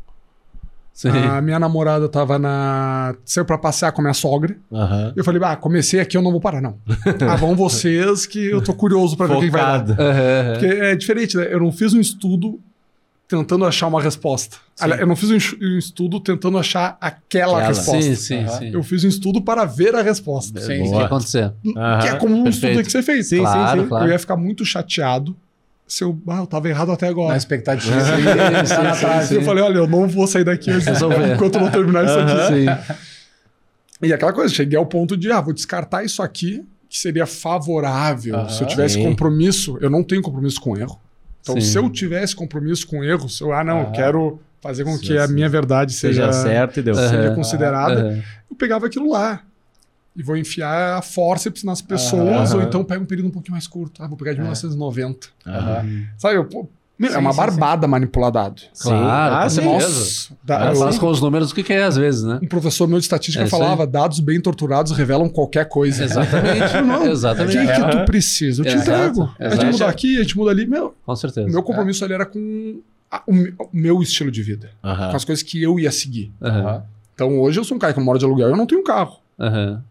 [0.94, 1.10] Sim.
[1.10, 3.16] A minha namorada tava na.
[3.26, 4.56] saiu pra passear com a minha sogra.
[4.72, 5.12] Aham.
[5.16, 6.78] Eu falei, ah, comecei aqui, eu não vou parar, não.
[7.28, 10.00] ah, vão vocês que eu tô curioso pra ver o que, que vai dar.
[10.00, 10.52] Aham.
[10.54, 11.48] Porque é diferente, né?
[11.50, 12.60] Eu não fiz um estudo
[13.28, 14.58] tentando achar uma resposta.
[14.80, 17.68] Aliás, Eu não fiz um es- estudo tentando achar aquela, Aquela.
[17.70, 18.02] resposta.
[18.02, 18.60] Sim, sim, Aham.
[18.60, 18.70] sim.
[18.72, 20.62] Eu fiz um estudo para ver a resposta.
[20.62, 20.96] Sim, O que sim.
[20.96, 21.54] ia acontecer?
[21.64, 22.66] Que é como um Perfeito.
[22.82, 23.30] estudo que você fez.
[23.30, 23.88] Sim, claro, sim.
[23.88, 24.06] claro.
[24.06, 25.36] Eu ia ficar muito chateado
[25.94, 27.38] se eu, ah, eu tava errado até Na agora.
[27.38, 28.00] expectativa.
[28.00, 29.28] Sim, Tá sim, na sim, trave.
[29.28, 29.36] sim.
[29.36, 32.48] Eu falei, olha, eu não vou sair daqui enquanto eu não terminar isso aqui.
[32.88, 32.96] Sim.
[34.02, 38.36] E aquela coisa, cheguei ao ponto de, ah, vou descartar isso aqui, que seria favorável.
[38.36, 38.50] Aham.
[38.50, 39.04] Se eu tivesse Sim.
[39.04, 41.00] compromisso, eu não tenho compromisso com erro.
[41.42, 41.62] Então, Sim.
[41.62, 43.92] se eu tivesse compromisso com erro, se eu, ah, não, eu Aham.
[43.92, 48.24] quero fazer com Sim, que a minha verdade Seja seja, certo e deu seja considerada,
[48.50, 49.42] eu pegava aquilo lá.
[50.16, 52.58] E vou enfiar a forceps nas pessoas, Aham.
[52.58, 54.04] ou então pego um período um pouquinho mais curto.
[54.04, 55.28] Ah, vou pegar de 1990.
[55.48, 56.06] Aham.
[56.18, 58.62] Sabe, eu, pô, meu, Sim, é uma sim, barbada manipular dado.
[58.80, 59.56] Claro, Ah, com sim.
[59.64, 59.88] certeza.
[59.88, 62.40] Nossa, da- Ela eu- faz com os números o que que é, às vezes, né?
[62.44, 66.04] um professor meu de estatística É falava: dados bem torturados revelam qualquer coisa.
[66.04, 66.82] Exatamente.
[66.86, 67.58] Não, Exatamente.
[67.58, 68.62] O que, que tu precisa?
[68.62, 69.36] Eu te Exato, entrego.
[69.40, 69.72] A gente exato.
[69.72, 70.68] muda aqui, a gente muda ali.
[70.68, 71.48] Meu, Com certeza.
[71.48, 73.34] o meu compromisso ali era com a- o,
[73.64, 76.32] o meu estilo de vida, com as coisas que eu ia seguir.
[77.16, 79.18] Então hoje eu sou um cara que mora de aluguel, eu não tenho um carro.
[79.40, 79.84] Aham.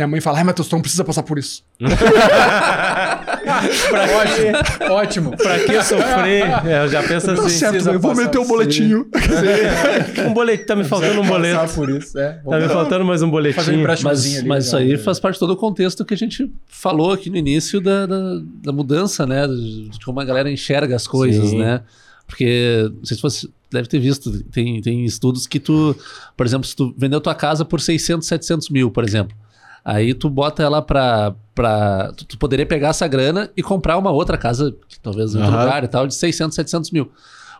[0.00, 1.62] Minha mãe fala, ai, Matheus, tu não precisa passar por isso.
[3.90, 5.36] Ótimo, ótimo.
[5.36, 6.44] Pra que sofrer?
[6.66, 7.48] É, eu já penso Tá assim.
[7.50, 9.06] certo, eu vou meter por boletinho.
[10.26, 11.60] Um boleto, tá me faltando um boleto.
[11.60, 12.40] Passar por isso, é.
[12.48, 14.04] Tá me faltando mais um Fazer um boletim.
[14.04, 14.48] Mas, ali.
[14.48, 17.36] mas isso aí faz parte de todo o contexto que a gente falou aqui no
[17.36, 19.46] início da, da, da mudança, né?
[19.46, 21.58] De, de como a galera enxerga as coisas, Sim.
[21.58, 21.82] né?
[22.26, 25.96] Porque, não sei se você deve ter visto, tem, tem estudos que tu,
[26.36, 29.36] por exemplo, se tu vendeu tua casa por 600, 700 mil, por exemplo,
[29.84, 31.34] aí tu bota ela pra...
[31.54, 35.54] pra tu, tu poderia pegar essa grana e comprar uma outra casa, talvez em outro
[35.54, 35.64] Aham.
[35.64, 37.10] lugar e tal, de 600, 700 mil.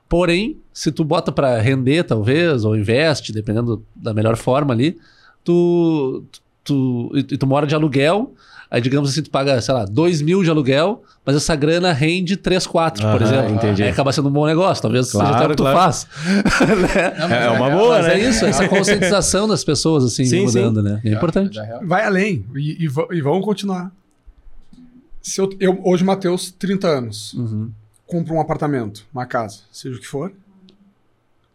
[0.08, 4.98] Porém, se tu bota pra render, talvez, ou investe, dependendo da melhor forma ali,
[5.44, 6.24] tu,
[6.64, 8.34] tu, e tu mora de aluguel,
[8.70, 12.36] aí digamos assim, tu paga, sei lá, 2 mil de aluguel, mas essa grana rende
[12.36, 13.54] 3, 4, por Aham, exemplo.
[13.54, 13.82] entendi.
[13.82, 15.78] Aí acaba sendo um bom negócio, talvez Claro, seja até o que tu claro.
[15.78, 16.06] faz.
[16.61, 17.14] Né?
[17.18, 18.14] Não, mas É uma boa, Mas né?
[18.20, 21.00] é isso, essa conscientização das pessoas, assim, Sim, mudando, né?
[21.04, 21.58] É importante.
[21.82, 23.90] Vai além e, e, e vamos continuar.
[25.22, 27.70] Se eu, eu- hoje, Matheus, 30 anos, Uhum.
[28.06, 30.32] compro um apartamento, uma casa, seja o que for.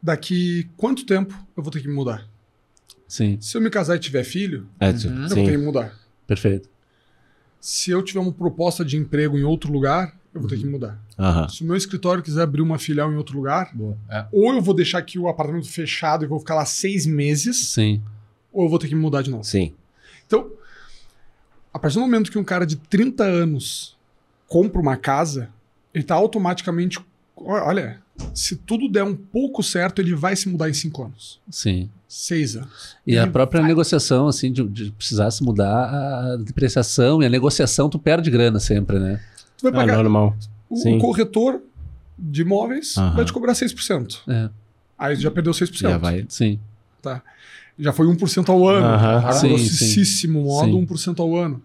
[0.02, 2.24] Daqui quanto tempo eu vou ter que me mudar?
[3.08, 4.94] Sim, Se eu me casar e tiver filho, É, Uhum.
[4.96, 5.46] eu vou ter sim.
[5.46, 5.94] que me mudar.
[6.28, 6.70] perfeito.
[7.60, 11.00] Se eu tiver uma proposta de emprego em outro lugar, eu vou ter que mudar.
[11.18, 11.48] Aham.
[11.50, 13.98] Se o meu escritório quiser abrir uma filial em outro lugar, Boa.
[14.10, 14.26] É.
[14.32, 18.02] ou eu vou deixar aqui o apartamento fechado e vou ficar lá seis meses, Sim,
[18.52, 19.44] ou eu vou ter que me mudar de novo.
[19.44, 19.74] Sim.
[20.28, 20.52] Então,
[21.74, 23.98] a partir do momento que um cara de 30 anos
[24.48, 25.50] compra uma casa,
[25.94, 27.00] ele tá automaticamente.
[27.36, 28.02] Olha,
[28.34, 31.40] se tudo der um pouco certo, ele vai se mudar em cinco anos.
[31.50, 31.90] Sim.
[32.08, 32.96] Seis anos.
[33.06, 35.90] E a Ele própria vai- negociação, assim, de, de precisar se mudar,
[36.34, 39.22] a depreciação e a negociação, tu perde grana sempre, né?
[39.58, 39.98] Tu vai Ah, pagar.
[39.98, 40.36] normal.
[40.70, 40.98] o sim.
[41.00, 41.62] corretor
[42.18, 43.16] de imóveis Aham.
[43.16, 44.22] vai te cobrar 6%.
[44.28, 44.50] É,
[44.98, 45.92] Aí tu já perdeu 6%.
[45.92, 46.26] Já vai.
[46.30, 46.60] sim.
[47.78, 48.88] Já foi 1% ao ano.
[48.88, 50.86] A Sim, grossíssimo modo, Sim.
[50.86, 51.62] 1% ao ano.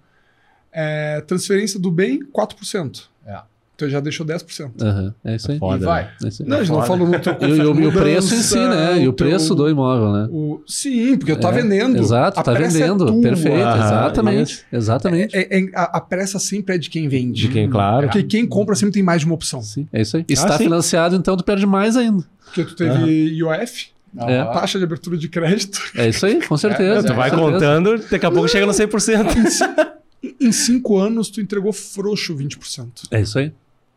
[0.73, 3.03] É, transferência do bem, 4%.
[3.25, 3.41] É.
[3.81, 4.73] Então já deixou 10%.
[4.83, 5.59] Aham, É isso aí.
[5.59, 6.03] Foda, E vai.
[6.03, 6.33] É aí.
[6.47, 9.03] Não, a gente não falou no teu E, o- e preço em si, né?
[9.03, 10.29] E o preço do imóvel, né?
[10.31, 11.97] o- Sim, porque tu tá É, vendendo.
[11.99, 13.21] Exato, A tá é vendendo.
[13.23, 14.53] Perfeito, exatamente.
[14.53, 14.65] isso.
[14.71, 15.35] Exatamente.
[15.37, 17.41] É- é- a, a pressa sempre é de quem vende.
[17.43, 18.07] De quem, claro.
[18.09, 19.63] Porque quem compra sempre tem mais de uma opção.
[19.63, 20.25] Sim, é isso aí.
[20.29, 20.65] E se tá sim.
[20.65, 22.23] financiado, então tu perde mais ainda.
[22.45, 24.41] Porque tu teve IOF, É.
[24.41, 24.53] Aham.
[24.53, 25.81] taxa de abertura de crédito.
[25.97, 27.07] É isso aí, com certeza.
[27.07, 27.53] Tu vai com certeza.
[27.53, 30.01] contando, daqui a pouco chega no 100%.
[30.39, 33.05] Em cinco anos, tu entregou frouxo 20%.
[33.11, 33.53] É isso aí.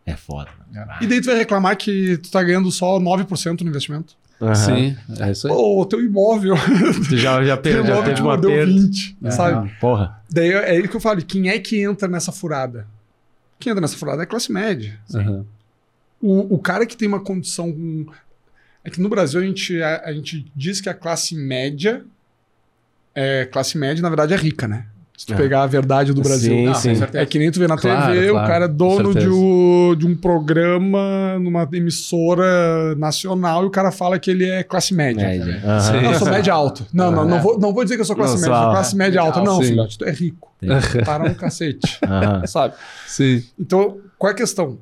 [0.06, 0.50] É foda.
[1.02, 4.16] E daí tu vai reclamar que tu tá ganhando só 9% no investimento.
[4.42, 4.56] Aham.
[4.56, 5.54] Sim, é isso aí.
[5.54, 6.56] Pô, o teu imóvel,
[7.08, 8.74] Tu já, já, teu per, já teve te um deu aperto.
[8.74, 9.32] 20, É.
[9.32, 9.72] sabe?
[9.80, 10.22] Porra.
[10.30, 12.86] Daí é isso que eu falo, quem é que entra nessa furada?
[13.60, 15.00] Quem entra nessa furada é a classe média.
[15.14, 15.46] Aham.
[16.22, 17.74] O, o cara que tem uma condição.
[18.84, 22.04] É que no Brasil a gente, a, a gente diz que a classe média.
[23.16, 24.88] É, classe média, na verdade, é rica, né?
[25.24, 25.38] Se tu É.
[25.38, 26.52] pegar a verdade do Brasil.
[26.54, 26.90] Sim, Não, sim.
[26.90, 27.24] com certeza.
[27.24, 29.96] É que nem tu vê na Claro, TV, claro, o cara é dono de, um-
[29.98, 35.26] de um programa numa emissora nacional e o cara fala que ele é classe média.
[35.26, 35.62] Média.
[35.80, 35.96] Sim.
[35.96, 36.02] Aham.
[36.12, 36.86] Eu sou média alta.
[36.94, 37.40] Não, não, não, É.
[37.40, 39.42] vou, não vou dizer que eu sou classe Não, média, sou classe média alta.
[39.42, 39.70] Não, Sim.
[39.70, 40.52] filhote, tu é rico.
[41.06, 41.98] Para um cacete.
[42.04, 42.46] Aham.
[42.46, 42.74] sabe?
[43.08, 43.42] Sim.
[43.58, 44.78] Então, qual é a questão?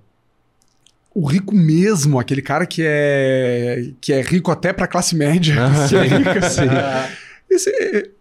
[1.13, 5.55] O rico mesmo, aquele cara que é, que é rico até pra classe média,
[5.87, 6.39] que é rica,
[7.47, 8.11] esse-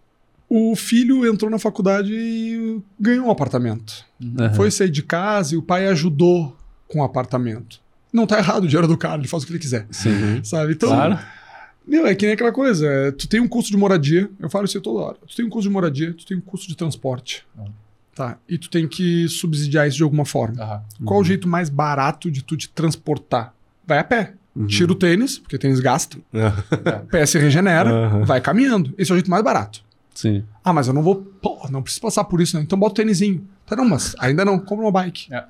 [0.53, 4.03] o filho entrou na faculdade e ganhou um apartamento.
[4.37, 4.53] Aham.
[4.53, 6.53] Foi sair de casa e o pai ajudou
[6.89, 7.79] com o apartamento.
[8.11, 9.87] Não tá errado o dinheiro do cara, ele faz o que ele quiser.
[9.89, 10.41] Sim.
[10.43, 10.73] Sabe?
[10.73, 11.17] Então, Claro.
[11.87, 12.85] meu, é que nem aquela coisa.
[12.85, 15.17] é, tu tem um custo de moradia, eu falo isso toda hora.
[15.25, 17.45] Tu tem um custo de moradia, tu tem um custo de transporte.
[17.57, 17.71] Uhum.
[18.13, 18.37] Tá?
[18.49, 20.61] E tu tem que subsidiar isso de alguma forma.
[20.61, 20.81] Aham.
[21.05, 23.53] Qual o jeito mais barato de tu te transportar?
[23.87, 24.33] Vai a pé.
[24.53, 24.67] Uhum.
[24.67, 26.17] Tira o tênis, porque tênis gasta.
[26.33, 26.53] Aham.
[27.03, 28.93] O pé se regenera, vai caminhando.
[28.97, 29.81] Esse é o jeito mais barato.
[30.13, 30.43] Sim.
[30.63, 31.15] Ah, mas eu não vou.
[31.15, 32.63] Pô, não preciso passar por isso, né?
[32.63, 33.47] Então bota o tênisinho.
[33.65, 34.59] Tá, não, mas ainda não.
[34.59, 35.33] Compra uma bike.
[35.33, 35.45] É.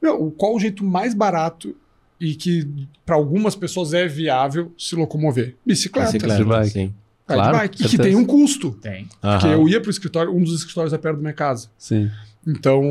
[0.00, 1.74] Meu, qual o jeito mais barato
[2.20, 2.66] e que
[3.04, 5.56] para algumas pessoas é viável se locomover?
[5.64, 6.12] Bicicleta.
[6.12, 6.70] Bicicleta, de bike.
[6.70, 6.86] sim.
[6.88, 6.94] De
[7.34, 7.84] Claro, bike.
[7.84, 8.70] E que tem um custo.
[8.80, 9.04] Tem.
[9.20, 9.52] Porque Aham.
[9.52, 11.68] eu ia pro escritório, um dos escritórios é perto da minha casa.
[11.76, 12.10] Sim.
[12.46, 12.82] Então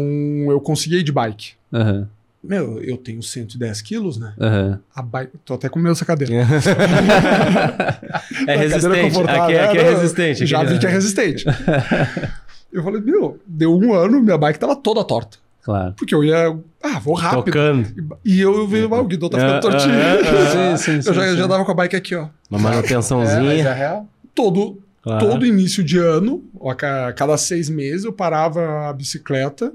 [0.50, 1.54] eu consegui ir de bike.
[1.74, 2.08] Aham.
[2.48, 4.34] Meu, eu tenho 110 quilos, né?
[4.40, 4.80] Aham.
[4.96, 5.34] A bike.
[5.44, 6.34] Tô até com medo dessa cadeira.
[8.48, 9.02] É Cadeira resistente.
[9.10, 9.44] confortável.
[9.44, 10.46] Aqui, aqui é não, resistente.
[10.46, 11.46] Já aqui vi que é resistente.
[12.72, 15.38] eu falei, meu, deu um ano, minha bike tava toda torta.
[15.64, 15.94] Claro.
[15.98, 16.58] Porque eu ia.
[16.82, 17.46] Ah, vou rápido.
[17.46, 18.18] Tocando.
[18.24, 19.94] E eu vi, ah, o Guidon tá ficando Ah, tortinho.
[19.94, 21.10] ah, ah, Sim, sim, sim.
[21.10, 21.38] eu já, sim.
[21.38, 22.28] já dava com a bike aqui, ó.
[22.50, 23.52] Uma É, manutençãozinha.
[23.68, 24.08] é real.
[24.34, 25.28] Todo, Claro.
[25.28, 29.74] todo início de ano, ó, ca- cada seis meses, eu parava a bicicleta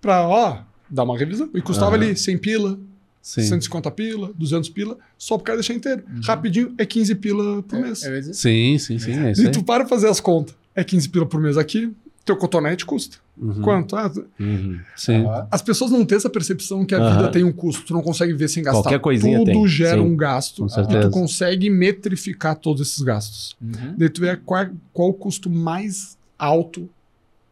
[0.00, 0.58] pra, ó,
[0.90, 1.48] dar uma revisão.
[1.54, 2.04] E custava Aham.
[2.06, 2.78] ali 100 pila,
[3.20, 3.42] Sim.
[3.42, 6.02] 150 pila, 200 pila, só pro cara deixar inteiro.
[6.24, 8.02] Rapidinho, é 15 pila por mês.
[8.02, 8.34] Eu ia dizer.
[8.34, 9.12] Sim, sim, sim.
[9.12, 10.54] É isso E tu para fazer as contas.
[10.74, 11.92] É 15 pila por mês aqui,
[12.24, 13.16] teu cotonete custa.
[13.36, 13.62] Uhum.
[13.62, 13.96] Quanto?
[13.96, 14.80] Ah, Uhum.
[14.96, 15.24] Sim.
[15.50, 17.84] As pessoas não têm essa percepção que a vida tem um custo.
[17.86, 18.82] Tu não consegue ver sem gastar.
[18.82, 20.02] Qualquer coisinha Tudo tem, gera sim.
[20.02, 20.66] um gasto.
[20.66, 23.56] Com E tu consegue metrificar todos esses gastos.
[23.60, 23.94] Uhum.
[23.96, 26.88] Daí tu vê qual, qual o custo mais alto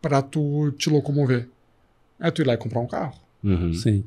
[0.02, 1.48] para tu te locomover.
[2.18, 3.14] É tu ir lá e comprar um carro.
[3.46, 3.72] Uhum.
[3.72, 4.04] Sim.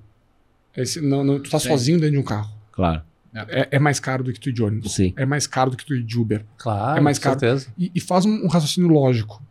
[0.76, 1.70] Esse, não, não, tu tá Sim.
[1.70, 2.54] sozinho dentro de um carro.
[2.72, 3.02] Claro.
[3.34, 4.94] É, é mais caro do que tu ir de ônibus.
[4.96, 5.14] Sim.
[5.16, 6.44] É mais caro do que tu ir de Uber.
[6.58, 7.40] Claro, É mais com caro.
[7.40, 7.68] certeza.
[7.78, 9.42] E, e faz um, um raciocínio lógico.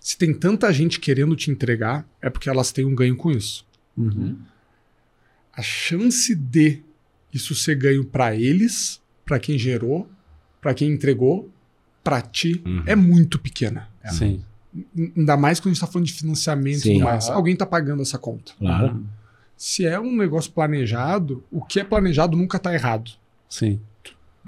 [0.00, 3.64] Se tem tanta gente querendo te entregar, é porque elas têm um ganho com isso.
[3.96, 4.36] Uhum.
[5.52, 6.82] A chance de
[7.32, 10.08] isso ser ganho para eles, para quem gerou,
[10.60, 11.50] para quem entregou,
[12.04, 12.82] para ti, Uhum.
[12.86, 13.88] é muito pequena.
[14.02, 14.08] É.
[14.10, 14.42] Sim.
[15.16, 16.92] Ainda mais quando a gente está falando de financiamento e Sim.
[16.94, 17.28] tudo mais.
[17.28, 18.52] Alguém está pagando essa conta.
[18.58, 19.04] Claro.
[19.56, 23.10] Se é um negócio planejado, o que é planejado nunca está errado.
[23.48, 23.80] Sim.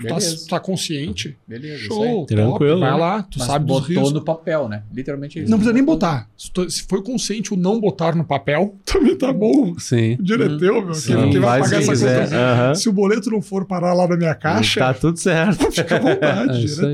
[0.00, 1.74] Tu tá, tu tá consciente, Beleza.
[1.74, 2.96] isso show, Tranquilo, vai né?
[2.96, 4.12] lá, tu Mas sabe dos botou riscos.
[4.12, 4.84] no papel, né?
[4.94, 5.50] Literalmente isso.
[5.50, 6.28] Não precisa nem botar.
[6.36, 9.76] Se, tu- se foi consciente o não botar no papel, também tá bom.
[9.76, 10.14] Sim.
[10.20, 10.94] O dinheiro é teu, meu.
[10.94, 11.30] Sim.
[11.30, 12.24] Quem, vai pagar essa quiser.
[12.26, 12.36] conta?
[12.36, 12.74] Aham.
[12.76, 15.66] Se o boleto não for parar lá na minha caixa, Tá tudo certo.
[15.72, 16.92] fica à vontade, É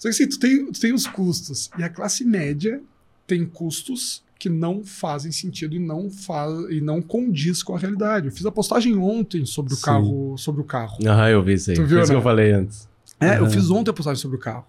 [0.00, 0.12] isso é.
[0.12, 1.70] Só que assim, tu tem, tu tem os custos.
[1.78, 2.80] E a classe média
[3.26, 8.26] tem custos que não fazem sentido e não, faz, e não condiz com a realidade.
[8.28, 9.82] Eu fiz a postagem ontem sobre o Sim.
[9.82, 10.34] carro.
[10.38, 10.96] Sobre o carro.
[11.06, 11.76] Aham, eu vi isso aí.
[11.76, 12.18] Tu Foi viu, isso que né?
[12.18, 12.88] eu falei antes.
[13.20, 13.50] É, eu Aham.
[13.50, 14.64] fiz ontem a postagem sobre o carro.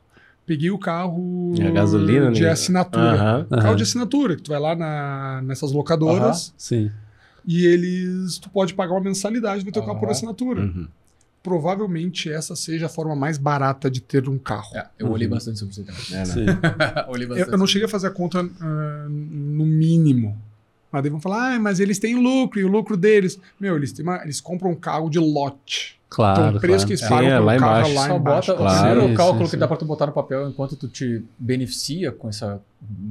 [0.46, 2.50] Peguei o carro E a gasolina, de né?
[2.50, 3.14] assinatura.
[3.14, 3.48] Aham.
[3.50, 3.76] Carro Aham.
[3.78, 6.92] de assinatura, que tu vai lá na, nessas locadoras, Sim.
[7.46, 10.62] e eles tu pode pagar uma mensalidade do teu carro por assinatura.
[10.64, 10.88] Uhum.
[11.44, 14.76] Provavelmente essa seja a forma mais barata de ter um carro.
[14.76, 16.02] É, eu olhei bastante sobre você também.
[16.12, 16.26] É, né?
[16.26, 16.46] Sim.
[17.10, 17.52] olhei Eu, bastante.
[17.52, 20.38] eu não cheguei a fazer a conta ah, no mínimo.
[20.92, 23.40] Mas daí vão falar, ah, mas eles têm lucro e o lucro deles.
[23.60, 26.00] Meu, eles, têm uma- eles compram um carro de lote.
[26.14, 26.42] Claro.
[26.42, 26.88] então o preço claro.
[26.88, 27.92] que eles Sim, pagam é, lá carro embaixo.
[27.92, 28.48] é lá Só embaixo.
[28.52, 28.76] bota claro.
[28.76, 29.58] o primeiro Sim, cálculo sim, que sim.
[29.60, 32.60] dá pra tu botar no papel enquanto tu te beneficia com essa.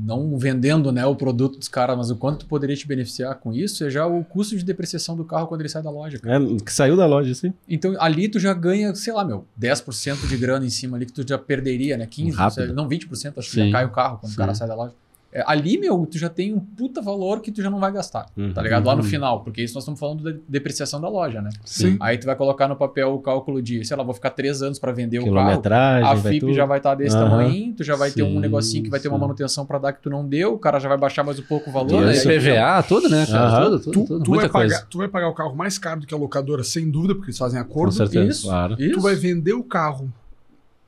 [0.04, 3.52] Não vendendo né, o produto dos caras, mas o quanto tu poderia te beneficiar com
[3.54, 6.18] isso é já o custo de depreciação do carro quando ele sai da loja.
[6.18, 6.44] cara.
[6.44, 7.54] É, que saiu da loja, assim.
[7.68, 11.12] Então ali tu já ganha, sei lá, meu, 10% de grana em cima ali que
[11.12, 12.06] tu já perderia, né?
[12.06, 12.74] 15%, Rápido.
[12.74, 13.66] não 20%, acho que Sim.
[13.66, 14.34] já cai o carro quando Sim.
[14.34, 14.92] o cara sai da loja.
[15.32, 18.26] É, ali, meu, tu já tem um puta valor que tu já não vai gastar,
[18.36, 18.52] Uhum.
[18.52, 18.84] tá ligado?
[18.84, 19.08] Lá no Uhum.
[19.08, 21.50] final, porque isso nós estamos falando da depreciação da loja, né?
[21.64, 21.96] Sim.
[22.00, 24.80] Aí tu vai colocar no papel o cálculo de, sei lá, vou ficar três anos
[24.80, 25.34] para vender o carro.
[25.36, 26.54] Quilometragem, A FIP tudo.
[26.54, 27.28] já vai estar desse Aham.
[27.30, 29.20] tamanho, tu já vai ter um Sim, negocinho que vai ter uma sim.
[29.20, 31.70] manutenção para dar que tu não deu, o cara já vai baixar mais um pouco
[31.70, 31.88] o valor.
[31.90, 32.12] Tudo, né?
[32.14, 33.46] PVA, tudo, né, cara?
[33.46, 33.64] Aham.
[33.64, 34.24] Tudo, tudo, Tu, tudo.
[34.24, 34.74] tu Muita vai coisa.
[34.74, 37.30] pagar, tu vai pagar o carro mais caro do que a locadora, sem dúvida, porque
[37.30, 37.92] eles fazem Com acordo.
[37.94, 38.28] certeza.
[38.28, 38.74] Isso, Claro.
[38.80, 38.94] isso.
[38.94, 40.12] Tu vai vender o carro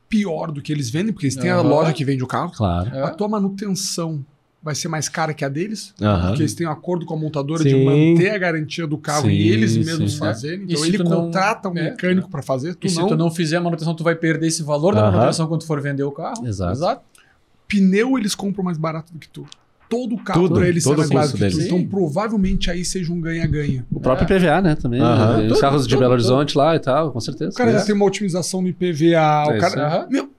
[0.08, 1.68] pior do que eles vendem, porque eles têm a Aham.
[1.68, 2.52] loja que vende o carro.
[2.54, 2.90] Claro.
[2.94, 3.02] É.
[3.02, 4.24] A tua manutenção
[4.62, 7.64] vai ser mais cara que a deles, porque eles têm um acordo com a montadora
[7.64, 7.84] de Sim.
[7.84, 9.84] manter a garantia do carro e Sim, eles sim.
[9.84, 10.18] mesmos É.
[10.18, 10.60] fazerem.
[10.68, 11.82] E Então ele tu não- contrata um é.
[11.90, 13.08] mecânico para fazer, tu E se não.
[13.08, 15.80] tu não fizer a manutenção, tu vai perder esse valor da manutenção quando tu for
[15.80, 16.46] vender o carro.
[16.46, 17.00] Exato.
[17.68, 19.46] Pneu eles compram mais barato do que tu.
[19.88, 21.60] Todo carro Tudo, para eles todo é mais o barato que tu.
[21.60, 23.84] Então provavelmente aí seja um ganha-ganha.
[23.90, 24.74] O próprio PVA, né?
[24.74, 25.00] Também.
[25.00, 25.42] Né?
[25.42, 26.12] Os Tudo, carros de Belo tudo.
[26.12, 27.50] Horizonte lá e tal, com certeza.
[27.50, 27.78] O cara É.
[27.78, 29.16] já tem uma otimização no IPVA.
[29.16, 30.06] É o isso cara, Aham.
[30.10, 30.30] meu,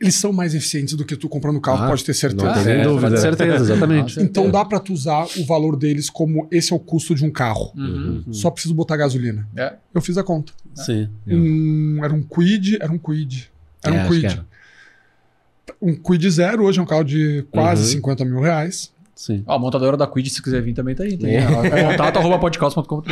[0.00, 2.44] eles são mais eficientes do que tu comprando carro, Ah, pode ter certeza.
[2.46, 3.16] não tem nem É, dúvida.
[3.16, 4.18] Certeza, exatamente.
[4.18, 7.24] Ah, Então dá para tu usar o valor deles como esse é o custo de
[7.24, 7.72] um carro.
[7.76, 8.24] Uhum.
[8.32, 9.46] Só preciso botar gasolina.
[9.56, 9.74] É.
[9.92, 10.52] Eu fiz a conta.
[10.74, 11.08] Sim.
[11.26, 13.50] Um, era um Quid, era um Quid.
[13.82, 14.24] Era É, um Quid.
[14.26, 14.46] era.
[15.80, 17.88] Um Quid zero, hoje é um carro de quase Uhum.
[17.90, 18.91] 50 mil reais.
[19.14, 19.44] Sim.
[19.46, 21.16] Ó, a montadora da Quid, se quiser vir também, tá aí.
[21.16, 21.36] Tá aí.
[21.36, 21.84] É.
[21.90, 23.10] Contato arroba podcast.com.br.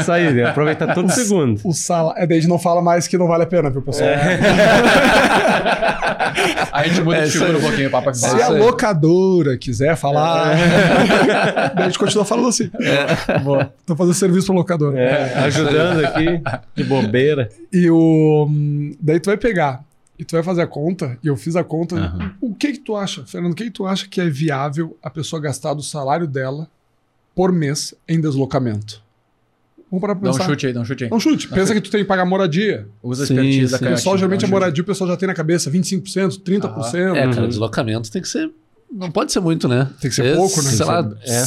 [0.00, 0.44] Isso aí, né?
[0.44, 1.60] aproveitar todo segundo.
[1.64, 2.14] O sala...
[2.16, 4.10] É, daí a gente não fala mais que não vale a pena, viu, pessoal?
[6.72, 8.42] A gente muda É de figura um pouquinho, papo que Se vai.
[8.42, 10.54] a locadora quiser falar,
[11.74, 12.70] daí a gente continua falando assim.
[13.42, 13.72] Boa.
[13.86, 14.98] Tô fazendo serviço pra locadora.
[14.98, 16.42] É, ajudando aqui,
[16.74, 17.48] de bobeira.
[17.72, 18.46] E o.
[19.00, 19.80] Daí tu vai pegar
[20.18, 21.96] e tu vai fazer a conta, e eu fiz a conta.
[21.96, 22.34] Aham.
[22.40, 23.52] O que que tu acha, Fernando?
[23.52, 26.68] O que que tu acha que é viável a pessoa gastar do salário dela
[27.34, 29.02] por mês em deslocamento?
[29.90, 30.48] Vamos parar pra Dá um pensar.
[30.50, 31.10] chute aí, dá um chute aí.
[31.10, 31.48] Dá um chute.
[31.48, 32.88] Pensa que tu tem que pagar moradia.
[33.02, 33.84] Usa a Sim, expertise da sim.
[33.84, 37.14] O pessoal, geralmente, a moradia, o pessoal já tem na cabeça 25%, 30%.
[37.14, 37.48] É, cara, Uhum.
[37.48, 38.50] deslocamento tem que ser.
[38.92, 39.88] Não pode ser muito, né?
[40.00, 40.70] Tem que ser É, pouco, né?
[40.70, 41.08] Sei lá.
[41.24, 41.44] É.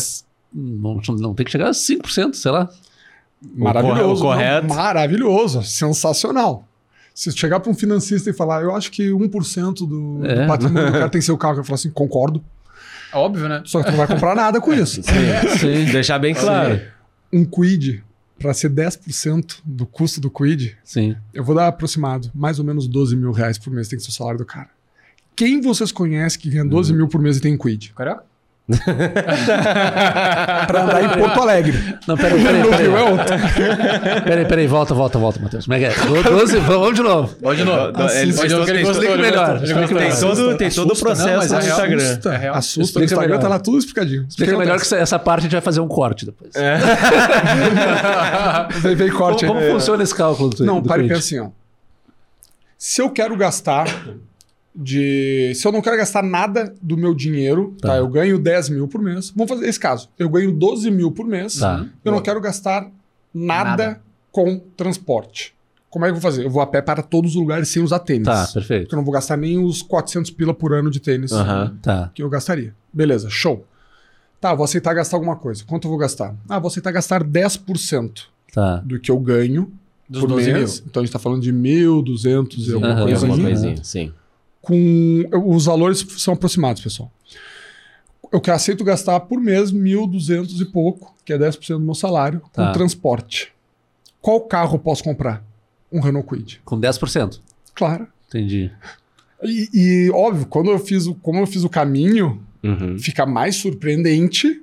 [0.54, 2.70] Não, não tem que chegar a 5%, sei lá.
[3.56, 4.22] Maravilhoso.
[4.22, 4.68] O correto.
[4.68, 5.64] não, maravilhoso.
[5.64, 6.66] Sensacional.
[7.20, 10.36] Se chegar para um financista e falar, eu acho que 1% do, É.
[10.44, 12.42] do patrimônio do cara tem que ser o carro, eu falo assim, concordo.
[13.12, 13.62] Óbvio, né?
[13.66, 15.02] Só que tu não vai comprar nada com isso.
[15.60, 15.84] Sim.
[15.92, 16.80] Deixar bem claro.
[17.34, 18.02] Um Quid,
[18.40, 21.14] para ser 10% do custo do Quid, Sim.
[21.34, 24.12] eu vou dar aproximado, mais ou menos 12 mil reais por mês tem que ser
[24.12, 24.70] o salário do cara.
[25.36, 27.92] Quem vocês conhecem que ganha 12 mil por mês e tem Quid?
[27.98, 28.24] Carioca?
[30.68, 31.98] Pra andar em Porto Alegre.
[32.08, 32.82] Não, peraí, peraí, peraí.
[32.88, 33.26] Rio é outro.
[34.24, 35.66] Peraí, peraí, volta, volta, volta, Matheus.
[35.66, 35.94] Como é que é?
[36.06, 37.36] Do- 12, vamos de novo.
[37.42, 37.92] Vamos de novo.
[38.12, 38.34] Ele- ele
[38.84, 39.60] todo- explica melhor.
[39.60, 41.68] Tem todo, tem todo o processo no é.
[41.68, 41.98] Instagram.
[42.04, 43.00] Assusta, É assusta.
[43.00, 44.26] No Instagram tá lá tudo explicadinho.
[44.30, 46.52] Explica melhor que essa, parte a gente vai fazer um corte depois.
[48.82, 49.52] Vem, vem Como, corte aí.
[49.52, 50.50] como funciona esse cálculo?
[50.60, 51.48] Não, pare e pensa assim, ó.
[52.78, 53.88] Se eu quero gastar
[54.76, 55.52] de.
[55.56, 57.90] Se eu não quero gastar nada do meu dinheiro, tá?
[57.90, 57.98] Tá.
[57.98, 59.32] Eu ganho 10 mil por mês.
[59.36, 60.10] Vamos fazer esse caso.
[60.18, 61.58] Eu ganho 12 mil por mês.
[61.60, 61.86] Tá.
[62.04, 62.90] Eu não quero gastar
[63.34, 64.02] nada, Nada.
[64.32, 65.54] com transporte.
[65.90, 66.46] Como é que eu vou fazer?
[66.46, 68.26] Eu vou a pé para todos os lugares sem usar tênis.
[68.28, 68.94] Tá, Porque perfeito.
[68.94, 71.32] eu não vou gastar nem os 400 pila por ano de tênis.
[71.82, 72.12] Tá.
[72.14, 72.76] que eu gastaria.
[72.94, 73.66] Beleza, show.
[74.40, 75.64] Tá, vou aceitar gastar alguma coisa.
[75.66, 76.36] Quanto eu vou gastar?
[76.48, 78.78] Ah, vou aceitar gastar 10% Tá.
[78.78, 79.72] do que eu ganho
[80.08, 80.80] Dos por 12 mês.
[80.80, 80.88] mil.
[80.90, 83.02] Então a gente tá falando de 1.200 e alguma Aham.
[83.06, 83.54] coisa Alguma aí.
[83.54, 84.14] coisinha, sim.
[84.62, 87.12] Com os valores são aproximados, pessoal.
[88.32, 92.68] Eu aceito gastar por mês 1.200 e pouco, que é 10% do meu salário, Tá.
[92.68, 93.52] com transporte.
[94.22, 95.44] Qual carro eu posso comprar?
[95.92, 96.62] Um Renault Kwid.
[96.64, 97.40] Com 10%.
[97.74, 98.08] Claro.
[98.28, 98.70] Entendi.
[99.42, 103.00] E, e, óbvio, quando eu fiz o, como eu fiz o caminho, Uhum.
[103.00, 104.62] fica mais surpreendente.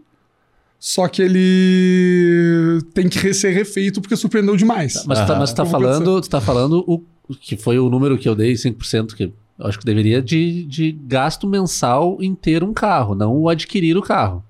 [0.79, 5.03] Só que ele tem que ser refeito porque surpreendeu demais.
[5.07, 7.77] Mas, tá, mas tu tá Eu vou falando, tu tá falando o o que foi
[7.77, 12.19] o número que eu dei, 5%, que eu acho que deveria de, de gasto mensal
[12.21, 14.45] em ter um carro, não o adquirir o carro.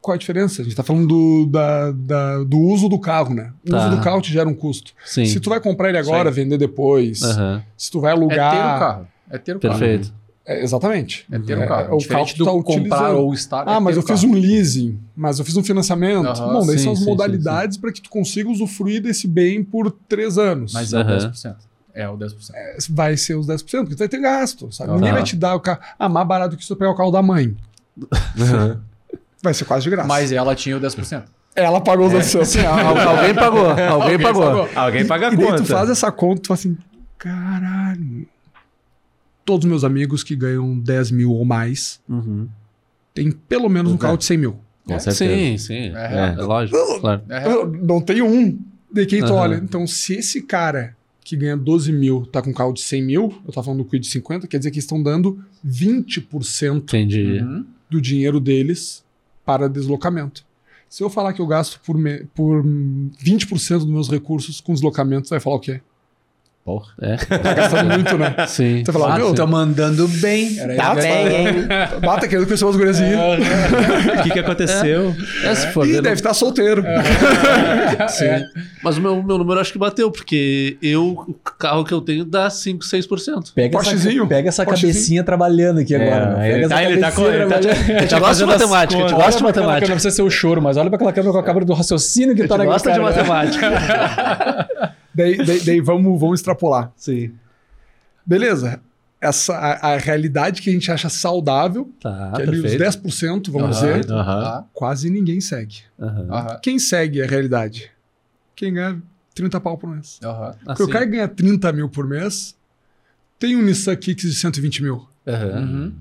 [0.00, 0.62] Qual a diferença?
[0.62, 3.52] A gente tá falando do, da- da- do uso do carro, né?
[3.66, 3.78] O Tá.
[3.88, 4.92] uso do carro te gera um custo.
[5.04, 5.26] Sim.
[5.26, 7.62] Se tu vai comprar ele agora, vender depois, Aham.
[7.76, 8.78] se tu vai É ter o alugar.
[8.78, 9.08] carro.
[9.30, 9.78] É ter o carro.
[9.78, 10.14] Perfeito.
[10.46, 11.26] É, exatamente.
[11.30, 11.94] É ter um É, carro.
[11.94, 13.18] o Diferente carro do tá comprar utilizando.
[13.18, 13.64] ou estar.
[13.68, 16.26] Ah, é mas eu o fiz um leasing, mas eu fiz um financiamento.
[16.26, 19.28] Aham, Bom, daí sim, são as sim, sim, modalidades para que tu consiga usufruir desse
[19.28, 20.72] bem por três anos.
[20.72, 21.18] Mas é o Aham.
[21.18, 21.56] 10%.
[22.00, 22.34] É o 10%.
[22.90, 24.90] vai ser os 10%, porque tu vai ter gasto, sabe?
[24.90, 24.98] Aham.
[24.98, 25.80] Ninguém vai te dar o carro.
[25.98, 27.56] Ah, mais barato que se tu pegar o carro da mãe.
[29.42, 30.08] Vai ser quase de graça.
[30.08, 31.24] Mas ela tinha o 10%.
[31.54, 32.44] ela pagou os 10%.
[32.44, 33.66] Sim, al- alguém pagou.
[33.70, 34.68] Alguém, pagou.
[34.76, 35.56] Alguém paga a E daí conta.
[35.62, 36.76] tu faz essa conta, tu fala assim,
[37.18, 38.26] caralho.
[39.44, 42.48] Todos os meus amigos que ganham 10 mil ou mais Uhum.
[43.14, 43.98] têm pelo menos um é.
[43.98, 44.56] carro de 100 mil.
[44.86, 45.34] Com certeza.
[45.34, 45.92] Sim, sim.
[45.96, 46.34] É.
[46.38, 47.22] É, lógico, claro.
[47.28, 47.44] É,
[47.82, 48.58] não tem um.
[48.90, 49.56] De quem tu olha.
[49.56, 50.96] Então, se esse cara
[51.28, 53.88] que ganha 12 mil tá com um carro de 100 mil, eu tava falando do
[53.88, 57.40] Quid de 50, quer dizer que estão dando 20% Entendi.
[57.40, 57.64] Uhum.
[57.90, 59.04] do dinheiro deles
[59.44, 60.44] para deslocamento.
[60.88, 65.28] Se eu falar que eu gasto por, me- por 20% dos meus recursos com deslocamento,
[65.28, 65.80] você vai falar o quê?
[66.68, 66.86] Porra.
[67.00, 67.16] É.
[67.16, 68.34] Tá gastando muito, né?
[68.46, 68.82] Sim.
[68.84, 70.58] Você fala, Ah, meu, tá mandando bem.
[70.58, 72.00] Era Tá bem, falar.
[72.00, 73.18] bata querendo conhecer umas guriazinhas.
[74.18, 75.16] O que, que aconteceu?
[75.44, 76.84] É, se for Ih, deve estar solteiro.
[78.10, 78.26] Sim.
[78.84, 82.26] Mas o meu, meu número acho que bateu, porque eu, o carro que eu tenho
[82.26, 83.54] dá 5, 6%.
[83.54, 84.26] Pega essa, Porschezinho.
[84.26, 84.92] pega essa Porschezinho.
[84.92, 86.26] cabecinha trabalhando aqui agora.
[86.26, 86.36] meu.
[86.36, 87.56] Pega ele essa tá- ele tá com- ele tá-.
[87.56, 89.86] A gente gosta de matemática, a gente Olha gosta de matemática.
[89.88, 92.34] Não precisa ser o choro, mas olha pra aquela câmera com a câmera do raciocínio
[92.34, 93.04] que tá na gosta de né?
[93.04, 93.68] matemática.
[95.14, 96.92] daí daí, daí vamos, vamos extrapolar.
[96.96, 97.32] Sim.
[98.24, 98.80] Beleza.
[99.20, 103.08] Essa, a, a realidade que a gente acha saudável, Tá, que é ali os perfeito.
[103.08, 104.00] 10%, vamos Aham.
[104.00, 104.12] dizer.
[104.12, 105.78] Ah, quase ninguém segue.
[106.00, 107.90] Aham, Quem segue a realidade?
[108.54, 109.02] Quem ganha
[109.34, 110.20] 30 pau por mês.
[110.22, 110.52] aham.
[110.64, 110.92] Porque o Assim.
[110.92, 112.56] cara que ganha 30 mil por mês
[113.40, 115.08] tem um Nissan Kicks de 120 mil.
[115.26, 115.92] Uhum.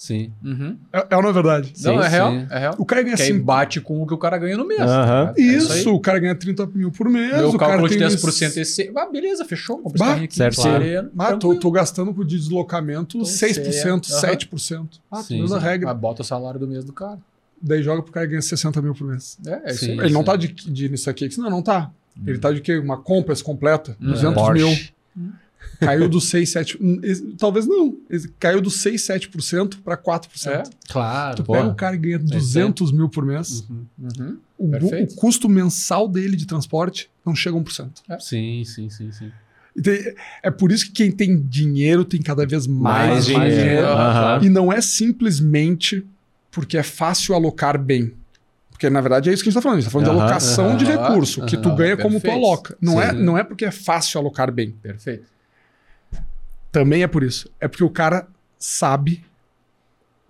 [0.00, 0.30] Sim.
[0.44, 0.76] Uhum.
[0.92, 1.72] É, é ou não é verdade?
[1.82, 2.30] Não, Sim, é real.
[2.30, 2.46] sim.
[2.50, 2.74] É real.
[2.78, 4.80] O cara ganha Que 5 bate com o que o cara ganha no mês.
[4.80, 5.34] Aham.
[5.36, 5.86] É Isso, aí.
[5.88, 7.34] o cara ganha 30 mil por mês.
[7.36, 8.92] Meu o cara cálculo de tem 10% é esse.
[8.96, 9.78] Ah, beleza, fechou.
[9.78, 10.34] Compra esse Bah, aqui.
[10.36, 10.62] certo.
[10.62, 14.56] sereno, Ah, tô, tô gastando com deslocamento Tô 6%, certo.
[14.56, 14.88] 7%.
[15.10, 15.66] Ah, Sim, tu usa a sim.
[15.66, 15.88] regra.
[15.92, 17.18] Mas bota o salário do mês do cara.
[17.60, 19.36] Daí joga pro cara que ganha 60 mil por mês.
[19.44, 19.90] É, é isso Sim.
[19.94, 19.98] aí.
[20.06, 20.26] Ele não sim.
[20.26, 21.38] tá de, de Nissan Kicks?
[21.38, 21.90] Não, não tá.
[22.24, 22.78] Ele tá de quê?
[22.78, 23.96] Uma Compass completa?
[24.00, 24.10] Hum.
[24.10, 24.64] 200 Porsche.
[25.16, 25.32] mil.
[25.80, 26.78] Caiu do 6, 7...
[26.80, 27.96] hum, esse- Talvez não.
[28.38, 30.46] Caiu do 6, 7% para 4%.
[30.50, 30.62] É.
[30.88, 31.36] Claro.
[31.36, 33.86] Tu pega um cara que ganha 200 mil por mês, Uhum.
[34.18, 34.36] Uhum.
[34.58, 35.12] o, Perfeito.
[35.12, 37.90] o custo mensal dele de transporte não chega a 1%.
[38.20, 39.30] Sim, sim, sim, sim.
[39.76, 43.54] E tem- é por isso que quem tem dinheiro tem cada vez mais, Mais dinheiro.
[43.54, 43.86] dinheiro.
[43.86, 44.40] Aham.
[44.44, 46.04] E não é simplesmente
[46.50, 48.12] porque é fácil alocar bem.
[48.70, 49.78] Porque, na verdade, é isso que a gente está falando.
[49.78, 52.22] A gente está falando de Aham, alocação de aham, recurso, que tu ganha como tu
[52.22, 52.44] perfeito.
[52.46, 52.76] aloca.
[52.80, 53.22] Não é, Sim.
[53.22, 54.70] não é porque é fácil alocar bem.
[54.70, 55.24] Perfeito.
[56.78, 57.50] Também é por isso.
[57.60, 58.26] É porque o cara
[58.58, 59.24] sabe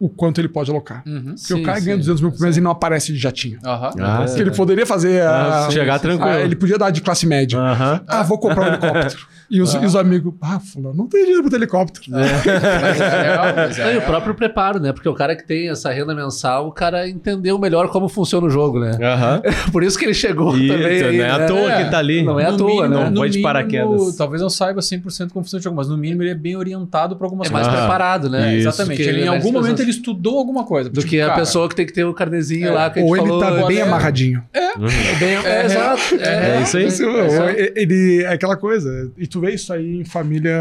[0.00, 1.02] o quanto ele pode alocar.
[1.06, 1.34] Uhum.
[1.34, 3.58] Porque o cara ganha 200 mil por mês e não aparece de jatinho.
[3.64, 3.90] Aham.
[4.00, 5.66] Ah, Porque ele poderia fazer a...
[5.66, 6.30] Ah, chegar tranquilo.
[6.30, 7.58] Ah, ele podia dar de classe média.
[7.58, 8.00] Aham.
[8.06, 9.26] Ah, vou comprar um helicóptero.
[9.50, 12.04] E os, e os amigos, ah, fulano, não tem dinheiro ter helicóptero.
[12.12, 14.92] Mas é real, mas é e o próprio preparo, né?
[14.92, 18.50] Porque o cara que tem essa renda mensal, o cara entendeu melhor como funciona o
[18.50, 18.92] jogo, né?
[19.72, 21.02] Por isso que ele chegou Isso, também.
[21.02, 21.46] aí, não é à né?
[21.46, 22.22] toa É, que tá ali.
[22.22, 23.10] não é à toa, mínimo- né?
[23.10, 24.16] Não foi de mínimo, paraquedas.
[24.16, 27.16] Talvez não saiba 100% como funciona o jogo, mas no mínimo ele é bem orientado
[27.16, 27.82] para algumas É mais coisas.
[27.82, 28.54] Ah, preparado, né?
[28.56, 28.68] isso.
[28.68, 29.02] Exatamente.
[29.02, 30.90] Ele, em é mais algum momento ele estudou alguma coisa.
[30.90, 32.70] Do Tipo, que a cara, pessoa que tem que ter o carnezinho É.
[32.70, 33.40] lá que a gente Ou ele falou.
[33.40, 33.82] tá bem é.
[33.82, 34.42] amarradinho.
[34.52, 34.76] É
[35.18, 36.00] bem, é, É, exato.
[36.20, 36.88] é isso aí.
[37.08, 39.10] É ele é aquela coisa.
[39.16, 40.58] E tu vê isso aí em família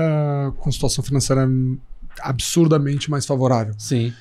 [0.58, 1.48] com situação financeira
[2.22, 3.74] absurdamente mais favorável.
[3.78, 4.14] Sim.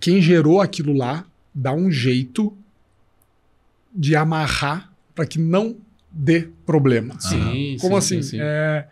[0.00, 1.24] Quem gerou aquilo lá
[1.54, 2.56] dá um jeito
[3.94, 5.76] de amarrar para que não
[6.10, 7.18] dê problema.
[7.18, 7.76] Sim.
[7.80, 8.22] Como sim, assim?
[8.22, 8.38] sim, sim.
[8.40, 8.86] É,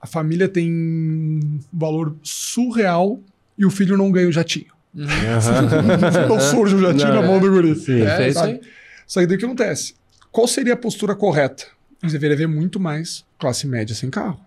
[0.00, 3.20] a família tem um valor surreal
[3.56, 4.76] e o filho não ganha o jatinho.
[4.94, 5.04] Uhum.
[6.26, 7.74] Não surge o jatinho Não, na mão do guri.
[7.74, 8.00] Sim.
[8.00, 8.60] É isso aí.
[9.06, 9.94] Só que daí o que acontece?
[10.32, 11.66] Qual seria a postura correta?
[12.06, 14.40] A gente deveria ver muito mais classe média sem carro.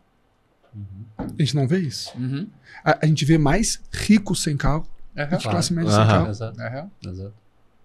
[1.17, 2.11] A gente não vê isso.
[2.17, 2.47] Uhum.
[2.83, 5.41] A, a gente vê mais ricos sem carro É do real.
[5.41, 6.29] que classe média sem carro.
[6.29, 6.91] Exato, É real.
[7.05, 7.33] exato.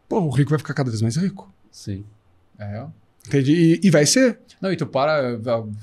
[0.09, 1.53] Pô, o rico vai ficar cada vez mais rico.
[1.71, 2.05] Sim.
[2.59, 2.93] É real.
[3.27, 3.53] Entende?
[3.53, 4.39] E, e vai ser.
[4.61, 5.39] Não, e tu para,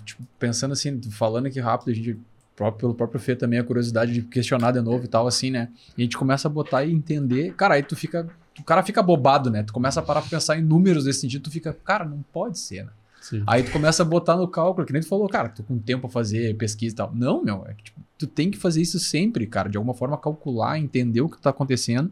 [0.05, 2.17] tipo, pensando assim, falando aqui rápido, a gente,
[2.55, 5.69] próprio, pelo próprio Fê também, a curiosidade de questionar de novo e tal, assim, né?
[5.97, 9.01] E a gente começa a botar e entender, cara, aí tu fica, o cara fica
[9.01, 9.63] bobado, né?
[9.63, 12.59] Tu começa a parar pra pensar em números desse sentido, tu fica, cara, não pode
[12.59, 12.91] ser, né?
[13.21, 13.43] Sim.
[13.45, 16.01] Aí tu começa a botar no cálculo, que nem tu falou, cara, tô com tempo
[16.01, 17.15] pra fazer pesquisa e tal.
[17.15, 20.17] Não, meu, é que, tipo, tu tem que fazer isso sempre, cara, de alguma forma
[20.17, 22.11] calcular, entender o que tá acontecendo,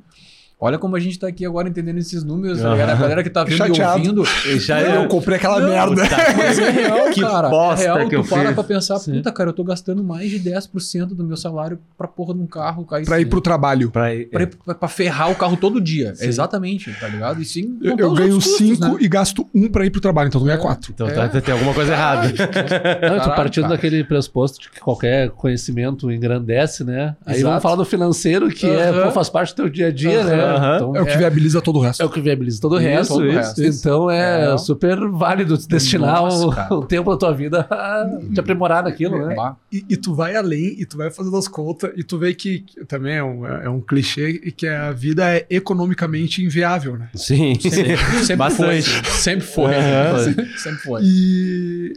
[0.62, 2.90] Olha como a gente tá aqui agora entendendo esses números, tá ligado?
[2.90, 4.04] A galera que tá vendo Chateado.
[4.04, 4.26] e ouvindo.
[4.60, 6.04] Já eu comprei aquela Não, merda.
[6.38, 7.48] Mas é real, Que cara.
[7.50, 8.52] bosta é real, que eu tu para fiz.
[8.56, 9.14] pra pensar, Sim.
[9.14, 12.46] puta, cara, eu tô gastando mais de 10% do meu salário pra porra de um
[12.46, 12.84] carro.
[12.86, 13.90] Cara, Pra ir pro trabalho.
[13.90, 16.14] Pra, pra, ir- pra- pra ferrar o carro todo dia.
[16.16, 16.26] Sim.
[16.28, 17.42] Exatamente, tá ligado?
[17.42, 18.96] E sim, Eu, eu ganho outros custos, 5 né?
[19.00, 20.92] e gasto 1 um pra ir pro trabalho, então tu ganha 4.
[20.94, 21.14] Então É.
[21.30, 22.28] tá, tem alguma coisa errada.
[23.08, 23.76] Não, eu tô partindo cara.
[23.76, 27.16] daquele pressuposto de que qualquer conhecimento engrandece, né?
[27.26, 27.48] Aí Exato.
[27.48, 29.04] vamos falar do financeiro, que é, Aham.
[29.06, 30.49] pô, faz parte do teu dia a dia, né?
[30.56, 30.76] Aham.
[30.76, 32.02] Então, É o que viabiliza todo o resto.
[32.02, 33.14] é o que viabiliza todo o Isso, resto.
[33.14, 33.38] todo o isso.
[33.38, 33.64] resto.
[33.64, 34.58] Então é, É.
[34.58, 39.36] super válido destinar Nossa, o, o tempo da tua vida a te aprimorar naquilo, né?
[39.36, 42.34] Bah, E, e tu vai além, e tu vai fazendo as contas, e tu vê
[42.34, 46.98] que, que também é um, é um clichê, e que a vida é economicamente inviável,
[46.98, 47.10] né?
[47.16, 47.56] Sim.
[47.60, 48.84] Sempre, sempre Bastante.
[48.90, 49.04] foi.
[49.12, 49.76] Sempre foi.
[49.76, 50.24] Aham.
[50.24, 51.02] Sempre, sempre foi.
[51.04, 51.94] E,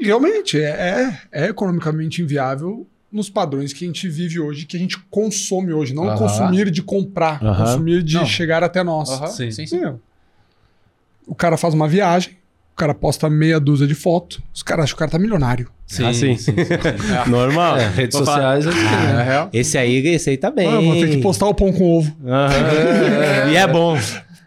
[0.00, 4.76] e realmente é, é, é economicamente inviável nos padrões que a gente vive hoje, que
[4.76, 5.94] a gente consome hoje.
[5.94, 6.18] Não Aham.
[6.18, 7.64] consumir de comprar, Aham.
[7.64, 8.26] consumir de Não.
[8.26, 9.08] chegar até nós.
[9.08, 9.50] Aham, Sim.
[9.52, 9.78] sim, sim.
[9.80, 10.00] Meu,
[11.26, 12.32] o cara faz uma viagem,
[12.72, 15.70] o cara posta meia dúzia de foto, os caras acham que o cara tá milionário.
[15.86, 16.36] Sim, Ah, sim.
[16.36, 16.70] sim, sim, sim.
[17.30, 17.76] Normal.
[17.76, 19.22] É, redes sociais é assim, É né?
[19.22, 19.50] real.
[19.52, 20.66] Esse aí, esse aí tá bem.
[20.68, 22.16] Ah, vou ter que postar o pão com ovo.
[22.26, 23.48] Aham.
[23.52, 23.96] E é bom.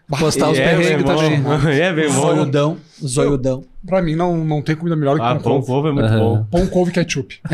[0.08, 1.42] Postar os E é perrengues também.
[1.80, 2.20] é bem bom.
[2.20, 2.76] Zoiudão.
[3.04, 3.64] Zoiudão.
[3.86, 5.66] Pra mim, não, não tem comida melhor que Ah, pão com pão ovo.
[5.66, 6.18] com ovo é muito Aham.
[6.18, 6.44] bom.
[6.50, 7.38] Pão com ovo e ketchup.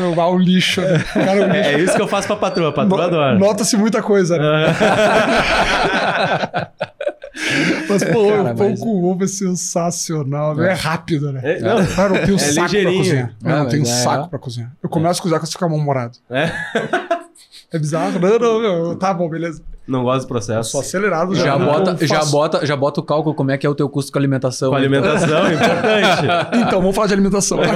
[0.00, 0.80] Meu, ah, o lixo.
[0.80, 0.98] né?
[1.12, 1.68] Cara, o lixo.
[1.70, 2.70] É isso que eu faço pra patroa.
[2.70, 3.38] A patroa adora.
[3.38, 4.74] Nota-se muita coisa, né?
[7.88, 10.54] Mas, pô, Cara, o pão mas- com ovo é sensacional.
[10.54, 10.70] né?
[10.70, 11.40] É, rápido, né?
[11.42, 11.84] É, não.
[11.86, 12.98] Cara, eu não tenho É saco pra ligeirinho.
[12.98, 13.34] cozinhar.
[13.44, 14.72] Eu É, não tenho é- saco pra cozinhar.
[14.82, 16.18] Eu começo a cozinhar quando você fica mal-humorado.
[16.30, 16.50] É?
[17.72, 18.18] É bizarro.
[18.18, 18.96] Não, não, não.
[18.96, 19.62] Tá bom, beleza.
[19.86, 20.70] Não gosto do Eu processo.
[20.70, 21.34] sou acelerado.
[21.34, 23.88] Já, não bota, já, bota, já bota o cálculo como é que é o teu
[23.88, 24.70] custo com alimentação.
[24.70, 26.56] Com alimentação, importante.
[26.66, 27.58] Então, vamos falar de alimentação.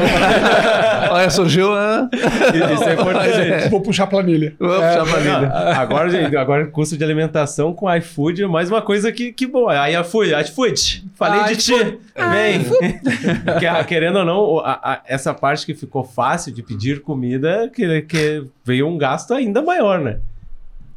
[1.11, 2.09] Olha, surgiu a.
[2.13, 3.69] Isso é importante.
[3.71, 4.55] Vou puxar a planilha.
[4.59, 5.41] Vou puxar a planilha.
[5.41, 9.47] Não, agora, gente, agora custo de alimentação com iFood é mais uma coisa que, que
[9.47, 9.79] boa.
[9.81, 11.75] Aí iFood, iFood, falei de ti.
[11.75, 12.67] Vem.
[13.59, 17.71] Que, ah, querendo ou não, a- a- essa parte que ficou fácil de pedir comida,
[17.75, 20.19] que, que veio um gasto ainda maior, né?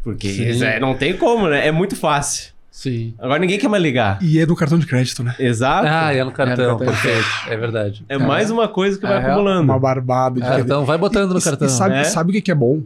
[0.04, 0.64] Porque Sim.
[0.64, 1.68] é- não tem como, né?
[1.68, 2.52] É muito fácil.
[2.72, 3.14] Sim.
[3.20, 4.18] Agora ninguém quer mais ligar.
[4.24, 5.36] E é no cartão de crédito, né?
[5.38, 5.86] Exato.
[5.88, 6.96] Ah, é no cartão, É no cartão.
[7.02, 7.28] perfeito.
[7.50, 8.06] É verdade.
[8.10, 9.32] é mais uma coisa que vai É real.
[9.34, 9.64] acumulando.
[9.64, 11.68] Uma barbada de Cartão, vai botando no E- e- cartão.
[11.68, 12.04] E sabe, É.
[12.06, 12.82] sabe o que que é bom?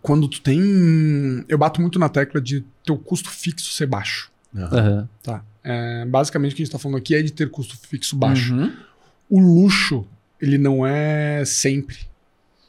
[0.00, 1.44] Quando tu tem.
[1.48, 4.30] Eu bato muito na tecla de teu custo fixo ser baixo.
[4.56, 5.08] Aham.
[5.22, 5.42] Tá.
[5.62, 8.54] É, basicamente o que a gente tá falando aqui é de ter custo fixo baixo.
[8.54, 8.72] Uhum.
[9.28, 10.06] O luxo,
[10.40, 11.98] ele não é sempre.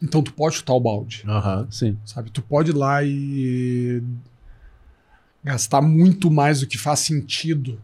[0.01, 1.67] Então tu pode chutar o balde, Aham.
[1.71, 1.97] Sim.
[2.05, 2.29] sabe?
[2.29, 4.01] Tu pode ir lá e
[5.43, 7.79] gastar muito mais do que faz sentido,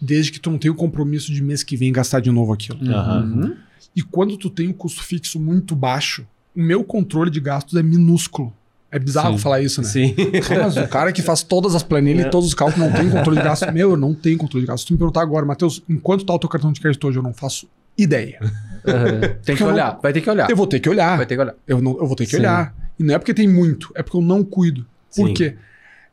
[0.00, 2.78] desde que tu não tenha o compromisso de mês que vem gastar de novo aquilo.
[2.92, 3.22] Aham.
[3.22, 3.56] Uhum.
[3.94, 7.82] E quando tu tem um custo fixo muito baixo, o meu controle de gastos é
[7.82, 8.52] minúsculo.
[8.90, 9.38] É bizarro Sim.
[9.38, 9.88] falar isso, né?
[9.88, 10.14] Sim.
[10.62, 12.28] Mas o cara que faz todas as planilhas É.
[12.28, 13.72] e todos os cálculos não tem controle de gastos.
[13.72, 14.82] Meu, eu não tenho controle de gastos.
[14.82, 17.18] Se tu me perguntar agora, Matheus, em quanto tá o teu cartão de crédito hoje?
[17.18, 17.66] Eu não faço
[17.96, 18.38] ideia.
[18.86, 19.20] Aham.
[19.44, 19.98] Tem que eu olhar.
[20.02, 20.48] Vai ter que olhar.
[20.50, 21.16] Eu vou ter que olhar.
[21.16, 21.54] Vai ter que olhar.
[21.66, 22.38] Eu, não, eu vou ter que Sim.
[22.38, 22.74] olhar.
[22.98, 24.86] E não é porque tem muito, é porque eu não cuido.
[25.14, 25.34] Por Sim.
[25.34, 25.56] quê?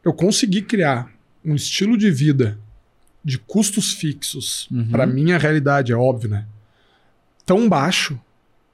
[0.03, 1.09] Eu consegui criar
[1.45, 2.57] um estilo de vida
[3.23, 4.89] de custos fixos, Uhum.
[4.89, 6.45] pra minha realidade, é óbvio, né?
[7.45, 8.19] Tão baixo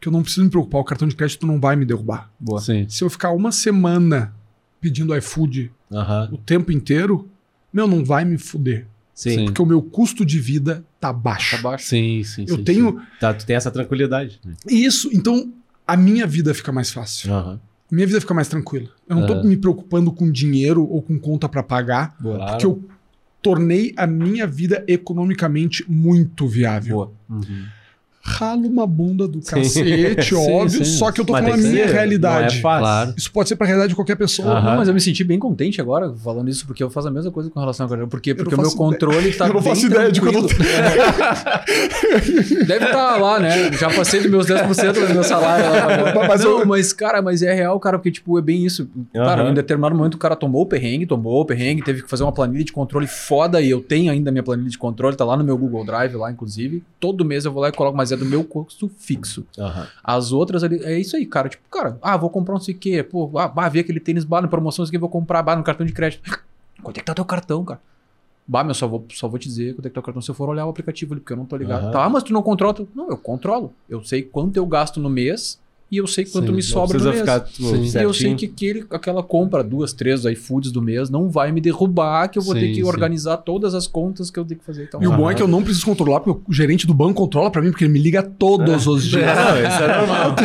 [0.01, 0.81] que eu não preciso me preocupar.
[0.81, 2.31] O cartão de crédito não vai me derrubar.
[2.39, 2.59] Boa.
[2.61, 2.87] Sim.
[2.89, 4.33] Se eu ficar uma semana
[4.81, 6.29] pedindo iFood Aham.
[6.31, 7.29] o tempo inteiro,
[7.71, 8.87] meu, não vai me fuder.
[9.19, 9.29] Sim.
[9.31, 9.45] Sim.
[9.45, 11.57] Porque o meu custo de vida tá baixo.
[11.57, 11.85] Tá baixo.
[11.87, 12.45] Sim, sim.
[12.47, 14.39] Eu sim, tenho Tá, tu tem essa tranquilidade.
[14.65, 15.51] isso, então
[15.85, 17.33] a minha vida fica mais fácil.
[17.33, 17.59] Aham.
[17.91, 18.87] Minha vida fica mais tranquila.
[19.09, 19.43] Eu não tô Aham.
[19.43, 22.45] me preocupando com dinheiro ou com conta pra pagar, Boa.
[22.45, 22.81] porque eu
[23.41, 26.95] tornei a minha vida economicamente muito viável.
[26.95, 27.13] Boa.
[27.29, 27.65] Uhum.
[28.29, 29.55] Ralo uma bunda do Sim.
[29.55, 30.97] cacete, Sim, óbvio, sim.
[30.97, 32.57] só que eu tô Mas falando a minha ser, realidade.
[32.57, 32.79] É fácil.
[32.81, 33.13] Claro.
[33.17, 34.61] Isso pode ser pra realidade de qualquer pessoa.
[34.61, 37.31] Não, mas eu me senti bem contente agora falando isso, porque eu faço a mesma
[37.31, 38.07] coisa com relação a cartão.
[38.07, 38.35] Por quê?
[38.35, 40.69] Porque o meu controle tá eu não bem faço ideia de quando eu tranquilo.
[42.67, 43.71] Deve estar lá, né?
[43.73, 45.65] Já passei dos meus 10% do meu salário.
[45.65, 48.87] Lá, Mas não, eu- mas, cara, mas é real, cara, porque, tipo, é bem isso.
[49.13, 52.23] Cara, em determinado momento o cara tomou o perrengue, tomou o perrengue, teve que fazer
[52.23, 55.25] uma planilha de controle foda e eu tenho ainda a minha planilha de controle, tá
[55.25, 56.83] lá no meu Google Drive, lá, inclusive.
[56.99, 59.45] Todo mês eu vou lá e coloco, mas é do meu custo fixo.
[59.57, 59.87] Aham.
[60.03, 61.49] As outras ali, é isso aí, cara.
[61.49, 63.01] Tipo, cara, ah, vou comprar não sei o quê.
[63.01, 65.63] Pô, ah, bah, vi aquele tênis bar na promoção, isso aqui, vou comprar bar no
[65.63, 66.21] cartão de crédito.
[66.83, 67.81] Quanto é que tá teu cartão, cara?
[68.47, 70.31] Bah, meu, só vou, só vou te dizer quanto é que tá o cartão se
[70.31, 71.83] eu for olhar o aplicativo ali, porque eu não tô ligado.
[71.83, 71.91] Aham.
[71.91, 72.73] Tá, mas tu não controla?
[72.73, 73.71] tu- Não, eu controlo.
[73.87, 75.59] Eu sei quanto eu gasto no mês
[75.91, 77.19] e eu sei quanto Sim, me sobra no mês.
[77.19, 77.75] ficar tipo, Sim.
[77.99, 78.37] E eu sei certinho.
[78.37, 82.43] que aquele, aquela compra, duas, três iFoods do mês, não vai me derrubar, que eu
[82.43, 82.83] vou ter Sim, que sim.
[82.83, 84.83] organizar todas as contas que eu tenho que fazer.
[84.83, 87.15] Então, E o bom é que eu não preciso controlar, porque o gerente do banco
[87.15, 89.25] controla pra mim, porque ele me liga todos os dias.
[89.25, 90.35] Não, isso é normal.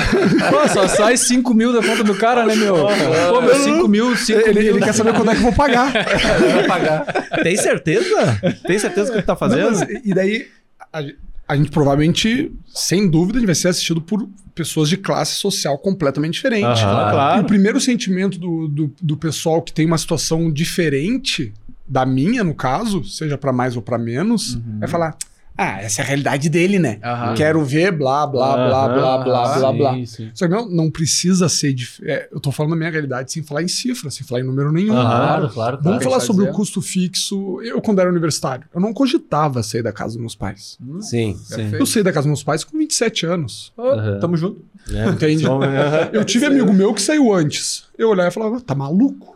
[0.50, 2.74] Pô, só sai 5 mil da conta do cara, né, meu?
[2.76, 4.76] Pô, meu, 5 mil, 5 Ele, mil.
[4.76, 5.92] ele quer saber quando é que eu vou pagar.
[7.42, 8.40] Tem certeza?
[8.66, 9.70] Tem certeza que ele tá fazendo?
[9.72, 10.46] Não, mas, e daí,
[10.92, 11.02] a,
[11.46, 15.76] a gente provavelmente, sem dúvida, a gente vai ser assistido por pessoas de classe social
[15.78, 16.82] completamente diferente.
[16.82, 17.40] Aham, claro.
[17.40, 21.52] E o primeiro sentimento do, do, do pessoal que tem uma situação diferente
[21.86, 24.78] da minha, no caso, seja pra mais ou pra menos, Uhum.
[24.80, 25.16] é falar:
[25.56, 26.98] ah, essa é a realidade dele, né?
[27.02, 27.34] Aham.
[27.34, 29.94] Quero ver, blá, blá, blá, Aham, blá, blá, blá, blá.
[29.94, 30.30] Sim, sim.
[30.34, 31.72] Só que não, não precisa ser.
[31.72, 34.44] dif- é, eu tô falando da minha realidade sem falar em cifra, sem falar em
[34.44, 34.92] número nenhum.
[34.96, 35.06] Aham.
[35.06, 36.04] Claro, claro, Vamos claro.
[36.04, 37.60] falar sobre o custo fixo.
[37.62, 40.76] Eu, quando era universitário, eu não cogitava sair da casa dos meus pais.
[40.84, 41.36] Hum, Sim.
[41.44, 41.70] Sim.
[41.72, 43.72] Eu saí da casa dos meus pais com 27 anos.
[43.78, 44.18] Aham.
[44.20, 44.60] Tamo junto.
[44.92, 45.06] É.
[45.10, 45.44] Entende?
[45.44, 46.10] Então, aham.
[46.12, 47.84] Eu tive amigo meu que saiu antes.
[47.96, 49.34] Eu olhava e falava, tá maluco?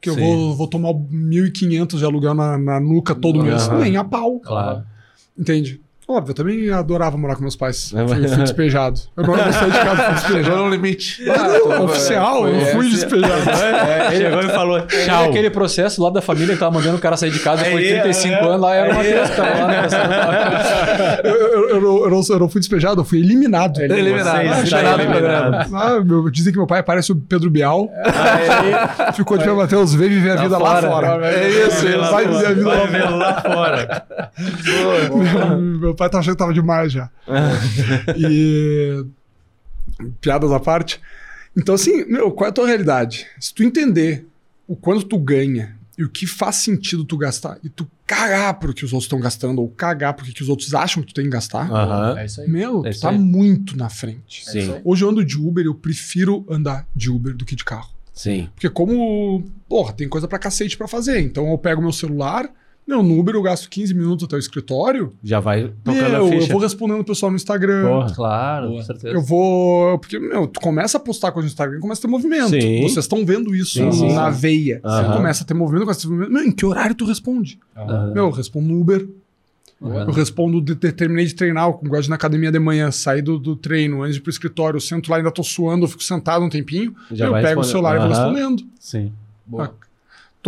[0.00, 0.20] Que eu Sim.
[0.20, 3.68] vou, vou tomar 1.500 de aluguel na, na nuca todo mês.
[3.68, 3.78] Aham.
[3.80, 4.38] Nem a pau.
[4.40, 4.84] Claro.
[5.38, 5.80] Entende?
[6.10, 7.92] Óbvio, eu também adorava morar com meus pais.
[7.98, 8.98] É, Fui, despejado.
[9.16, 10.56] Eu não eu saí de casa, fui Chegou despejado.
[10.64, 11.30] no limite.
[11.30, 13.50] Ah, não, oficial, foi eu fui esse- despejado.
[13.50, 15.24] É, ele, Chegou e falou, ele é tchau.
[15.28, 17.88] aquele processo lá da família que tava mandando o cara sair de casa de Aí,
[18.00, 18.40] 35 é.
[18.48, 21.20] anos, lá era uma lá, né?
[21.24, 23.78] Eu, eu, eu, não- eu não, eu não fui despejado, eu fui eliminado.
[23.80, 24.40] Eliminado.
[24.40, 25.06] Eliminado.
[25.06, 25.66] programa.
[25.74, 27.90] Ah, meu, dizem que meu pai parece o Pedro Bial.
[29.14, 30.88] Ficou de pé, Matheus, vem viver a Tá vida lá fora.
[31.10, 31.26] fora.
[31.26, 34.04] É isso, Vai viver a vida lá Vai ver lá fora.
[35.98, 37.10] Pai tá achando que tava demais já.
[38.16, 39.04] e.
[40.20, 41.00] Piadas à parte.
[41.56, 43.26] Então, assim, meu, qual é a tua realidade?
[43.40, 44.26] Se tu entender
[44.66, 48.72] o quanto tu ganha e o que faz sentido tu gastar, e tu cagar pro
[48.72, 51.24] que os outros estão gastando, ou cagar pro que os outros acham que tu tem
[51.24, 51.68] que gastar.
[52.16, 52.48] É isso aí.
[52.48, 53.18] meu, É tu tá aí.
[53.18, 54.44] muito na frente.
[54.56, 54.80] É.
[54.84, 57.90] Hoje eu ando de Uber, eu prefiro andar de Uber do que de carro.
[58.14, 58.48] sim.
[58.54, 61.20] Porque como, porra, tem coisa pra cacete pra fazer.
[61.20, 62.48] Então eu pego meu celular,
[62.88, 65.12] meu, no Uber eu gasto 15 minutos até o escritório.
[65.22, 66.52] Já vai tocando Meu, a eu ficha.
[66.52, 67.86] vou respondendo o pessoal no Instagram.
[67.86, 68.14] Porra.
[68.14, 68.78] Claro, Boa.
[68.80, 69.14] com certeza.
[69.14, 69.98] Eu vou.
[69.98, 72.48] Porque, meu, tu começa a postar coisa no Instagram e começa a ter movimento.
[72.50, 72.80] Sim.
[72.82, 74.40] Vocês estão vendo isso Sim, sim, na sim.
[74.40, 74.80] veia.
[74.82, 76.32] Você começa a ter movimento, começa a ter movimento.
[76.32, 77.58] Meu, em que horário tu responde?
[78.14, 79.06] Meu, eu respondo no Uber.
[79.80, 80.06] Aham.
[80.08, 82.90] Eu respondo, de, de- terminei de treinar, eu gosto de ir na academia de manhã,
[82.90, 85.84] saí do, do treino, antes de ir pro escritório, eu sento lá, ainda tô suando,
[85.84, 87.68] eu fico sentado um tempinho, Já eu vai pego o responder.
[87.86, 88.64] celular e vou respondendo.
[88.80, 89.12] Sim.
[89.46, 89.72] Boa.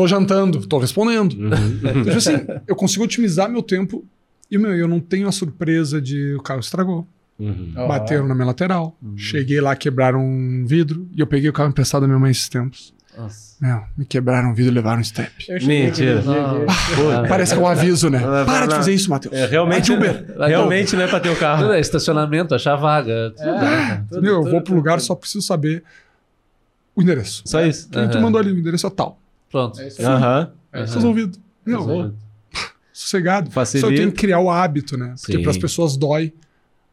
[0.01, 1.35] Tô jantando, tô respondendo.
[1.35, 2.01] Uhum.
[2.01, 2.33] Então, assim,
[2.67, 4.03] eu consigo otimizar meu tempo
[4.51, 7.07] e, meu, eu não tenho a surpresa de o carro estragou.
[7.39, 7.73] Uhum.
[7.87, 8.97] Bateram na minha lateral.
[9.17, 12.49] Cheguei lá, quebraram um vidro e eu peguei o carro emprestado da minha mãe esses
[12.49, 12.95] tempos.
[13.17, 13.57] Nossa.
[13.61, 15.31] Meu, me quebraram o vidro e levaram um step.
[15.49, 16.23] Eu Mentira.
[16.23, 17.29] que- Não.
[17.29, 18.21] Parece que é um aviso, né?
[18.21, 18.77] Não, não, Para de não.
[18.77, 19.35] fazer isso, Matheus.
[19.35, 20.35] É, realmente, de Uber.
[20.35, 21.63] Vai, realmente não é pra ter o carro.
[21.65, 23.35] Tudo é estacionamento, achar vaga.
[23.37, 23.61] Tudo É.
[23.61, 24.07] cara.
[24.09, 25.07] Tudo, Meu, eu tudo, vou pro tudo, lugar, tudo.
[25.07, 25.83] só preciso saber
[26.97, 27.43] o endereço.
[27.47, 27.89] Só isso.
[27.91, 28.23] Quem tu Aham.
[28.23, 28.53] mandou ali?
[28.53, 29.20] O endereço é tal.
[29.51, 29.81] Pronto.
[29.81, 30.07] É isso aí.
[30.07, 30.53] Aham.
[30.73, 30.95] É isso.
[30.95, 31.39] Resolvido.
[31.67, 32.17] Meu, Resolvido.
[32.93, 33.51] sossegado.
[33.51, 33.87] Facilita.
[33.89, 35.15] Só eu tenho que criar o hábito, né?
[35.21, 35.43] Porque Sim.
[35.43, 36.33] pras pessoas dói.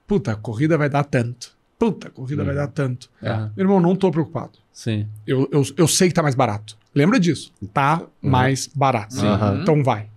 [0.05, 1.55] Puta, a corrida vai dar tanto.
[1.77, 2.45] Puta, a corrida Hum.
[2.45, 3.09] vai dar tanto.
[3.55, 4.57] Meu irmão, não tô preocupado.
[4.71, 5.07] Sim.
[5.25, 6.77] Eu, eu, eu sei que tá mais barato.
[6.95, 7.51] Lembra disso?
[7.73, 9.13] Tá mais barato.
[9.13, 9.27] Sim.
[9.27, 9.59] Aham.
[9.61, 10.07] Então vai.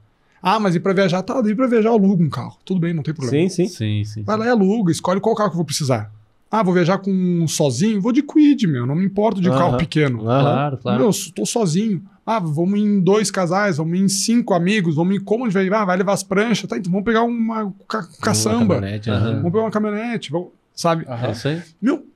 [0.42, 1.22] Ah, mas e pra viajar?
[1.22, 2.56] Tá, e pra viajar eu alugo um carro.
[2.64, 3.36] Tudo bem, não tem problema.
[3.36, 3.68] Sim, sim.
[3.68, 4.22] Sim, sim.
[4.22, 6.10] Vai lá e aluga, escolhe qual carro que eu vou precisar.
[6.50, 8.00] Ah, vou viajar com sozinho?
[8.00, 8.86] Vou de Quid, meu.
[8.86, 9.58] Não me importo de Aham.
[9.58, 10.18] carro pequeno.
[10.20, 10.98] Claro, claro.
[10.98, 12.02] Meu, eu tô sozinho.
[12.32, 15.80] Ah, vamos em dois casais, vamos em cinco amigos, vamos em como a gente vai,
[15.80, 16.76] ah, vai levar as pranchas, tá?
[16.76, 19.18] Então vamos pegar uma ca Uma caçamba, caminhonete, Aham.
[19.20, 19.36] aham.
[19.36, 21.04] vamos pegar uma caminhonete, vamos, sabe?
[21.08, 21.30] É Aham.
[21.32, 21.62] isso aí.
[21.82, 22.06] Meu,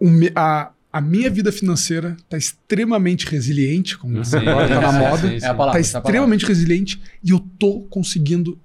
[0.00, 4.98] o a, a minha vida financeira tá extremamente resiliente, como Sim, agora tá na sim,
[4.98, 5.28] moda.
[5.28, 5.46] sim, É sim.
[5.46, 5.72] a palavra.
[5.72, 8.58] Tá é extremamente resiliente e eu tô conseguindo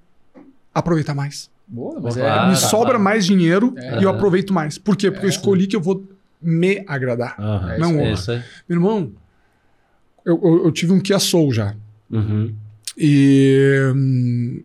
[0.74, 1.50] aproveitar mais.
[1.68, 2.50] Boa, mas Claro, é.
[2.50, 3.04] Me tá, sobra claro.
[3.04, 4.00] mais dinheiro É.
[4.00, 4.78] e eu aproveito mais.
[4.78, 5.10] Por quê?
[5.10, 6.06] Porque eu escolhi que eu vou
[6.42, 7.36] me agradar.
[7.70, 7.92] É Não.
[8.00, 8.44] É isso aí.
[8.68, 9.12] Meu irmão,
[10.26, 11.76] eu, eu- eu tive um Kia Soul já.
[12.12, 12.54] Uhum.
[12.98, 14.64] E hum,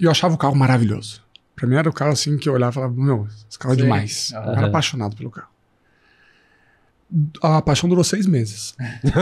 [0.00, 1.22] eu achava o carro maravilhoso.
[1.54, 3.76] Pra mim era o carro assim que eu olhava e falava, meu, esse carro é
[3.76, 3.82] Sim.
[3.82, 4.32] demais.
[4.34, 4.46] Aham.
[4.46, 5.48] Eu era apaixonado pelo carro.
[7.42, 8.74] A paixão durou seis meses.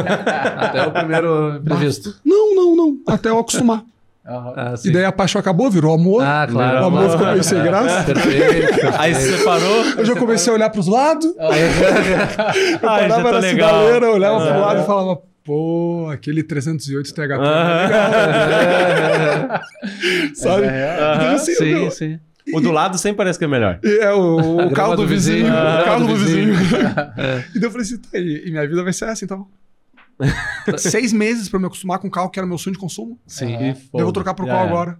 [0.56, 2.14] Até o primeiro imprevisto.
[2.24, 2.98] Não, não, não.
[3.06, 3.84] Até eu acostumar.
[4.26, 6.22] Ah, E daí a paixão acabou, virou amor.
[6.24, 6.80] Ah, claro.
[6.80, 7.12] o amor claro.
[7.12, 8.04] ficou meio sem graça.
[8.04, 8.46] Perfeito.
[8.48, 8.96] perfeito.
[8.98, 9.84] Aí se separou.
[9.98, 11.26] Eu já comecei a olhar pros lados.
[11.26, 13.68] Eu Ai, já parava tô na legal.
[13.68, 14.58] sinaleira, olhava pro Ah.
[14.58, 17.32] lado e falava, pô, aquele 308 THP.
[17.40, 18.80] Ah.
[20.34, 20.66] Sabe?
[20.66, 21.14] Aham.
[21.14, 22.18] Então, assim, Sim, meu, sim.
[22.52, 23.78] O do lado sempre parece que é melhor.
[23.82, 25.46] É o, o carro do do vizinho.
[25.46, 26.54] O carro do do vizinho.
[27.16, 27.44] É.
[27.54, 29.46] E daí eu falei assim, tá, e, e minha vida vai ser essa então.
[30.76, 33.18] Seis meses pra me acostumar com um carro que era meu sonho de consumo.
[33.26, 33.54] Sim.
[33.54, 33.74] Aham.
[33.94, 34.98] Eu vou trocar pro qual agora?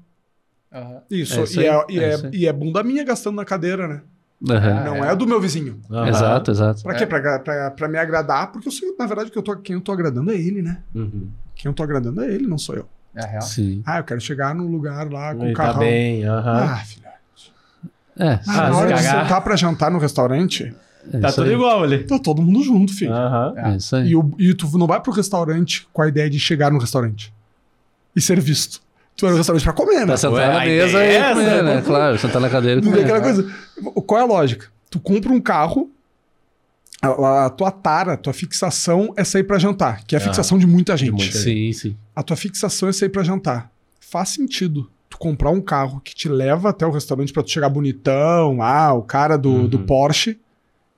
[0.73, 1.03] Aham.
[1.11, 1.41] Isso.
[1.41, 4.03] É isso e, é, e, é é, e é bunda minha gastando na cadeira, né?
[4.51, 4.85] Aham.
[4.85, 5.15] Não é.
[5.17, 5.81] do meu vizinho.
[5.91, 6.09] Aham.
[6.09, 6.83] Exato, exato.
[6.83, 7.07] Pra quê?
[7.07, 9.81] Pra, pra, pra me agradar, porque eu sei, na verdade, que eu tô, quem eu
[9.81, 10.79] tô agradando é ele, né?
[10.95, 11.29] Uhum.
[11.55, 12.89] Quem eu tô agradando é ele, não sou eu.
[13.15, 13.43] É real.
[13.43, 13.83] Sim.
[13.87, 15.79] Ah, eu quero chegar num lugar lá com o tá carrão.
[15.81, 16.65] bem, aham.
[16.73, 17.05] Ah, filha.
[18.17, 19.23] É, Ah, na hora de cagar.
[19.25, 20.75] sentar pra jantar no restaurante,
[21.13, 21.55] é tá tudo aí.
[21.55, 22.05] igual ali.
[22.05, 23.13] tá todo mundo junto, filho.
[23.13, 23.55] Aham.
[23.57, 24.09] É isso aí.
[24.11, 27.33] E, o, e tu não vai pro restaurante com a ideia de chegar no restaurante
[28.15, 28.81] e ser visto.
[29.17, 30.07] Tu vai no restaurante pra comer, né?
[30.07, 31.75] Pra sentar Ué, na a mesa e é essa, comer, né?
[31.77, 31.83] né?
[31.83, 33.03] Claro, sentar na cadeira e comer.
[33.03, 33.55] aquela coisa.
[34.07, 34.67] Qual é a lógica?
[34.91, 35.91] Tu compra um carro,
[37.03, 40.25] a, a tua tara, a tua fixação é sair pra jantar, que é a Ah,
[40.25, 41.13] fixação de muita gente.
[41.13, 41.97] muita Sim, sim.
[42.15, 43.71] A tua fixação é sair pra jantar.
[44.01, 47.69] Faz sentido tu comprar um carro que te leva até o restaurante pra tu chegar
[47.69, 49.69] bonitão, ah, o cara do, Uhum.
[49.69, 50.39] do Porsche,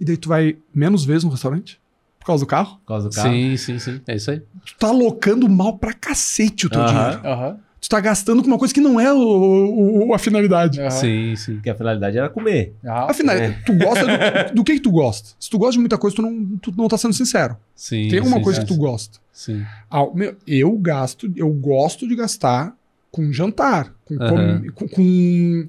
[0.01, 1.79] e daí tu vai menos vezes no restaurante?
[2.19, 2.77] Por causa do carro?
[2.79, 3.29] Por causa do carro.
[3.31, 4.01] Sim, sim, sim.
[4.07, 4.41] É isso aí.
[4.65, 7.21] Tu tá alocando mal pra cacete o teu dinheiro.
[7.25, 7.59] Aham.
[7.81, 10.81] Tu tá gastando com uma coisa que não é o, o- a finalidade.
[10.81, 10.91] Aham.
[10.91, 11.55] Sim, sim.
[11.57, 12.75] Porque a finalidade era comer.
[12.85, 13.07] Aham.
[13.11, 13.51] Afinal, É.
[13.65, 15.29] tu gosta do, do que que tu gosta?
[15.39, 17.57] Se tu gosta de muita coisa, tu não, tu não tá sendo sincero.
[17.75, 18.09] Sim.
[18.09, 18.67] Tem alguma sim, coisa sim.
[18.67, 19.19] que tu gosta.
[19.33, 19.65] Sim.
[19.91, 22.75] Ah, meu, eu gasto, eu gosto de gastar
[23.13, 24.63] com jantar, com, Aham.
[24.75, 25.69] com- com- com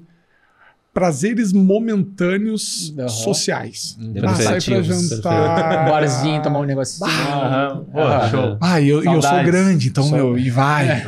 [0.98, 3.08] prazeres momentâneos Aham.
[3.08, 3.96] sociais.
[4.24, 5.86] Ah, sai pra jantar.
[5.86, 7.08] Um barzinho, tomar um negocinho.
[7.08, 7.84] Aham.
[7.92, 8.28] Pô, Ah.
[8.28, 8.56] show.
[8.60, 10.88] Ah, e eu, e eu sou grande, então, Só- meu, e vai.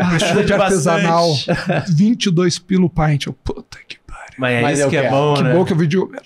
[0.00, 1.26] ah, show de artesanal.
[1.88, 3.26] 22 pilo pint.
[3.26, 4.26] Eu, puta que pariu.
[4.38, 5.52] Mas é Mas isso eu que é bom, Que né?
[5.54, 6.20] bom que eu vi de Uber.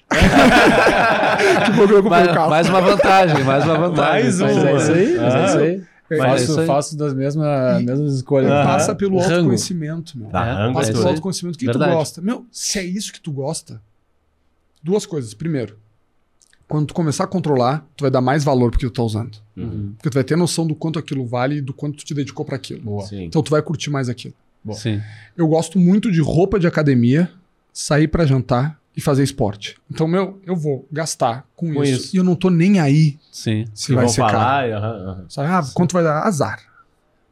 [1.64, 2.50] que bom que eu comprei o Mais, carro.
[2.50, 4.22] mais uma vantagem, mais uma vantagem.
[4.24, 4.68] Mais Mas uma.
[4.70, 5.82] é isso aí, mas é isso aí.
[6.18, 8.50] Mas faço, faço das mesmas, E- mesmas escolhas.
[8.50, 8.64] Aham.
[8.64, 9.34] Passa pelo Rango.
[9.34, 10.28] autoconhecimento, meu.
[10.28, 11.56] Tá, É, Passa é pelo autoconhecimento.
[11.56, 11.96] O que, que tu Verdade.
[11.98, 12.20] gosta?
[12.20, 13.80] Meu, se é isso que tu gosta,
[14.82, 15.34] duas coisas.
[15.34, 15.76] Primeiro,
[16.66, 19.38] quando tu começar a controlar, tu vai dar mais valor porque tu tá usando.
[19.56, 19.92] Uhum.
[19.96, 22.44] Porque tu vai ter noção do quanto aquilo vale e do quanto tu te dedicou
[22.44, 22.80] pra aquilo.
[22.82, 23.06] Boa.
[23.06, 23.24] Sim.
[23.24, 24.34] Então tu vai curtir mais aquilo.
[25.36, 27.30] Eu gosto muito de roupa de academia,
[27.72, 29.76] sair pra jantar e fazer esporte.
[29.90, 32.04] Então, meu, eu vou gastar com, Com isso.
[32.06, 32.16] isso.
[32.16, 33.64] E eu não tô nem aí Sim.
[33.72, 34.32] se Que vai ser caro.
[34.32, 34.68] falar.
[34.68, 35.24] e- aham, aham.
[35.28, 35.48] Sabe?
[35.48, 36.22] Ah, quanto vai dar?
[36.26, 36.58] Azar.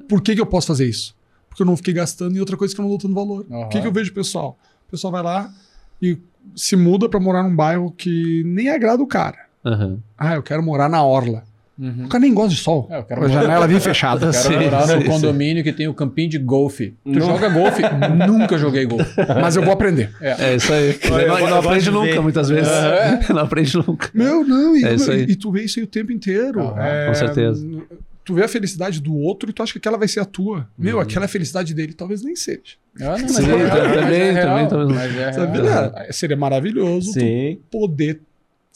[0.09, 1.14] Por que, que eu posso fazer isso?
[1.48, 3.44] Porque eu não fiquei gastando em outra coisa que eu não tô dando valor.
[3.51, 3.66] Aham.
[3.66, 4.59] O que, que eu vejo, pessoal?
[4.86, 5.52] O pessoal vai lá
[6.01, 6.16] e
[6.55, 9.39] se muda pra morar num bairro que nem agrada o cara.
[10.16, 11.43] Ah, eu quero morar na orla.
[11.78, 12.06] Uhum.
[12.06, 12.88] O cara nem gosta de sol.
[12.90, 14.30] É, eu quero a janela bem fechada.
[14.32, 15.06] Quero Sim, morar sim, no sim.
[15.09, 16.94] condomínio que tem o campinho de golfe.
[17.05, 17.20] Tu Não.
[17.26, 17.82] joga golfe?
[18.26, 19.14] Nunca joguei golfe.
[19.40, 20.10] Mas eu vou aprender.
[20.20, 20.98] É isso aí.
[21.10, 21.90] Olha, E eu não, não de aprende ver.
[21.92, 22.68] nunca, muitas vezes.
[22.72, 23.32] É.
[23.32, 24.10] Não aprende nunca.
[24.12, 25.22] Meu, não, e, É isso aí.
[25.22, 26.60] e tu vê isso aí o tempo inteiro.
[26.76, 27.64] É, com certeza.
[28.24, 30.68] Tu vê a felicidade do outro e tu acha que aquela vai ser a tua.
[30.76, 32.76] Meu, aquela é a felicidade dele, talvez nem seja.
[33.00, 34.94] Ah, não, mas Sim, é também, é também, real, também.
[34.96, 36.06] mas é né?
[36.12, 37.12] Seria maravilhoso
[37.70, 38.20] poder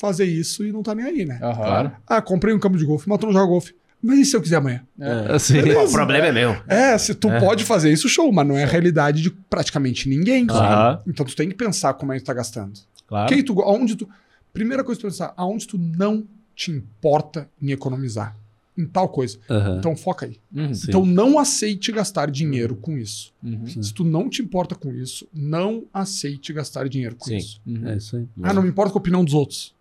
[0.02, 1.38] fazer isso e não tá nem aí, né?
[1.40, 1.54] Aham.
[1.54, 1.92] Claro.
[2.08, 3.72] Ah, comprei um campo de golfe, mas tu não joga golfe.
[4.02, 4.82] Mas e se eu quiser amanhã?
[4.98, 5.34] É.
[5.34, 6.56] Assim, O problema é meu.
[6.66, 10.44] É, se tu pode fazer isso, show, mas não é a realidade de praticamente ninguém.
[10.50, 11.00] Aham.
[11.06, 12.72] Então tu tem que pensar como é que tu tá gastando.
[13.06, 13.28] Claro.
[13.28, 14.08] Quem tu, aonde tu,
[14.52, 16.24] primeira coisa que tu pensar, aonde tu não
[16.56, 18.36] te importa em economizar.
[18.76, 19.38] Em tal coisa.
[19.48, 19.76] aham.
[19.78, 20.38] Então foca aí.
[20.52, 20.74] Uhum.
[20.74, 20.86] Sim.
[20.88, 23.32] Então não aceite gastar dinheiro com isso.
[23.40, 23.66] Uhum.
[23.66, 27.36] Se tu não te importa com isso, não aceite gastar dinheiro com Sim.
[27.36, 27.60] isso.
[27.64, 27.86] Uhum.
[27.88, 28.26] É isso aí.
[28.42, 29.74] Ah, não me importa com a opinião dos outros.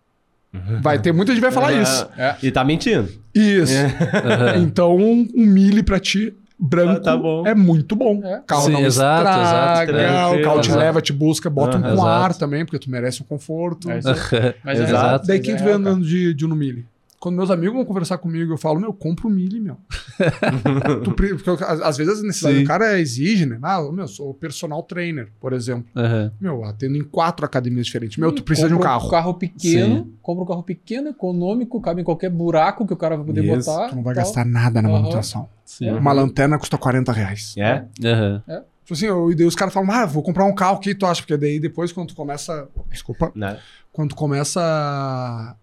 [0.82, 1.82] Vai ter muita gente que vai falar É.
[1.82, 2.08] isso.
[2.16, 2.36] É.
[2.42, 3.08] E tá mentindo.
[3.34, 3.72] Isso.
[3.74, 4.56] Aham.
[4.62, 7.46] Então, um milho pra ti, branco, Tá- tá bom.
[7.46, 8.20] é muito bom.
[8.22, 8.40] É.
[8.46, 11.96] Carro Sim, não exato, exato, estraga, o carro te leva, te busca, bota um Aham.
[11.96, 12.38] com ar Exato.
[12.38, 13.90] também, porque tu merece um conforto.
[13.90, 14.08] É isso.
[14.64, 15.26] Mas é Exato.
[15.26, 15.90] Daí quem é tu real, cara.
[15.90, 16.84] andando de, de Uno Mille?
[17.22, 19.76] Quando meus amigos vão conversar comigo, eu falo, meu, compra o Mille, meu.
[21.04, 22.64] Tu porque eu- às, às vezes a necessidade Sim.
[22.64, 23.60] do cara exige, né?
[23.62, 25.84] Ah, meu, sou personal trainer, por exemplo.
[25.94, 26.32] Aham.
[26.40, 28.18] Meu, atendo em quatro academias diferentes.
[28.18, 29.06] Meu, tu precisa de um carro.
[29.06, 30.12] Um carro pequeno, Sim.
[30.20, 33.70] compra um carro pequeno, econômico, cabe em qualquer buraco que o cara vai poder Isso.
[33.70, 33.88] botar.
[33.90, 34.24] Tu não vai tal.
[34.24, 34.98] gastar nada na Aham.
[35.02, 35.48] manutenção.
[35.64, 35.90] Sim.
[35.92, 37.54] Uma lanterna custa 40 reais.
[37.56, 37.84] É?
[38.04, 38.42] Aham.
[38.82, 41.06] Tipo assim, eu- e daí os caras falam, ah, vou comprar um carro, que tu
[41.06, 41.22] acha?
[41.22, 42.68] Porque daí depois quando tu começa.
[42.90, 43.30] Desculpa.
[43.32, 43.60] Né?
[43.92, 45.54] Quando tu começa a,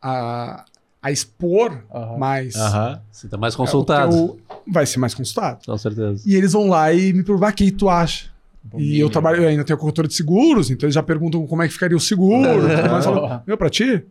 [0.00, 0.64] a,
[1.04, 2.16] a expor Aham.
[2.16, 2.56] mais.
[2.56, 2.98] Aham.
[3.12, 4.38] Você tá mais é, consultado.
[4.66, 5.58] vai ser mais consultado.
[5.66, 6.22] Com certeza.
[6.24, 8.30] E eles vão lá e me perguntam, ah, o que tu acha?
[8.78, 11.66] E eu trabalho, eu ainda tenho corretora de seguros, então eles já perguntam como é
[11.66, 12.62] que ficaria o seguro.
[12.62, 13.04] tudo mais.
[13.04, 14.02] Eu falo, Meu, pra ti,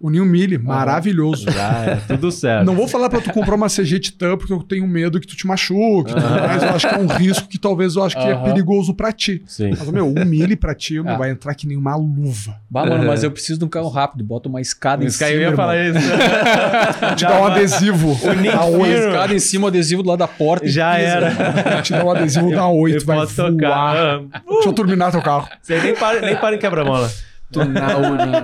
[0.00, 1.50] o New Mille, maravilhoso.
[1.50, 2.64] Já é tudo certo.
[2.64, 5.34] Não vou falar pra tu comprar uma CG Titan porque eu tenho medo que tu
[5.36, 6.62] te machuque, tudo mais.
[6.62, 8.44] Eu acho que é um risco que talvez eu acho que é Aham.
[8.44, 9.42] perigoso pra ti.
[9.46, 9.70] Sim.
[9.70, 11.16] Mas, meu, um Mille pra ti meu, Ah.
[11.16, 12.56] vai entrar que nem uma luva.
[12.70, 14.22] Bah, mano, mas eu preciso de um carro rápido.
[14.22, 15.28] Bota uma escada em Esse cima.
[15.30, 15.56] cara eu ia irmão.
[15.56, 15.98] falar isso.
[17.16, 18.08] Te dá um adesivo.
[18.40, 20.66] Nick da Uma escada em cima, o adesivo do lado da porta.
[20.68, 21.06] Já pisa.
[21.06, 21.82] era.
[21.82, 23.26] Te dá um adesivo da 8, Eu vai voar.
[23.50, 23.96] tocar.
[24.32, 25.48] Ah, Deixa eu turbinar teu carro.
[25.60, 27.10] Você nem para, nem para em quebra-mola.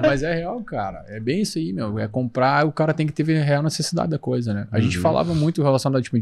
[0.03, 1.05] Mas é real, cara.
[1.09, 1.99] É bem isso aí, meu.
[1.99, 4.67] É comprar, o cara tem que ter real necessidade da coisa, né?
[4.73, 5.03] A gente Uhum.
[5.03, 6.19] falava muito relacionado, tipo,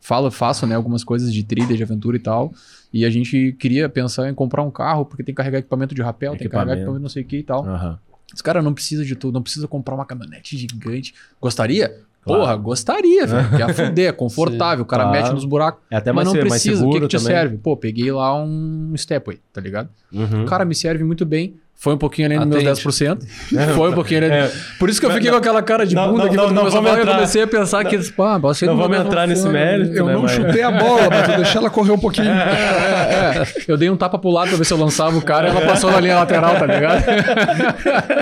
[0.00, 2.52] falo, faço né, algumas coisas de trilha, de aventura e tal.
[2.92, 6.02] E a gente queria pensar em comprar um carro, porque tem que carregar equipamento de
[6.02, 7.02] rapel, tem que carregar Equipamento.
[7.02, 7.66] não sei o que e tal.
[7.66, 7.98] Aham.
[8.32, 11.14] Os caras não precisa de tudo, não precisa comprar uma caminhonete gigante.
[11.40, 11.88] Gostaria?
[12.22, 12.40] Claro.
[12.40, 13.50] Porra, gostaria, velho.
[13.56, 15.22] Quer fuder, é confortável, o cara Claro.
[15.22, 15.82] mete nos buracos.
[15.90, 17.26] É até mas mais, não se- mais precisa, o que, que te também.
[17.36, 17.56] serve?
[17.58, 19.88] Pô, peguei lá um Stepway, tá ligado?
[20.12, 20.42] Uhum.
[20.42, 21.54] O cara me serve muito bem.
[21.84, 23.26] Foi um pouquinho além dos meus Atende.
[23.60, 23.74] 10%.
[23.76, 24.32] Foi um pouquinho além.
[24.32, 24.50] É.
[24.78, 26.54] Por isso que eu fiquei com aquela cara de Não, bunda não, aqui não, não
[26.54, 27.14] vamos falar, eu entrar.
[27.16, 29.94] comecei a pensar que, pá, você Não vamos entrar nesse mérito.
[29.94, 32.24] Eu né, não mas- chutei a bola, mas eu deixei ela correr um pouquinho.
[32.34, 33.46] É, é.
[33.68, 35.60] Eu dei um tapa pro lado pra ver se eu lançava o cara e ela
[35.60, 37.04] passou na linha lateral, tá ligado?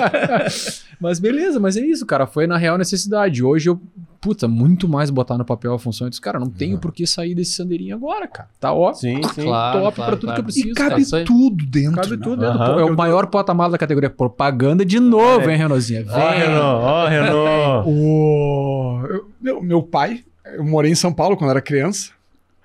[1.01, 2.27] mas beleza, mas é isso, cara.
[2.27, 3.45] Foi na real necessidade.
[3.45, 3.81] Hoje eu,
[4.23, 6.07] puta, muito mais botar no papel a função.
[6.07, 8.49] Eu disse, cara, não tenho por que sair desse sandeirinho agora, cara.
[8.61, 9.43] Tá ó, Sim, sim.
[9.43, 10.35] Claro, top claro, pra tudo claro.
[10.35, 10.69] que eu preciso.
[10.69, 10.91] E cara.
[10.91, 11.25] cabe aí.
[11.25, 11.97] tudo dentro.
[11.97, 12.23] Cabe né?
[12.23, 12.63] tudo dentro.
[12.63, 12.81] Aham.
[12.81, 16.07] É o maior patamar da categoria propaganda de novo, hein, Renozinha?
[16.09, 17.89] Ó, Renault, ó, Renault.
[17.91, 19.07] O...
[19.11, 20.23] eu- meu, meu pai,
[20.55, 22.13] eu morei em São Paulo quando era criança.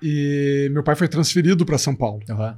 [0.00, 2.20] E meu pai foi transferido para São Paulo.
[2.30, 2.56] Aham.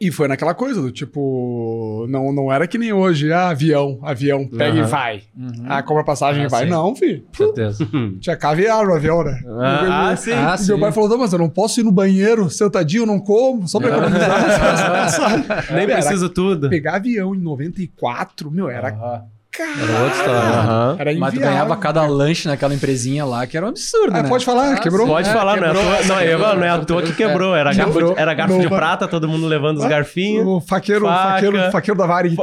[0.00, 2.06] E foi naquela coisa do tipo.
[2.08, 4.88] Não, não era que nem hoje, ah, avião, avião, pega e Aham.
[4.88, 5.22] vai.
[5.36, 5.64] Uhum.
[5.66, 6.64] Ah, compra passagem Ah, e vai.
[6.64, 6.70] sim.
[6.70, 7.24] Não, filho.
[7.36, 7.84] Certeza.
[8.20, 9.40] Tinha caviar no avião, né?
[9.60, 10.30] Ah, ah, sim.
[10.32, 10.80] Ah, E meu sim.
[10.80, 13.80] pai falou: não, mas eu não posso ir no banheiro sentadinho, eu não como, só
[13.80, 14.30] pra economizar.
[15.74, 16.68] Nem Era- preciso tudo.
[16.70, 19.28] Pegar avião em 94, meu, era
[19.62, 19.82] Aham.
[19.82, 20.16] Era outra
[21.12, 21.18] história.
[21.18, 24.28] Mas tu ganhava cada lanche naquela empresinha lá, que era um absurdo, Ah, né?
[24.28, 25.06] pode falar, Ah, quebrou?
[25.06, 27.02] Pode É, falar, não é, à quebrou, toa, não, é, quebrou, não é à toa
[27.02, 27.56] que quebrou.
[27.56, 28.14] Era garfo, Quebrou.
[28.16, 30.46] era garfo Não de prata, todo mundo levando os Ah, garfinhos.
[30.46, 31.34] O faqueiro, faca.
[31.34, 32.36] faqueiro, faqueiro da Varig.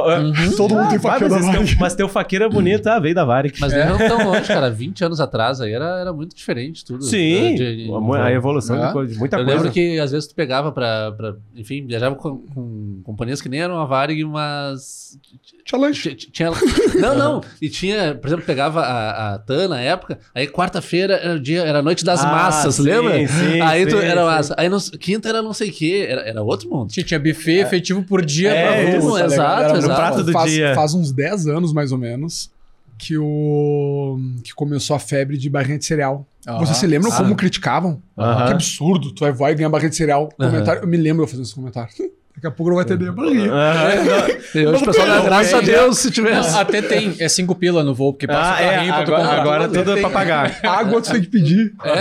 [0.56, 1.68] Todo mundo tem Ah, faqueiro mas, da Varig.
[1.70, 3.54] teu, mas teu faqueiro é bonito, ah, veio da Varig.
[3.60, 4.70] Mas não tão longe, cara.
[4.70, 7.02] 20 anos atrás aí era, era muito diferente tudo.
[7.04, 7.90] Sim, De- de-
[8.20, 8.86] a evolução É.
[8.88, 9.56] de, coisa- de muita eu coisa.
[9.58, 11.12] lembro que às vezes tu pegava pra.
[11.12, 15.18] pra enfim, viajava com, com companhias que nem eram a Varig, mas.
[15.66, 16.14] Tinha lanche.
[16.14, 16.50] ti- Tinha,
[17.00, 17.40] não, não.
[17.60, 21.62] E tinha, por exemplo, pegava a, a TAN na época, aí quarta-feira era o dia,
[21.62, 23.14] era a noite das Ah, massas, sim, lembra?
[23.26, 24.26] sim, aí tu sim, era sim.
[24.26, 24.54] massa.
[24.56, 26.88] Aí no, quinta era não sei o quê, era, era outro mundo.
[26.90, 29.94] Tinha, tinha buffet efetivo por dia É, pra isso, voo, tá exato, Era No exato.
[29.96, 30.74] prato do faz, dia.
[30.74, 32.48] faz uns 10 anos, mais ou menos,
[32.96, 36.24] que o que começou a febre de barrinha de cereal.
[36.46, 36.60] Aham.
[36.60, 37.16] Vocês se lembram Ah.
[37.16, 38.00] como criticavam?
[38.16, 38.46] Aham.
[38.46, 40.28] Que absurdo, tu vai voar e ganhar barrinha de cereal.
[40.38, 41.90] Comentário, eu me lembro eu fazendo esse comentário.
[42.36, 43.50] Daqui a pouco não vai ter nem a barrinha.
[43.50, 43.94] Aham,
[44.54, 44.60] não.
[44.62, 46.58] E hoje o pessoal, Não, graças a tem, Deus, se Não, tivesse.
[46.58, 49.40] até tem, é cinco pila no voo, porque passa Ah, o é, tu agora, comprar.
[49.40, 50.60] agora tudo é pra pagar.
[50.62, 51.72] Água tu tem que pedir.
[51.82, 51.94] É, é.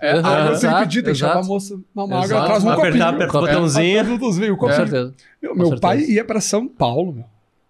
[0.00, 1.48] É, Água tu tem que exato, pedir, tem que chamar a exato.
[1.48, 1.74] moça.
[1.94, 2.46] Não, uma água Exato.
[2.46, 3.04] traz um Apertar, copinho.
[3.08, 3.40] aperta o É.
[3.48, 3.92] botãozinho.
[4.00, 4.76] Aperta o botãozinho, o Com copinho.
[4.88, 5.14] certeza.
[5.42, 7.24] Meu, pai ia pra São Paulo, meu.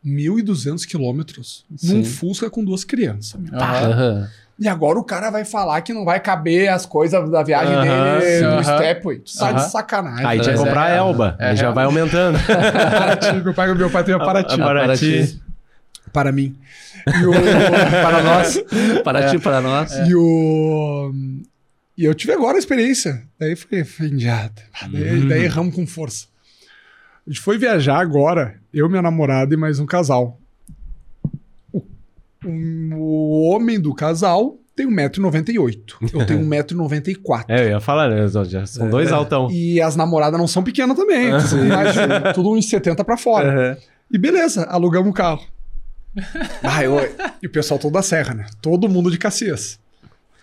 [0.05, 1.65] 1.200 quilômetros.
[1.83, 2.05] Num.
[2.05, 3.41] Fusca com duas crianças.
[3.41, 3.59] meu.
[3.59, 4.29] Aham.
[4.59, 8.19] E agora o cara vai falar que não vai caber as coisas da viagem Aham,
[8.21, 8.45] dele sim.
[8.45, 8.63] no Aham.
[8.63, 9.19] Stepway.
[9.19, 9.69] Tu sai de Aham.
[9.69, 10.27] sacanagem.
[10.27, 11.37] Aí tinha que Mas é- comprar a Elba.
[11.41, 11.75] é aí já real.
[11.75, 12.39] vai aumentando.
[12.47, 14.55] Paraty, meu pai, meu pai tem a Paraty.
[14.55, 15.41] A Paraty.
[16.13, 16.57] Para mim.
[17.21, 17.33] E o,
[18.03, 18.65] para nós.
[19.03, 19.93] Para ti, para nós.
[20.09, 21.13] E o.
[21.99, 23.23] E eu tive agora a experiência.
[23.39, 24.63] Daí foi, foi indiada.
[24.91, 26.27] Daí, daí erramos com força.
[27.27, 30.39] A gente foi viajar agora, eu, minha namorada e mais um casal.
[32.45, 35.79] O, um- o homem do casal tem 1,98m.
[36.13, 37.45] Eu tenho 1,94m.
[37.49, 38.27] É, eu ia falar, né?
[38.45, 39.49] Já são dois altão.
[39.51, 41.31] E as namoradas não são pequenas também.
[41.49, 43.49] tudo, imagina, tudo uns 70 pra fora.
[43.51, 43.77] Aham.
[44.13, 45.43] E beleza, alugamos o carro.
[46.63, 46.99] Ah, eu-
[47.43, 48.47] e o pessoal todo da Serra, né?
[48.63, 49.79] Todo mundo de Cacias.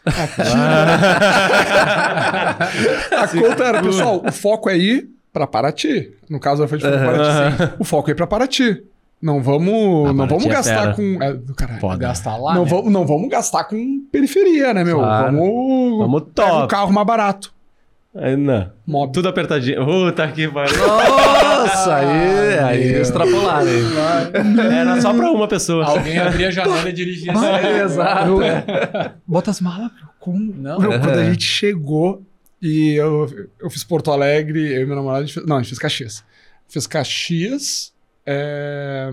[3.12, 6.12] A conta era, pessoal, o foco é ir pra Paraty.
[6.30, 7.74] No caso, foi pra Paraty, sim.
[7.80, 8.84] O foco é ir pra Paraty.
[9.22, 10.94] Não vamos, Ah, não vamos é gastar fera.
[10.96, 11.24] com.
[11.24, 11.98] É, caralho.
[12.00, 12.70] Gastar lá, Não, né?
[12.70, 14.98] vamos, não vamos gastar com periferia, né, meu?
[14.98, 15.26] Claro.
[15.38, 15.98] Vamos.
[16.00, 16.64] Vamos top.
[16.64, 17.54] o carro mais barato.
[18.16, 18.70] Aí, não.
[18.86, 19.14] Mob.
[19.14, 19.86] Tudo apertadinho.
[19.86, 20.76] Puta que pariu.
[20.86, 23.68] Nossa, aí, aí extrapolaram.
[23.70, 23.84] hein?
[24.80, 25.86] Era só pra uma pessoa.
[25.86, 27.32] Alguém abria a janela e dirigia.
[27.86, 28.42] Exato.
[28.42, 29.92] Eu- Bota as malas.
[30.20, 30.54] Como?
[30.58, 30.80] Não.
[30.80, 32.22] Meu, quando a gente chegou
[32.62, 33.28] e eu,
[33.62, 35.80] eu fiz Porto Alegre, eu e meu namorado, a gente fez, não, a gente fez
[35.80, 36.24] Caxias.
[36.68, 37.91] Fiz Caxias,
[38.26, 39.10] é,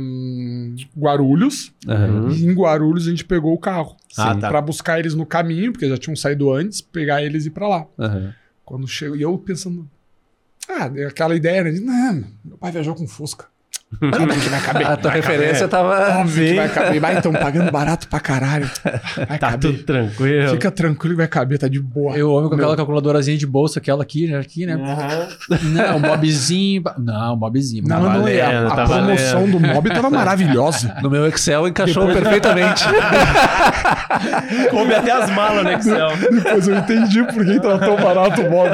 [0.96, 2.30] Guarulhos, Aham.
[2.30, 3.96] e em Guarulhos a gente pegou o carro.
[4.16, 4.48] Ah, tá.
[4.48, 7.68] Pra buscar eles no caminho, porque já tinham saído antes, pegar eles e ir pra
[7.68, 7.86] lá.
[7.98, 8.34] Aham.
[8.64, 9.88] Quando chegou, e eu pensando,
[10.68, 11.70] ah, deu aquela ideia, né?
[11.70, 13.46] de, Não, meu pai viajou com Fusca.
[14.02, 14.86] Óbvio que vai caber.
[14.86, 15.68] A tua vai referência caber.
[15.96, 16.20] tava.
[16.20, 16.56] Óbvio que Sim.
[16.56, 17.00] vai caber.
[17.00, 18.70] Vai, então, pagando barato pra caralho.
[19.26, 19.58] Vai Tá caber.
[19.60, 20.50] tudo tranquilo.
[20.50, 22.14] Fica tranquilo que vai caber, tá de boa.
[22.16, 22.64] Eu amo com Meu.
[22.66, 24.38] aquela calculadorazinha de bolsa, aquela aqui, né?
[24.38, 24.76] Aqui, né?
[25.62, 26.82] Não, o mobzinho.
[26.98, 27.84] Não, o mobzinho.
[27.88, 28.42] Não, não, não, é.
[28.42, 30.94] A, valendo, a tá promoção do Mob tava maravilhosa.
[31.02, 32.84] No meu Excel encaixou perfeitamente.
[34.70, 36.08] Coube até as malas no Excel.
[36.16, 38.70] Depois eu entendi por que tava tão barato o Mob.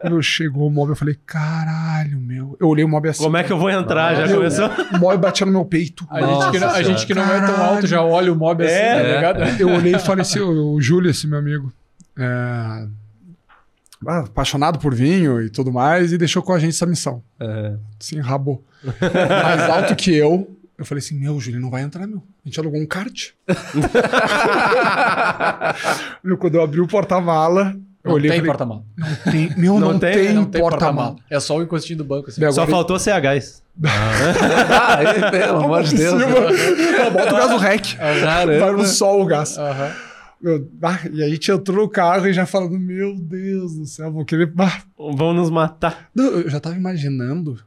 [0.00, 2.56] Quando chegou o Mob, eu falei, caralho, meu.
[2.60, 3.22] Eu olhei o Mob assim.
[3.22, 4.15] Como é que eu vou entrar?
[4.20, 4.70] Já Meu, começou?
[4.94, 6.06] O Mob batia no meu peito.
[6.10, 8.64] A gente, que não, a gente que não é tão alto já olha o mob
[8.64, 9.60] assim, É, tá ligado?
[9.60, 11.72] Eu olhei e falei assim, o Júlio, esse meu amigo.
[12.18, 12.86] é,
[14.06, 17.22] ah, apaixonado por vinho e tudo mais, e deixou com a gente essa missão.
[17.40, 17.74] É.
[18.00, 18.62] Assim, rabou.
[19.02, 20.52] Mais alto que eu.
[20.78, 22.22] Eu falei assim, meu, Júlio não vai entrar, meu.
[22.44, 23.30] A gente alugou um kart.
[26.22, 27.74] meu, quando eu abri o porta-mala,
[28.04, 28.82] eu Não olhei tem porta-mala.
[29.30, 30.94] tem, meu, não, Não tem, tem, Não tem porta-mala.
[30.96, 31.16] porta-mala.
[31.30, 32.28] É só o encostinho do banco.
[32.28, 32.52] Assim.
[32.52, 33.62] Só faltou ser a gás.
[33.84, 36.22] Ah, aí, pelo amor de Deus.
[37.12, 37.96] Boto o gás no rec.
[37.96, 38.72] Vai Caramba.
[38.72, 39.56] no sol o gás.
[40.40, 44.12] Meu, ah, e a gente entrou no carro e já falando, meu Deus do céu,
[44.12, 44.52] vou querer...
[44.58, 44.80] Ah,
[45.14, 46.08] Vão nos matar.
[46.14, 47.58] não, eu já tava imaginando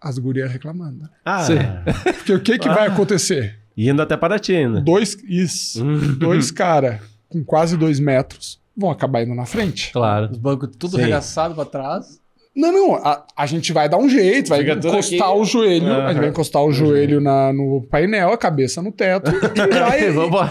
[0.00, 1.02] as gurias reclamando.
[1.04, 1.08] né?
[1.24, 1.58] Ah, Sim.
[2.18, 3.56] Porque o que que vai acontecer?
[3.76, 4.80] indo até Paraty ainda.
[4.80, 6.14] Dois, isso, Hum.
[6.18, 9.92] dois cara com quase dois metros vão acabar indo na frente.
[9.92, 10.28] Claro.
[10.32, 11.02] Os bancos tudo Sim.
[11.02, 12.20] arregaçado pra trás.
[12.58, 15.38] Não, não, a, a gente vai dar um jeito, vai encostar aqui.
[15.38, 19.30] o joelho, a gente vai encostar o joelho na, no painel, a cabeça no teto,
[19.30, 20.50] e, vai, Vambora.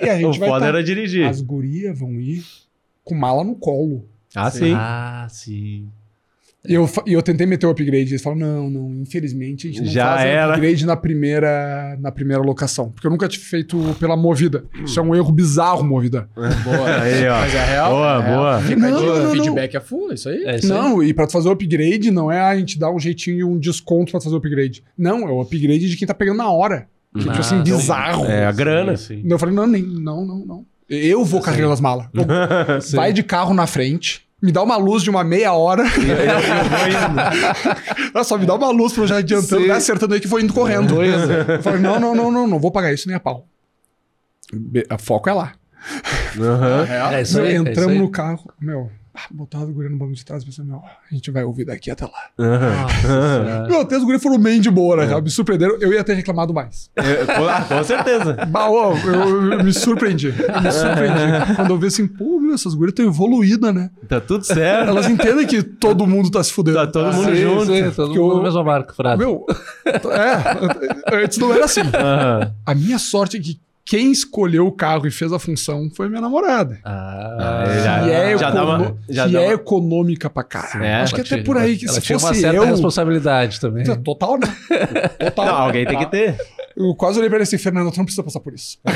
[0.00, 1.26] e a O gente vai foda tá- era dirigir.
[1.26, 2.44] As gurias vão ir
[3.02, 4.04] com mala no colo.
[4.36, 4.72] Ah, sim.
[4.72, 5.88] Ah, sim.
[6.64, 8.12] E eu, e eu tentei meter o upgrade.
[8.12, 10.52] Eles falaram: não, não, infelizmente a gente não Já faz era.
[10.52, 12.90] upgrade na primeira, na primeira locação.
[12.90, 14.64] Porque eu nunca tinha feito pela Movida.
[14.84, 16.28] Isso é um erro bizarro, Movida.
[16.62, 17.00] Boa.
[17.02, 17.40] Aí, ó.
[17.40, 17.90] Mas é real.
[17.92, 18.36] Boa, é real.
[18.36, 18.60] boa.
[18.60, 20.44] Feedback, Não, não, não, feedback é full, isso aí.
[20.44, 20.78] É isso aí.
[20.78, 23.38] Não, e pra tu fazer o upgrade não é ah, a gente dar um jeitinho
[23.38, 24.84] e um desconto pra fazer o upgrade.
[24.96, 26.86] Não, é o upgrade de quem tá pegando na hora.
[27.12, 28.24] Que, tipo assim, Ah, bizarro.
[28.26, 28.96] É a grana.
[28.96, 29.28] Sim, sim.
[29.28, 30.66] Eu falei: não, nem, não, não, não.
[30.88, 32.06] Eu vou carregando as malas.
[32.94, 34.22] Vai de carro na frente.
[34.42, 35.84] Me dá uma luz de uma meia hora.
[38.14, 40.40] Ah, só me dá uma luz pra eu já adiantando, né, acertando aí que vou
[40.40, 40.94] indo correndo.
[40.96, 41.14] Vou indo.
[41.32, 43.46] Eu falei, não, não, não, não, não vou pagar isso nem a pau.
[44.52, 45.52] Be- A foco é lá.
[46.38, 46.82] Aham.
[46.82, 47.12] É real.
[47.12, 47.50] É isso Meu, aí.
[47.50, 47.98] é isso entramos aí.
[47.98, 48.90] no carro, meu,
[49.30, 52.04] botava o guri no banco de trás, pensando, meu, a gente vai ouvir daqui até
[52.04, 52.12] lá.
[53.00, 53.66] Senhora.
[53.68, 55.00] Meu, até os guri foram bem de boa, É.
[55.00, 56.90] na real, me surpreenderam, eu ia ter reclamado mais.
[56.96, 58.36] É, com- ah, Com certeza.
[58.48, 61.54] Bah, ó, eu, eu me surpreendi, eu me surpreendi.
[61.56, 63.90] Quando eu vi assim, pô, meu, essas gurias estão evoluídas, né?
[64.08, 64.88] Tá tudo certo.
[64.88, 66.78] Elas entendem que todo mundo tá se fudendo.
[66.78, 67.66] Tá todo mundo Sim, junto.
[67.66, 69.18] sim, todo mundo eu- no mesmo barco, frado.
[69.18, 69.46] Meu,
[69.94, 71.80] é, antes não era assim.
[71.82, 72.52] Aham.
[72.64, 76.20] A minha sorte é que quem escolheu o carro e fez a função foi minha
[76.20, 76.78] namorada.
[76.84, 80.84] Ah, Aí já- que é, já dá uma- já que é uma- econômica pra caralho.
[80.84, 82.56] É, Acho que ela até tinha- por aí que ela se tinha uma fosse certa
[82.56, 82.64] eu...
[82.64, 83.84] responsabilidade também.
[84.02, 84.46] Total, né?
[85.18, 85.46] Total.
[85.46, 86.36] Não, alguém tem que ter.
[86.76, 88.78] Eu quase olhei pra ele assim, Fernando, tu não precisa passar por isso.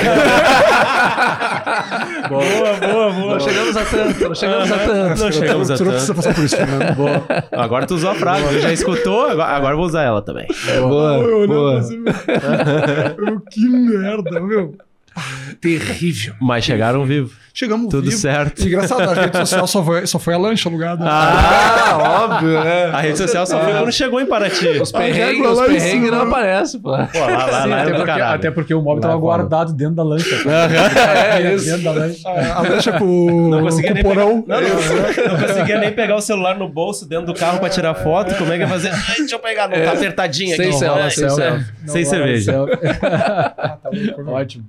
[2.29, 2.43] Boa,
[2.81, 3.33] boa, boa.
[3.35, 5.21] Não chegamos a tanto, não chegamos a tanto.
[5.21, 6.25] Não chegamos a tu não precisa tanto.
[6.25, 6.95] passar por isso, Fernando.
[6.97, 7.27] Boa.
[7.53, 10.47] Agora tu usou a frase, tu já escutou, agora, agora eu vou usar ela também.
[10.81, 11.79] Boa, eu olhando boa.
[11.79, 12.03] assim,
[13.51, 14.75] que merda, meu.
[15.61, 16.35] Terrível.
[16.41, 17.33] Mas chegaram vivos.
[17.59, 18.21] Chegamos Tudo vivo.
[18.21, 18.61] certo.
[18.63, 21.03] E engraçado, a rede social só foi, só foi a lancha alugada.
[21.09, 22.91] Ah, óbvio, né?
[22.93, 24.79] a rede social só foi quando chegou em Paraty.
[24.79, 26.91] Os perrengues, régua os lá em perrengues não aparecem, pô.
[26.91, 29.21] Pô, lá, lá, Sim, lá até, é porque, até porque o móvel Lá tava é
[29.21, 30.37] guardado dentro da lancha.
[30.47, 31.65] É, isso.
[31.65, 32.29] Dentro da lancha.
[32.29, 34.43] A, lancha com, Não conseguia com nem o porão.
[34.43, 37.71] pegar, não, não, não conseguia nem pegar o celular no bolso dentro do carro pra
[37.71, 38.35] tirar foto.
[38.35, 38.91] Como é que ia fazer?
[38.91, 40.73] Ai, deixa eu pegar, não tá apertadinho aqui.
[40.75, 41.11] Sem vai.
[41.11, 41.65] sem selfie.
[41.87, 42.55] Sem cerveja.
[44.27, 44.67] Ótimo.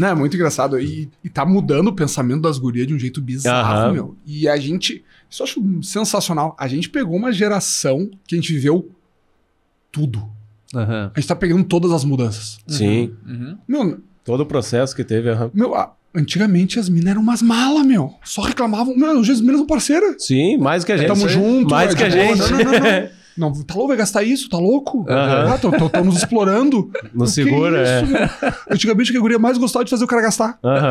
[0.00, 0.80] Não, é muito engraçado.
[0.80, 3.92] E, e tá mudando o pensamento das gurias de um jeito bizarro, Aham.
[3.92, 4.16] meu.
[4.26, 5.04] E a gente.
[5.28, 6.56] Isso eu acho sensacional.
[6.58, 8.88] A gente pegou uma geração que a gente viveu
[9.92, 10.26] tudo.
[10.74, 11.10] Aham.
[11.14, 12.58] A gente tá pegando todas as mudanças.
[12.66, 13.58] Sim, Uhum.
[13.68, 15.28] Meu, todo o processo que teve.
[15.30, 15.50] aham.
[15.52, 18.14] meu a- antigamente as minas eram umas malas, meu.
[18.24, 18.96] Só reclamavam.
[18.96, 20.16] Meu, hoje as minas são parceiras.
[20.24, 21.08] Sim, mais que a gente.
[21.08, 21.70] Tamo junto.
[21.70, 22.38] Mais é que a gente.
[22.38, 23.19] Não, não, não, não.
[23.36, 24.48] Não, tá louco, vai gastar isso?
[24.48, 25.06] Tá louco?
[25.08, 25.52] Aham.
[25.54, 26.90] Ah, tão, tão- tão nos explorando.
[27.20, 28.02] Que segura, é.
[28.02, 28.28] isso, meu?
[28.70, 30.58] Antigamente a guria mais gostava de fazer o cara gastar.
[30.64, 30.90] Aham.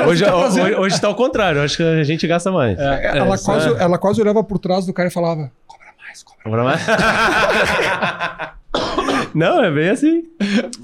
[0.08, 2.78] Hoje, hoje, hoje tá ao contrário, acho que a gente gasta mais.
[2.78, 6.42] ela, isso quase, ela quase olhava por trás do cara e falava: cobra mais, cobra
[6.50, 8.54] Vamos lá?
[9.34, 10.24] Não, é bem assim.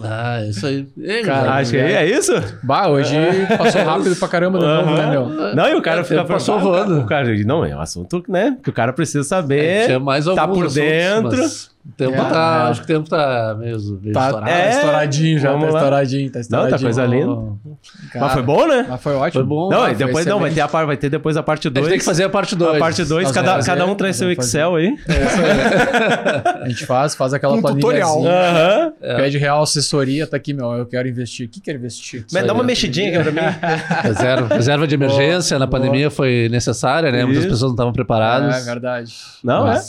[0.02, 0.86] Ah, isso aí.
[0.98, 2.32] Ei, Cara, mas- Acho que é, é isso?
[2.62, 3.14] Bah, hoje
[3.59, 5.28] passou rápido pra caramba de novo, né, meu?
[5.55, 7.01] Não, e o cara É, fica tempo passou Ah, o cara- voando.
[7.01, 9.86] O cara, não, é um assunto né, que o cara precisa saber.
[9.86, 11.39] Tinha mais tá alguns por assuntos, dentro.
[11.39, 12.64] mas O tempo É, tá.
[12.66, 12.70] é.
[12.70, 14.50] Acho que o tempo tá mesmo, meio Tá, estourado.
[14.50, 15.78] tá É, estouradinho já, vamos tá lá.
[15.78, 16.78] estouradinho, tá Não, estouradinho.
[16.78, 17.56] tá coisa linda.
[18.12, 18.86] Cara, Mas foi bom, né?
[18.88, 19.32] Mas foi ótimo.
[19.32, 19.70] Foi bom.
[19.70, 21.84] não, foi depois não, vai ter, a, vai ter depois a parte A 2.
[21.84, 22.76] gente tem que fazer a parte 2.
[22.76, 24.96] a parte 2, Nós cada, fazer, cada um traz seu nós vamos Excel aí.
[26.62, 28.22] A gente faz, faz aquela Um tutorial.
[29.16, 30.72] Pede real assessoria, tá aqui, meu.
[30.72, 31.46] Eu quero investir.
[31.46, 32.24] O que quero investir?
[32.32, 33.56] Mas dá uma mexidinha aqui pra mim.
[34.02, 35.80] Reserva, reserva de emergência na Boa.
[35.80, 37.24] pandemia foi necessária, né?
[37.24, 37.52] Muitas Isso.
[37.52, 38.56] pessoas não estavam preparadas.
[38.56, 39.12] É verdade.
[39.44, 39.80] Não, é?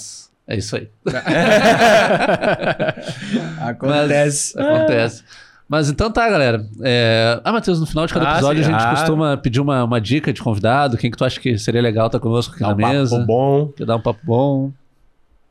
[0.48, 0.90] É isso aí.
[3.62, 4.54] Acontece.
[4.56, 5.24] Mas, acontece.
[5.68, 6.66] Mas então tá, galera.
[6.82, 7.42] É...
[7.44, 8.70] Ah, Matheus, no final de cada Ah, episódio sim.
[8.70, 8.92] a gente Ah.
[8.92, 10.98] costuma pedir uma, uma dica de convidado.
[10.98, 13.20] Quem que tu acha que seria legal estar conosco aqui Dá na um papo mesa?
[13.26, 13.68] bom.
[13.76, 14.72] Que dá um papo bom.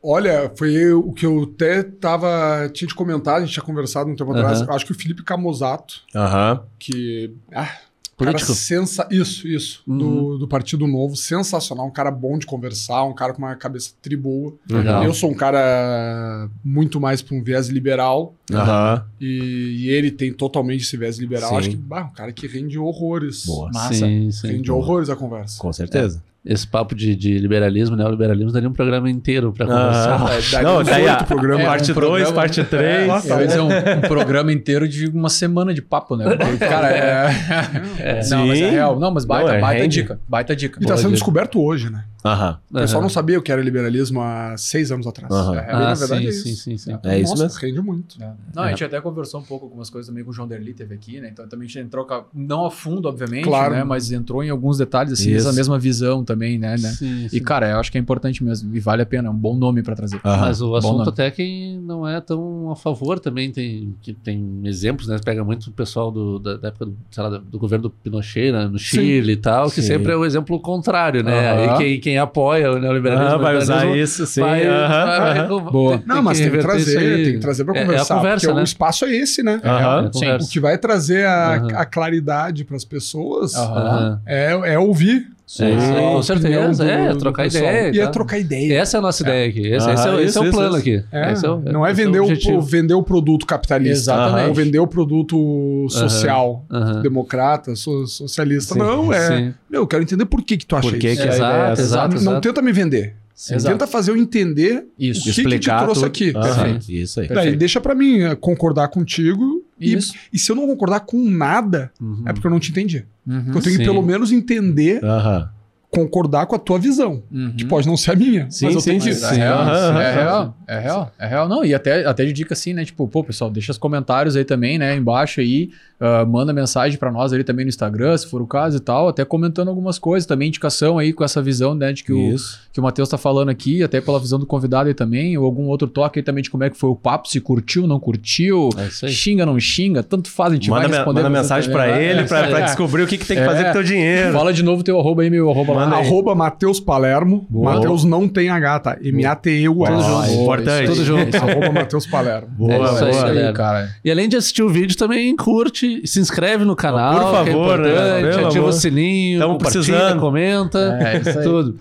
[0.01, 2.69] Olha, foi o que eu até tava.
[2.73, 4.61] Tinha te comentado, a gente tinha conversado um tempo atrás.
[4.67, 6.61] Acho que o Felipe Camozato, Aham.
[6.79, 7.33] que.
[7.53, 7.69] Ah,
[8.17, 8.51] Político?
[8.53, 9.07] sensa...
[9.11, 9.83] Isso, isso.
[9.87, 9.97] Uhum.
[9.97, 11.15] Do, do Partido Novo.
[11.15, 11.85] Sensacional.
[11.85, 14.55] Um cara bom de conversar, um cara com uma cabeça tri boa.
[14.67, 15.03] Legal.
[15.03, 18.33] Eu sou um cara muito mais para um viés liberal.
[18.51, 19.05] Aham.
[19.21, 21.51] E, e ele tem totalmente esse viés liberal.
[21.51, 21.57] Sim.
[21.57, 23.45] Acho que, bah, um cara que rende horrores.
[23.45, 23.69] Boa.
[23.71, 23.93] Massa.
[23.93, 24.47] Sim, sim.
[24.47, 25.59] Rende horrores a conversa.
[25.59, 26.23] Com certeza.
[26.49, 30.19] Esse papo de, de liberalismo, neoliberalismo, daria um programa inteiro pra Aham.
[30.19, 30.63] conversar.
[30.63, 31.61] Não, daí a, programa.
[31.61, 32.85] É, parte um 2, programa- parte 3.
[32.85, 33.05] É,
[33.41, 36.37] ia dizer um, um programa inteiro de uma semana de papo, né?
[36.37, 38.21] Porque, cara, é.
[38.29, 38.97] não, mas é real.
[38.99, 40.01] Não, mas baita, Não, é baita rende.
[40.01, 40.19] dica.
[40.27, 40.77] Baita dica.
[40.79, 41.15] E tá Boa sendo dica.
[41.15, 42.03] descoberto hoje, né?
[42.27, 42.59] Aham.
[42.69, 45.31] O pessoal não sabia o que era liberalismo há seis anos atrás.
[45.33, 45.55] Aham.
[45.55, 46.63] É, E, na Ah, verdade, sim, é sim, isso.
[46.63, 46.97] sim, sim.
[47.03, 47.59] É isso Nossa, mesmo.
[47.59, 48.21] rende muito.
[48.21, 48.31] É.
[48.53, 50.93] Não, a gente até conversou um pouco algumas coisas também com o João Derli teve
[50.95, 51.29] aqui, né?
[51.31, 53.73] Então também a gente entrou, não a fundo, obviamente, Claro.
[53.73, 53.83] né?
[53.83, 55.47] Mas entrou em alguns detalhes, assim, Isso.
[55.47, 56.71] essa mesma visão também, né?
[56.71, 56.89] né?
[56.89, 57.43] Sim, E, sim.
[57.43, 58.75] cara, eu acho que é importante mesmo.
[58.75, 60.19] E vale a pena, é um bom nome pra trazer.
[60.23, 60.41] Aham.
[60.41, 61.09] Mas o assunto nome.
[61.09, 65.17] até que não é tão a favor também, tem, que tem exemplos, né?
[65.23, 68.51] Pega muito o pessoal do, da, da época do, sei lá, do governo do Pinochet,
[68.51, 69.87] né, no Chile e tal, que Sim.
[69.87, 71.49] sempre é o exemplo contrário, né?
[71.51, 71.71] Aham.
[71.73, 74.41] Aí quem, quem apoia o neoliberalismo, Aham, vai usar isso, sim.
[74.41, 75.47] vai- aham, vai- aham.
[75.61, 76.03] vai- Boa.
[76.05, 78.15] Não, mas tem que trazer, tem que trazer pra É- é a conversar.
[78.15, 78.61] conversa, porque né?
[78.61, 79.59] o espaço é esse, né?
[79.63, 80.11] É a Sim.
[80.19, 80.45] conversa.
[80.47, 83.75] O que vai trazer a, a claridade pras pessoas Aham.
[83.77, 84.21] Aham.
[84.25, 85.27] é, é ouvir.
[85.49, 86.83] É isso aí, a com certeza.
[86.83, 87.91] do- é, trocar ideia.
[87.95, 88.11] E é tá?
[88.11, 88.79] trocar ideia.
[88.79, 89.61] Essa é a nossa ideia aqui.
[89.65, 90.77] Esse, Aham, esse é, o- esse isso, é o plano isso.
[90.77, 91.03] aqui.
[91.09, 93.93] É, Esse é o- não é esse vender, o o, vender o produto capitalista.
[93.93, 94.49] Exatamente.
[94.49, 97.01] Ou vender o produto social, Aham.
[97.01, 98.73] democrata, so- socialista.
[98.73, 99.27] Sim, não, é.
[99.37, 99.53] Sim.
[99.69, 101.21] Meu, eu quero entender por que, que tu acha Por que isso.
[101.21, 102.41] que Exato, é exato, não exato.
[102.41, 103.15] tenta me vender.
[103.63, 105.29] Tenta fazer eu entender Isso.
[105.29, 106.05] o que, que te trouxe tudo.
[106.05, 106.33] aqui.
[106.35, 106.91] Aham, Perfeito.
[106.91, 107.27] Isso aí.
[107.27, 109.63] Daí deixa pra mim concordar contigo.
[109.79, 109.97] E,
[110.33, 112.23] e se eu não concordar com nada, Uhum.
[112.25, 113.05] é porque eu não te entendi.
[113.25, 113.47] Uhum.
[113.53, 113.77] Eu tenho Sim.
[113.77, 115.49] que pelo menos entender, Aham.
[115.89, 117.23] Concordar com a tua visão.
[117.31, 117.53] Uhum.
[117.57, 119.15] Que pode não ser a minha, Sim, mas eu sim, tenho.
[119.15, 121.47] É real, é real, é real, é real.
[121.49, 122.83] Não, e até, até de dica assim, né?
[122.83, 124.95] Tipo, pô, pessoal, deixa os comentários aí também, né?
[124.95, 125.69] Embaixo aí,
[125.99, 129.07] ah, manda mensagem pra nós ali também no Instagram, se for o caso e tal,
[129.07, 131.93] até comentando algumas coisas, também indicação aí com essa visão, né?
[131.93, 132.59] De que o, Isso.
[132.73, 135.67] que o Matheus tá falando aqui, até pela visão do convidado aí também, ou algum
[135.67, 138.69] outro toque aí também de como é que foi o papo, se curtiu, não curtiu,
[138.77, 141.23] É xinga, não xinga, tanto faz, a gente Manda, vai responder.
[141.23, 142.03] manda mensagem pra né?
[142.03, 142.61] ele É, é.
[142.65, 143.45] descobrir o que, que tem que É.
[143.45, 144.33] fazer com o teu dinheiro.
[144.33, 145.86] Fala de novo teu arroba aí, meu arroba lá.
[145.89, 146.07] Manda aí.
[146.07, 147.45] Arroba Matheus Palermo.
[147.49, 148.97] Matheus não tem H, tá?
[149.01, 149.91] M-A-T-E-U-S.
[149.93, 150.41] Tudo junto.
[150.41, 150.87] Importante.
[150.89, 151.37] Tudo junto.
[151.37, 152.47] Arroba Matheus Palermo.
[152.57, 153.23] Boa, É isso aí, boa.
[153.23, 153.53] galera.
[153.53, 153.89] cara.
[154.03, 157.13] E além de assistir o vídeo, também curte, se inscreve no canal.
[157.13, 157.89] Por que é favor, né?
[157.89, 158.69] importante, Pelo ativa amor.
[158.69, 160.19] o sininho, Tamo compartilha, precisando.
[160.19, 161.43] comenta, É, isso aí.
[161.43, 161.75] tudo.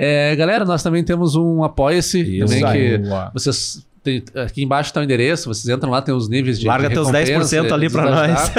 [0.00, 2.98] É, galera, nós também temos um Apoia-se, Isso também aí.
[2.98, 3.30] que Boa.
[3.34, 6.88] vocês tem- aqui embaixo está o endereço, vocês entram lá, tem os níveis de Larga
[6.88, 8.28] de teus recompensa, 10% ali ajudar.
[8.28, 8.52] nós.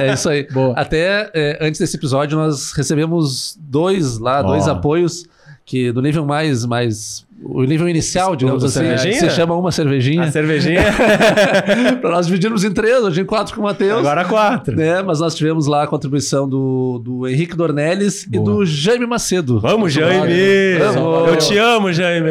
[0.00, 0.46] É isso aí.
[0.52, 0.74] Boa.
[0.74, 4.70] Até é, antes desse episódio, nós recebemos dois lá, dois Ó.
[4.72, 5.26] apoios
[5.64, 9.20] que do nível mais, mais o nível inicial, digamos assim, cervejinha?
[9.20, 10.22] se chama uma cervejinha.
[10.24, 10.80] A cervejinha.
[12.00, 13.98] Pra nós dividirmos em três, hoje em quatro com o Matheus.
[14.00, 14.74] Agora quatro.
[14.76, 15.02] né?
[15.02, 18.44] Mas nós tivemos lá a contribuição do, do Henrique Dornelles e Boa.
[18.44, 19.60] do Jaime Macedo.
[19.60, 20.78] Vamos, Jaime!
[20.78, 21.28] Vamos.
[21.28, 22.30] Eu te amo, Jaime!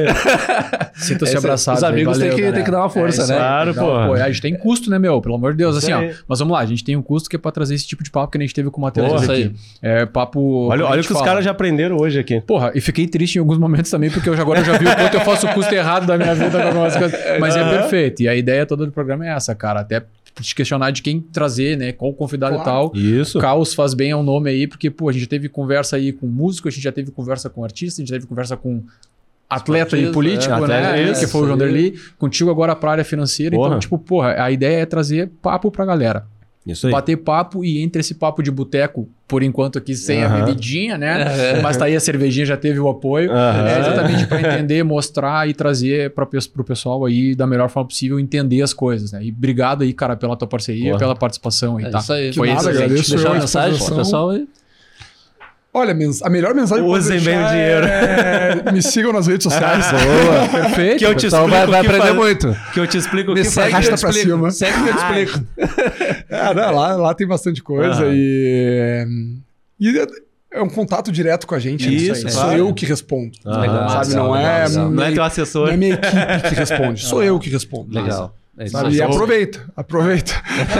[0.95, 1.77] Sinta-se Esse- abraçado.
[1.77, 3.37] os amigos têm que- têm que dar uma força, isso né?
[3.37, 4.13] Claro, tem pô.
[4.13, 5.21] A gente tem custo, né, meu?
[5.21, 5.75] Pelo amor de Deus.
[5.77, 6.13] Isso Assim, ó.
[6.27, 8.09] Mas vamos lá, a gente tem um custo que é pra trazer esse tipo de
[8.09, 9.53] papo que a gente teve com o Matheus aqui.
[9.81, 10.67] É papo.
[10.69, 11.25] Olha, olha o que os fala.
[11.25, 12.41] caras já aprenderam hoje aqui.
[12.41, 14.85] Porra, e fiquei triste em alguns momentos também, porque eu já, agora eu já vi
[14.85, 17.19] o quanto eu faço o custo errado da minha vida com algumas coisas.
[17.39, 17.69] Mas é Aham.
[17.79, 18.21] perfeito.
[18.23, 19.81] E a ideia toda do programa é essa, cara.
[19.81, 20.03] Até
[20.41, 21.91] te questionar de quem trazer, né?
[21.93, 22.69] Qual convidado Claro.
[22.69, 22.91] e tal.
[23.21, 23.39] Isso.
[23.39, 26.27] Caos faz bem ao nome aí, porque, pô, a gente já teve conversa aí com
[26.27, 28.83] músico, a gente já teve conversa com artista, a gente já teve conversa com
[29.49, 30.85] atleta e Esportista, político, é, né?
[30.89, 31.55] atleta, que isso foi o.
[31.55, 31.99] Derli.
[32.17, 33.55] Contigo agora pra área financeira.
[33.55, 33.67] Porra.
[33.69, 36.25] Então, tipo, porra, a ideia é trazer papo pra galera.
[36.65, 36.91] Isso aí.
[36.93, 40.43] Bater papo e entre esse papo de boteco, por enquanto aqui sem a Aham.
[40.45, 41.61] bebidinha, né?
[41.61, 43.31] Mas tá aí a cervejinha já teve o apoio.
[43.31, 43.67] Aham.
[43.67, 48.19] É exatamente para entender, mostrar e trazer para o pessoal aí da melhor forma possível
[48.19, 49.23] entender as coisas, né?
[49.23, 50.97] E obrigado aí, cara, pela tua parceria, Porra.
[50.99, 51.99] pela participação aí, É tá?
[51.99, 52.29] isso aí.
[52.29, 52.83] Que Foi nada, excelente.
[52.83, 54.47] agradeço Deixar a mensagem pro pessoal aí.
[55.77, 55.93] Olha,
[56.23, 57.85] a melhor mensagem que eu posso Usem bem o deixar dinheiro.
[57.85, 58.71] é...
[58.71, 59.85] Me sigam nas redes sociais.
[59.91, 60.97] Boa, perfeito.
[60.99, 62.57] Que eu te Então explico vai, vai aprender faz- muito.
[62.73, 63.85] Que eu te explico o Me que segue faz.
[63.87, 64.19] pra explico.
[64.21, 64.51] cima.
[64.51, 65.47] Segue que eu te explico.
[66.29, 68.13] É, não, lá, lá tem bastante coisa Aham.
[68.13, 69.05] e.
[69.79, 70.07] E
[70.53, 71.85] é um contato direto com a gente.
[71.89, 71.93] né?
[71.93, 72.57] Isso, Sou claro.
[72.57, 73.31] eu que respondo.
[73.45, 74.07] Legal, sabe?
[74.07, 75.69] legal, não, é, legal, Não é teu não assessor.
[75.69, 77.93] é minha equipe que responde, sou eu que respondo.
[77.93, 78.33] Legal.
[78.57, 78.95] É Sabe?
[78.95, 80.31] E aproveita, aproveita.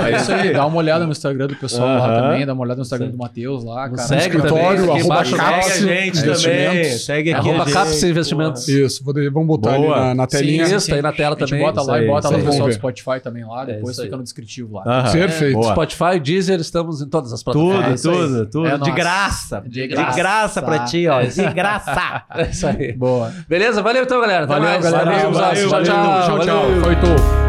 [0.07, 0.53] É isso aí.
[0.53, 2.21] Dá uma olhada no Instagram do pessoal lá Aham.
[2.21, 3.97] também, dá uma olhada no Instagram do Matheus lá, cara.
[3.97, 5.35] Segue escritório, também, aqui arroba embaixo.
[5.35, 5.71] Capsi.
[5.71, 6.23] Segue a gente É também.
[6.23, 7.05] investimentos.
[7.05, 7.73] Segue aqui Arroba a gente.
[7.73, 8.67] Capsi Investimentos.
[8.69, 9.95] Isso, vamos botar Boa.
[9.95, 10.65] ali na, na telinha.
[10.67, 11.59] Sim, isso, aí na tela também.
[11.59, 12.73] bota lá e bota lá no pessoal do.
[12.75, 15.11] Spotify também lá, É, depois fica no descritivo lá.
[15.11, 15.61] Perfeito.
[15.63, 18.01] Spotify, Deezer, estamos em todas as plataformas.
[18.01, 18.83] Tudo, É tudo, tudo.
[18.85, 19.61] De graça.
[19.67, 20.61] De graça.
[20.61, 21.21] pra ti, ó.
[21.21, 22.23] De graça.
[22.35, 22.93] É isso aí.
[22.93, 23.33] Boa.
[23.49, 23.81] Beleza?
[23.81, 24.45] Valeu então, galera.
[24.45, 25.05] Valeu, galera.
[25.05, 26.25] Valeu, Valeu, tchau, valeu, tchau.
[26.25, 26.61] Tchau, tchau.
[26.61, 26.81] Valeu.
[26.83, 27.44] Foi tu.